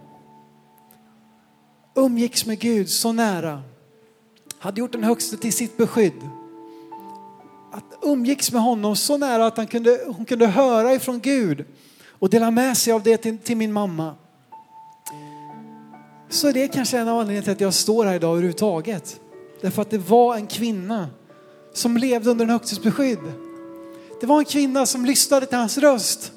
umgicks 1.96 2.46
med 2.46 2.60
Gud 2.60 2.90
så 2.90 3.12
nära, 3.12 3.62
hade 4.60 4.80
gjort 4.80 4.92
den 4.92 5.04
högste 5.04 5.38
till 5.38 5.54
sitt 5.54 5.78
beskydd. 5.78 6.30
Att 7.72 8.00
umgicks 8.02 8.52
med 8.52 8.62
honom 8.62 8.96
så 8.96 9.18
nära 9.18 9.46
att 9.46 9.58
han 9.58 9.68
kunde, 9.68 10.00
hon 10.06 10.26
kunde 10.26 10.48
höra 10.48 10.94
ifrån 10.94 11.20
Gud 11.20 11.66
och 12.20 12.30
dela 12.30 12.52
med 12.52 12.78
sig 12.78 12.94
av 12.94 13.04
det 13.04 13.18
till, 13.18 13.38
till 13.38 13.58
min 13.58 13.74
mamma. 13.74 14.16
Så 16.30 16.52
det 16.52 16.64
är 16.64 16.68
kanske 16.68 16.98
en 16.98 17.08
av 17.08 17.14
anledningarna 17.20 17.44
till 17.44 17.54
att 17.54 17.62
jag 17.62 17.74
står 17.74 18.06
här 18.06 18.16
idag 18.16 18.32
överhuvudtaget. 18.32 19.20
Därför 19.62 19.82
att 19.82 19.90
det 19.90 19.98
var 19.98 20.36
en 20.36 20.48
kvinna 20.48 21.10
som 21.74 21.98
levde 21.98 22.30
under 22.30 22.46
en 22.46 22.52
högtidsbeskydd. 22.52 23.20
Det 24.22 24.28
var 24.28 24.40
en 24.40 24.46
kvinna 24.46 24.86
som 24.86 25.06
lyssnade 25.06 25.46
till 25.46 25.58
hans 25.58 25.78
röst 25.78 26.32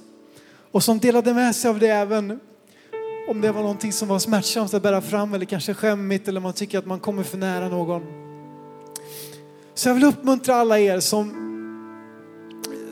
och 0.72 0.82
som 0.82 0.98
delade 0.98 1.34
med 1.34 1.56
sig 1.56 1.70
av 1.70 1.78
det 1.78 1.88
även 1.88 2.40
om 3.28 3.40
det 3.40 3.52
var 3.52 3.62
någonting 3.62 3.92
som 3.92 4.08
var 4.08 4.18
smärtsamt 4.18 4.74
att 4.74 4.82
bära 4.82 5.00
fram 5.00 5.34
eller 5.34 5.44
kanske 5.44 5.74
skämmigt 5.74 6.28
eller 6.28 6.40
man 6.40 6.52
tycker 6.52 6.78
att 6.78 6.86
man 6.86 7.00
kommer 7.00 7.22
för 7.22 7.38
nära 7.38 7.68
någon. 7.68 8.02
Så 9.74 9.88
jag 9.88 9.94
vill 9.94 10.04
uppmuntra 10.04 10.54
alla 10.54 10.78
er 10.78 11.00
som, 11.00 11.30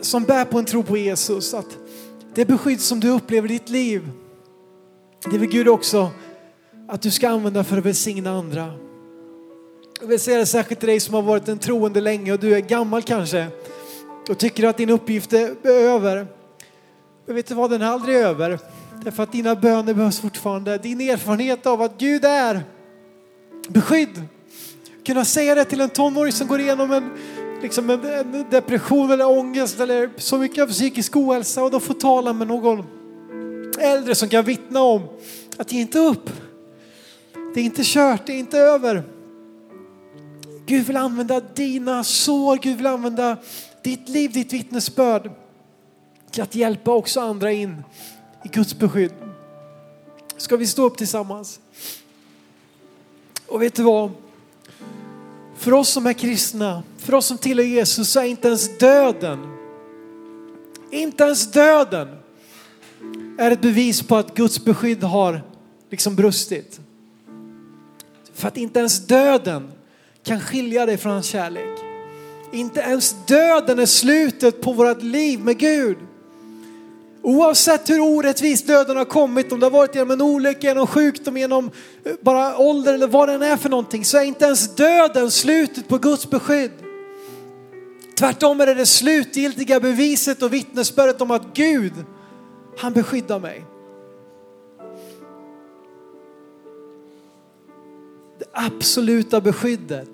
som 0.01 0.25
bär 0.25 0.45
på 0.45 0.59
en 0.59 0.65
tro 0.65 0.83
på 0.83 0.97
Jesus 0.97 1.55
att 1.55 1.79
det 2.35 2.45
beskydd 2.45 2.81
som 2.81 3.01
du 3.01 3.09
upplever 3.09 3.51
i 3.51 3.53
ditt 3.53 3.69
liv, 3.69 4.11
det 5.31 5.39
vill 5.39 5.51
Gud 5.51 5.69
också 5.69 6.11
att 6.89 7.03
du 7.03 7.11
ska 7.11 7.29
använda 7.29 7.65
för 7.65 7.79
att 7.79 7.87
välsigna 7.87 8.31
andra. 8.31 8.73
Jag 10.01 10.07
vill 10.07 10.21
säga 10.21 10.39
det 10.39 10.47
särskilt 10.47 10.81
till 10.81 10.89
dig 10.89 11.01
som 11.01 11.15
har 11.15 11.23
varit 11.23 11.49
en 11.49 11.59
troende 11.59 12.01
länge 12.01 12.33
och 12.33 12.39
du 12.39 12.55
är 12.55 12.61
gammal 12.61 13.03
kanske 13.03 13.47
och 14.29 14.39
tycker 14.39 14.67
att 14.67 14.77
din 14.77 14.91
uppgift 14.91 15.33
är 15.33 15.67
över. 15.67 16.27
Men 17.27 17.37
vet 17.37 17.47
du 17.47 17.55
vad, 17.55 17.71
den 17.71 17.83
är 17.83 17.87
aldrig 17.87 18.17
över. 18.17 18.59
Därför 19.05 19.23
att 19.23 19.33
dina 19.33 19.55
böner 19.55 19.95
behövs 19.95 20.21
fortfarande. 20.21 20.79
Din 20.79 21.01
erfarenhet 21.01 21.67
av 21.67 21.83
att 21.83 21.99
Gud 21.99 22.25
är 22.25 22.63
beskydd. 23.69 24.23
Kunna 25.07 25.25
säga 25.25 25.55
det 25.55 25.65
till 25.65 25.81
en 25.81 25.89
tonåring 25.89 26.33
som 26.33 26.47
går 26.47 26.61
igenom 26.61 26.93
en, 26.93 27.11
liksom 27.63 27.91
en, 27.91 28.05
en 28.05 28.47
depression 28.51 29.11
eller 29.11 29.29
ångest 29.29 29.81
eller 29.81 30.11
så 30.17 30.39
mycket 30.39 30.63
av 30.63 30.69
psykisk 30.69 31.17
ohälsa 31.17 31.63
och 31.63 31.71
då 31.71 31.81
får 31.81 31.95
tala 31.95 32.33
med 32.33 32.49
någon 32.49 32.87
äldre 33.79 34.15
som 34.15 34.29
kan 34.29 34.45
vittna 34.45 34.83
om 34.83 35.03
att 35.57 35.73
ge 35.73 35.81
inte 35.81 35.99
upp. 35.99 36.31
Det 37.55 37.61
är 37.61 37.65
inte 37.65 37.83
kört, 37.85 38.27
det 38.27 38.33
är 38.33 38.39
inte 38.39 38.59
över. 38.59 39.03
Gud 40.67 40.87
vill 40.87 40.97
använda 40.97 41.41
dina 41.41 42.05
sår, 42.05 42.57
Gud 42.57 42.77
vill 42.77 42.87
använda 42.87 43.37
ditt 43.83 44.09
liv, 44.09 44.33
ditt 44.33 44.53
vittnesbörd 44.53 45.31
till 46.31 46.43
att 46.43 46.55
hjälpa 46.55 46.91
också 46.91 47.21
andra 47.21 47.53
in 47.53 47.85
i 48.45 48.49
Guds 48.49 48.79
beskydd. 48.79 49.13
Ska 50.37 50.57
vi 50.57 50.67
stå 50.67 50.87
upp 50.87 50.97
tillsammans? 50.97 51.61
Och 53.47 53.63
vet 53.63 53.75
du 53.75 53.83
vad? 53.83 54.11
För 55.61 55.73
oss 55.73 55.89
som 55.89 56.07
är 56.07 56.13
kristna, 56.13 56.83
för 56.99 57.15
oss 57.15 57.27
som 57.27 57.39
tillhör 57.39 57.65
Jesus 57.65 58.11
så 58.11 58.21
är 58.21 58.25
inte 58.25 58.49
ens 58.49 58.79
döden, 58.79 59.39
inte 60.91 61.25
ens 61.25 61.53
döden 61.53 62.09
är 63.39 63.51
ett 63.51 63.61
bevis 63.61 64.03
på 64.03 64.17
att 64.17 64.35
Guds 64.35 64.65
beskydd 64.65 65.03
har 65.03 65.43
liksom 65.91 66.17
brustit. 66.17 66.81
För 68.35 68.49
att 68.49 68.57
inte 68.57 68.79
ens 68.79 69.07
döden 69.07 69.73
kan 70.23 70.41
skilja 70.41 70.87
dig 70.87 70.97
från 70.97 71.13
hans 71.13 71.27
kärlek. 71.27 71.79
Inte 72.53 72.81
ens 72.81 73.17
döden 73.27 73.79
är 73.79 73.87
slutet 73.87 74.63
på 74.63 74.73
vårt 74.73 75.03
liv 75.03 75.41
med 75.41 75.59
Gud. 75.59 75.97
Oavsett 77.23 77.91
hur 77.91 78.01
orättvist 78.01 78.67
döden 78.67 78.97
har 78.97 79.05
kommit, 79.05 79.53
om 79.53 79.61
det 79.61 79.67
har 79.67 79.71
varit 79.71 79.95
genom 79.95 80.11
en 80.11 80.21
olycka, 80.21 80.67
genom 80.67 80.87
sjukdom, 80.87 81.37
genom 81.37 81.71
eh, 82.05 82.13
bara 82.21 82.59
ålder 82.59 82.95
eller 82.95 83.07
vad 83.07 83.29
den 83.29 83.43
är 83.43 83.57
för 83.57 83.69
någonting, 83.69 84.05
så 84.05 84.19
är 84.19 84.23
inte 84.23 84.45
ens 84.45 84.75
döden 84.75 85.31
slutet 85.31 85.89
på 85.89 85.99
Guds 85.99 86.31
beskydd. 86.31 86.71
Tvärtom 88.19 88.61
är 88.61 88.67
det 88.67 88.75
det 88.75 88.87
slutgiltiga 88.87 89.81
beviset 89.81 90.43
och 90.43 90.53
vittnesbördet 90.53 91.21
om 91.21 91.31
att 91.31 91.55
Gud, 91.55 91.93
han 92.79 92.93
beskyddar 92.93 93.39
mig. 93.39 93.65
Det 98.39 98.47
absoluta 98.53 99.41
beskyddet 99.41 100.11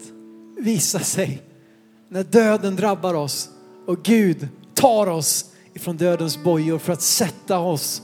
visar 0.56 0.98
sig 0.98 1.42
när 2.08 2.22
döden 2.22 2.76
drabbar 2.76 3.14
oss 3.14 3.48
och 3.86 4.02
Gud 4.02 4.48
tar 4.74 5.06
oss 5.06 5.44
ifrån 5.76 5.96
dödens 5.96 6.44
bojor 6.44 6.78
för 6.78 6.92
att 6.92 7.02
sätta 7.02 7.58
oss 7.58 8.02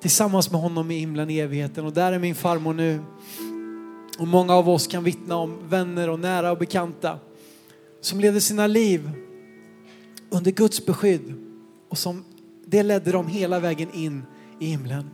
tillsammans 0.00 0.50
med 0.50 0.60
honom 0.60 0.90
i 0.90 0.98
himlen 0.98 1.30
i 1.30 1.38
evigheten. 1.38 1.84
Och 1.84 1.92
där 1.92 2.12
är 2.12 2.18
min 2.18 2.34
farmor 2.34 2.74
nu. 2.74 3.00
Och 4.18 4.28
många 4.28 4.54
av 4.54 4.68
oss 4.68 4.86
kan 4.86 5.04
vittna 5.04 5.36
om 5.36 5.68
vänner 5.68 6.10
och 6.10 6.20
nära 6.20 6.50
och 6.50 6.58
bekanta 6.58 7.18
som 8.00 8.20
levde 8.20 8.40
sina 8.40 8.66
liv 8.66 9.10
under 10.30 10.50
Guds 10.50 10.86
beskydd 10.86 11.34
och 11.88 11.98
som 11.98 12.24
det 12.66 12.82
ledde 12.82 13.12
dem 13.12 13.26
hela 13.26 13.60
vägen 13.60 13.88
in 13.94 14.22
i 14.60 14.66
himlen. 14.66 15.10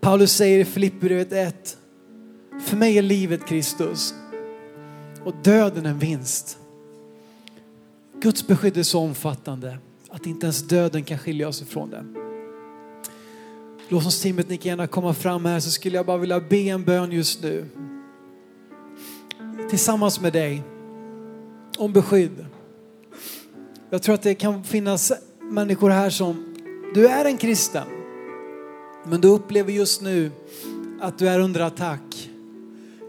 Paulus 0.00 0.32
säger 0.32 0.58
i 0.58 0.64
Filipperbrevet 0.64 1.32
1, 1.32 1.76
för 2.60 2.76
mig 2.76 2.98
är 2.98 3.02
livet 3.02 3.46
Kristus 3.46 4.14
och 5.24 5.34
döden 5.42 5.86
en 5.86 5.98
vinst. 5.98 6.58
Guds 8.20 8.46
beskydd 8.46 8.76
är 8.76 8.82
så 8.82 9.00
omfattande 9.00 9.78
att 10.10 10.26
inte 10.26 10.46
ens 10.46 10.62
döden 10.62 11.04
kan 11.04 11.18
skilja 11.18 11.48
oss 11.48 11.62
ifrån 11.62 11.90
det. 11.90 12.04
Lovsångsteamet, 13.88 14.48
ni 14.48 14.56
kan 14.56 14.70
gärna 14.70 14.86
komma 14.86 15.14
fram 15.14 15.44
här 15.44 15.60
så 15.60 15.70
skulle 15.70 15.96
jag 15.96 16.06
bara 16.06 16.18
vilja 16.18 16.40
be 16.40 16.56
en 16.56 16.84
bön 16.84 17.12
just 17.12 17.42
nu. 17.42 17.66
Tillsammans 19.70 20.20
med 20.20 20.32
dig 20.32 20.62
om 21.78 21.92
beskydd. 21.92 22.46
Jag 23.90 24.02
tror 24.02 24.14
att 24.14 24.22
det 24.22 24.34
kan 24.34 24.64
finnas 24.64 25.12
människor 25.40 25.90
här 25.90 26.10
som, 26.10 26.56
du 26.94 27.08
är 27.08 27.24
en 27.24 27.36
kristen, 27.36 27.86
men 29.04 29.20
du 29.20 29.28
upplever 29.28 29.72
just 29.72 30.02
nu 30.02 30.30
att 31.00 31.18
du 31.18 31.28
är 31.28 31.40
under 31.40 31.60
attack. 31.60 32.30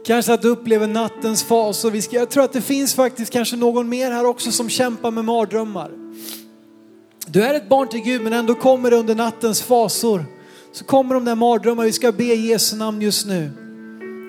Kanske 0.06 0.34
att 0.34 0.42
du 0.42 0.48
upplever 0.48 0.88
nattens 0.88 1.44
fas 1.44 1.86
och 1.86 1.96
vi 1.96 2.02
ska, 2.02 2.16
jag 2.16 2.30
tror 2.30 2.44
att 2.44 2.54
det 2.54 2.62
finns 2.62 2.94
faktiskt 2.94 3.34
kanske 3.34 3.56
någon 3.56 3.90
mer 3.90 4.12
här 4.12 4.26
också 4.26 4.52
som 4.52 4.70
kämpar 4.70 5.12
med 5.12 5.26
mardrömmar. 5.26 5.92
Du 7.32 7.44
är 7.44 7.54
ett 7.54 7.70
barn 7.70 7.88
till 7.88 8.02
Gud 8.02 8.22
men 8.22 8.34
ändå 8.34 8.56
kommer 8.56 8.92
det 8.92 8.98
under 8.98 9.16
nattens 9.16 9.62
fasor. 9.62 10.26
Så 10.72 10.86
kommer 10.86 11.14
de 11.14 11.26
där 11.26 11.36
mardrömmarna, 11.36 11.86
vi 11.86 11.92
ska 11.92 12.12
be 12.12 12.24
i 12.24 12.48
Jesu 12.48 12.76
namn 12.76 13.02
just 13.02 13.28
nu. 13.28 13.52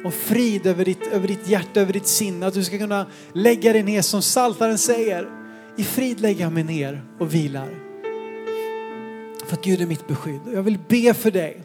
Och 0.04 0.14
frid 0.14 0.66
över 0.66 0.84
ditt, 0.84 1.06
över 1.12 1.28
ditt 1.28 1.48
hjärta, 1.48 1.80
över 1.80 1.92
ditt 1.92 2.06
sinne. 2.06 2.46
Att 2.46 2.54
du 2.54 2.64
ska 2.64 2.78
kunna 2.78 3.06
lägga 3.32 3.72
dig 3.72 3.82
ner 3.82 4.02
som 4.02 4.22
saltaren 4.22 4.78
säger. 4.78 5.28
I 5.76 5.84
frid 5.84 6.20
lägger 6.20 6.40
jag 6.40 6.52
mig 6.52 6.64
ner 6.64 7.04
och 7.18 7.34
vilar. 7.34 7.68
För 9.46 9.56
att 9.56 9.64
Gud 9.64 9.80
är 9.80 9.86
mitt 9.86 10.08
beskydd. 10.08 10.40
Jag 10.54 10.62
vill 10.62 10.78
be 10.88 11.14
för 11.14 11.30
dig. 11.30 11.62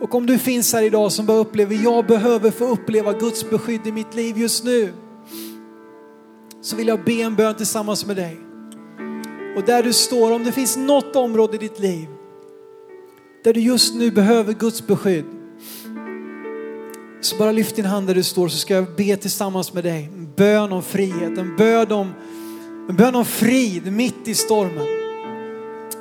Och 0.00 0.14
om 0.14 0.26
du 0.26 0.38
finns 0.38 0.72
här 0.72 0.82
idag 0.82 1.12
som 1.12 1.26
bara 1.26 1.38
upplever, 1.38 1.84
jag 1.84 2.06
behöver 2.06 2.50
få 2.50 2.64
uppleva 2.64 3.12
Guds 3.12 3.50
beskydd 3.50 3.86
i 3.86 3.92
mitt 3.92 4.14
liv 4.14 4.38
just 4.38 4.64
nu. 4.64 4.92
Så 6.62 6.76
vill 6.76 6.88
jag 6.88 7.04
be 7.04 7.12
en 7.12 7.34
bön 7.34 7.54
tillsammans 7.54 8.06
med 8.06 8.16
dig. 8.16 8.43
Och 9.56 9.62
där 9.62 9.82
du 9.82 9.92
står, 9.92 10.32
om 10.32 10.44
det 10.44 10.52
finns 10.52 10.76
något 10.76 11.16
område 11.16 11.56
i 11.56 11.58
ditt 11.58 11.78
liv 11.78 12.08
där 13.44 13.52
du 13.52 13.60
just 13.60 13.94
nu 13.94 14.10
behöver 14.10 14.52
Guds 14.52 14.86
beskydd. 14.86 15.24
Så 17.20 17.36
bara 17.36 17.52
lyft 17.52 17.76
din 17.76 17.84
hand 17.84 18.06
där 18.06 18.14
du 18.14 18.22
står 18.22 18.48
så 18.48 18.56
ska 18.56 18.74
jag 18.74 18.96
be 18.96 19.16
tillsammans 19.16 19.72
med 19.72 19.84
dig. 19.84 20.10
En 20.14 20.28
bön 20.36 20.72
om 20.72 20.82
frihet, 20.82 21.38
en 21.38 21.56
bön 21.56 21.92
om, 21.92 22.12
en 22.88 22.96
bön 22.96 23.14
om 23.14 23.24
frid 23.24 23.92
mitt 23.92 24.28
i 24.28 24.34
stormen. 24.34 24.86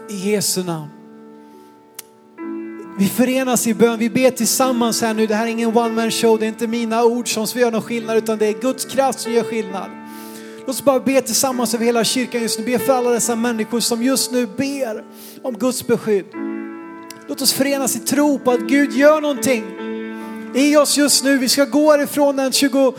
I 0.09 0.31
Jesu 0.31 0.63
namn. 0.63 0.89
Vi 2.99 3.05
förenas 3.05 3.67
i 3.67 3.73
bön, 3.73 3.99
vi 3.99 4.09
ber 4.09 4.29
tillsammans 4.29 5.01
här 5.01 5.13
nu. 5.13 5.27
Det 5.27 5.35
här 5.35 5.47
är 5.47 5.51
ingen 5.51 5.77
one 5.77 5.95
man 5.95 6.11
show, 6.11 6.39
det 6.39 6.45
är 6.45 6.47
inte 6.47 6.67
mina 6.67 7.03
ord 7.03 7.33
som 7.33 7.59
gör 7.59 7.71
någon 7.71 7.81
skillnad 7.81 8.17
utan 8.17 8.37
det 8.37 8.47
är 8.47 8.61
Guds 8.61 8.85
kraft 8.85 9.19
som 9.19 9.33
gör 9.33 9.43
skillnad. 9.43 9.89
Låt 10.66 10.76
oss 10.76 10.84
bara 10.84 10.99
be 10.99 11.22
tillsammans 11.22 11.74
över 11.74 11.86
hela 11.86 12.03
kyrkan 12.03 12.41
just 12.41 12.59
nu. 12.59 12.66
Be 12.66 12.80
för 12.80 12.93
alla 12.93 13.09
dessa 13.09 13.36
människor 13.36 13.80
som 13.80 14.03
just 14.03 14.32
nu 14.32 14.47
ber 14.47 15.03
om 15.41 15.57
Guds 15.57 15.88
beskydd. 15.88 16.26
Låt 17.28 17.41
oss 17.41 17.53
förenas 17.53 17.95
i 17.95 17.99
tro 17.99 18.39
på 18.39 18.51
att 18.51 18.59
Gud 18.59 18.93
gör 18.93 19.22
någonting 19.22 19.64
i 20.55 20.78
oss 20.78 20.97
just 20.97 21.24
nu. 21.24 21.38
Vi 21.38 21.49
ska 21.49 21.66
gå 21.66 22.01
ifrån 22.01 22.36
den 22.36 22.51
21 22.51 22.95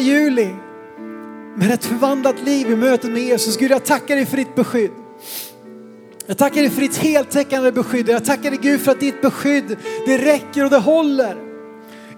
juli 0.00 0.48
med 1.56 1.70
ett 1.70 1.84
förvandlat 1.84 2.42
liv 2.44 2.70
i 2.70 2.76
mötet 2.76 3.10
med 3.10 3.22
Jesus. 3.22 3.56
Gud, 3.56 3.70
jag 3.70 3.84
tackar 3.84 4.16
dig 4.16 4.26
för 4.26 4.36
ditt 4.36 4.54
beskydd. 4.54 4.90
Jag 6.26 6.38
tackar 6.38 6.60
dig 6.60 6.70
för 6.70 6.80
ditt 6.80 6.96
heltäckande 6.96 7.72
beskydd. 7.72 8.08
Jag 8.08 8.24
tackar 8.24 8.50
dig 8.50 8.58
Gud 8.62 8.80
för 8.80 8.92
att 8.92 9.00
ditt 9.00 9.22
beskydd, 9.22 9.76
det 10.06 10.18
räcker 10.18 10.64
och 10.64 10.70
det 10.70 10.78
håller. 10.78 11.45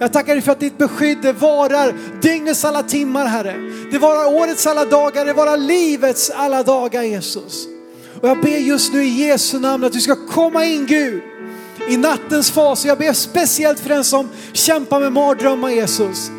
Jag 0.00 0.12
tackar 0.12 0.34
dig 0.34 0.42
för 0.42 0.52
att 0.52 0.60
ditt 0.60 0.78
beskydd 0.78 1.18
det 1.22 1.32
varar 1.32 1.94
dygnets 2.22 2.64
alla 2.64 2.82
timmar 2.82 3.26
Herre. 3.26 3.54
Det 3.90 3.98
varar 3.98 4.34
årets 4.42 4.66
alla 4.66 4.84
dagar, 4.84 5.24
det 5.24 5.32
varar 5.32 5.56
livets 5.56 6.30
alla 6.30 6.62
dagar 6.62 7.02
Jesus. 7.02 7.66
Och 8.20 8.28
jag 8.28 8.40
ber 8.40 8.58
just 8.58 8.92
nu 8.92 9.04
i 9.04 9.08
Jesu 9.08 9.58
namn 9.58 9.84
att 9.84 9.92
du 9.92 10.00
ska 10.00 10.26
komma 10.26 10.64
in 10.64 10.86
Gud 10.86 11.22
i 11.88 11.96
nattens 11.96 12.50
fas. 12.50 12.84
Jag 12.84 12.98
ber 12.98 13.12
speciellt 13.12 13.80
för 13.80 13.88
den 13.88 14.04
som 14.04 14.28
kämpar 14.52 15.00
med 15.00 15.12
mardrömmar 15.12 15.70
Jesus. 15.70 16.30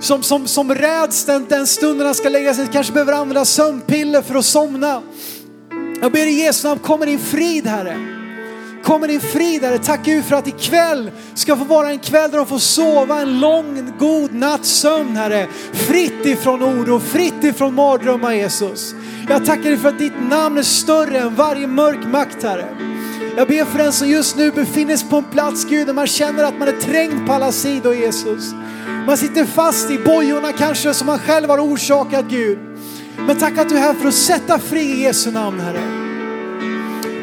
Som, 0.00 0.22
som, 0.22 0.46
som 0.46 0.74
räds 0.74 1.24
den, 1.24 1.46
den 1.48 1.66
stunden 1.66 2.06
han 2.06 2.14
ska 2.14 2.28
lägga 2.28 2.54
sig, 2.54 2.68
kanske 2.72 2.92
behöver 2.92 3.12
använda 3.12 3.44
sömnpiller 3.44 4.22
för 4.22 4.34
att 4.34 4.44
somna. 4.44 5.02
Jag 6.00 6.12
ber 6.12 6.26
i 6.26 6.44
Jesu 6.44 6.68
namn, 6.68 6.80
kom 6.80 7.00
din 7.00 7.18
frid 7.18 7.66
Herre. 7.66 8.15
Kommer 8.86 9.08
din 9.08 9.20
frid 9.20 9.62
Herre. 9.62 9.78
Tack 9.78 10.04
Gud 10.04 10.24
för 10.24 10.36
att 10.36 10.48
ikväll 10.48 11.10
ska 11.34 11.56
få 11.56 11.64
vara 11.64 11.90
en 11.90 11.98
kväll 11.98 12.30
där 12.30 12.38
de 12.38 12.46
får 12.46 12.58
sova 12.58 13.20
en 13.20 13.40
lång, 13.40 13.92
god 13.98 14.34
natts 14.34 14.68
sömn 14.68 15.16
Herre. 15.16 15.46
Fritt 15.72 16.26
ifrån 16.26 16.62
oro, 16.62 17.00
fritt 17.00 17.44
ifrån 17.44 17.74
mardrömmar 17.74 18.32
Jesus. 18.32 18.94
Jag 19.28 19.46
tackar 19.46 19.62
dig 19.62 19.76
för 19.76 19.88
att 19.88 19.98
ditt 19.98 20.28
namn 20.28 20.58
är 20.58 20.62
större 20.62 21.18
än 21.18 21.34
varje 21.34 21.66
mörk 21.66 22.06
makt 22.06 22.42
Herre. 22.42 22.66
Jag 23.36 23.48
ber 23.48 23.64
för 23.64 23.78
den 23.78 23.92
som 23.92 24.08
just 24.08 24.36
nu 24.36 24.50
befinner 24.50 24.96
sig 24.96 25.08
på 25.08 25.16
en 25.16 25.24
plats 25.24 25.64
Gud 25.64 25.86
där 25.86 25.94
man 25.94 26.06
känner 26.06 26.44
att 26.44 26.58
man 26.58 26.68
är 26.68 26.80
trängd 26.80 27.26
på 27.26 27.32
alla 27.32 27.52
sidor 27.52 27.94
Jesus. 27.94 28.54
Man 29.06 29.16
sitter 29.16 29.44
fast 29.44 29.90
i 29.90 29.98
bojorna 29.98 30.52
kanske 30.52 30.94
som 30.94 31.06
man 31.06 31.18
själv 31.18 31.50
har 31.50 31.58
orsakat 31.58 32.24
Gud. 32.28 32.58
Men 33.26 33.38
tack 33.38 33.58
att 33.58 33.68
du 33.68 33.76
är 33.76 33.80
här 33.80 33.94
för 33.94 34.08
att 34.08 34.14
sätta 34.14 34.58
fri 34.58 34.80
i 34.80 35.02
Jesu 35.02 35.30
namn 35.32 35.60
Herre. 35.60 36.05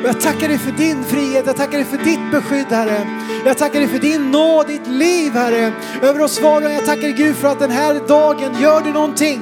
Och 0.04 0.10
jag 0.10 0.22
tackar 0.22 0.48
dig 0.48 0.58
för 0.58 0.72
din 0.72 1.04
frihet, 1.04 1.44
jag 1.46 1.58
tackar 1.58 1.78
dig 1.78 1.86
för 1.86 1.98
ditt 1.98 2.32
beskydd 2.32 2.68
Herre. 2.70 3.08
Jag 3.46 3.58
tackar 3.58 3.80
dig 3.80 3.88
för 3.88 4.00
din 4.00 4.32
nåd, 4.32 4.68
ditt 4.68 4.88
liv 4.88 5.34
Herre, 5.34 5.72
över 6.02 6.22
oss 6.22 6.42
var 6.42 6.66
och 6.66 6.72
Jag 6.72 6.86
tackar 6.86 7.02
dig 7.02 7.14
Gud 7.14 7.36
för 7.36 7.48
att 7.48 7.60
den 7.60 7.72
här 7.72 8.08
dagen 8.08 8.62
gör 8.62 8.82
du 8.82 8.92
någonting 8.92 9.42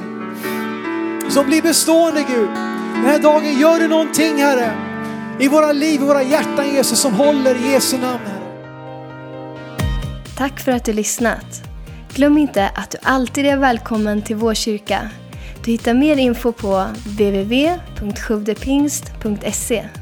som 1.28 1.46
blir 1.46 1.62
bestående 1.62 2.24
Gud. 2.28 2.48
Den 2.94 3.04
här 3.04 3.18
dagen 3.18 3.58
gör 3.58 3.80
du 3.80 3.88
någonting 3.88 4.36
Herre, 4.36 4.72
i 5.40 5.48
våra 5.48 5.72
liv, 5.72 6.02
i 6.02 6.04
våra 6.04 6.22
hjärtan 6.22 6.74
Jesus 6.74 6.98
som 6.98 7.14
håller 7.14 7.54
i 7.54 7.72
Jesu 7.72 7.98
namn 7.98 8.20
Herre. 8.26 8.38
Tack 10.36 10.60
för 10.60 10.72
att 10.72 10.84
du 10.84 10.92
lyssnat. 10.92 11.62
Glöm 12.14 12.38
inte 12.38 12.68
att 12.68 12.90
du 12.90 12.98
alltid 13.02 13.46
är 13.46 13.56
välkommen 13.56 14.22
till 14.22 14.36
vår 14.36 14.54
kyrka. 14.54 15.10
Du 15.64 15.70
hittar 15.70 15.94
mer 15.94 16.16
info 16.16 16.52
på 16.52 16.86
www.sjuvdepingst.se 17.06 20.01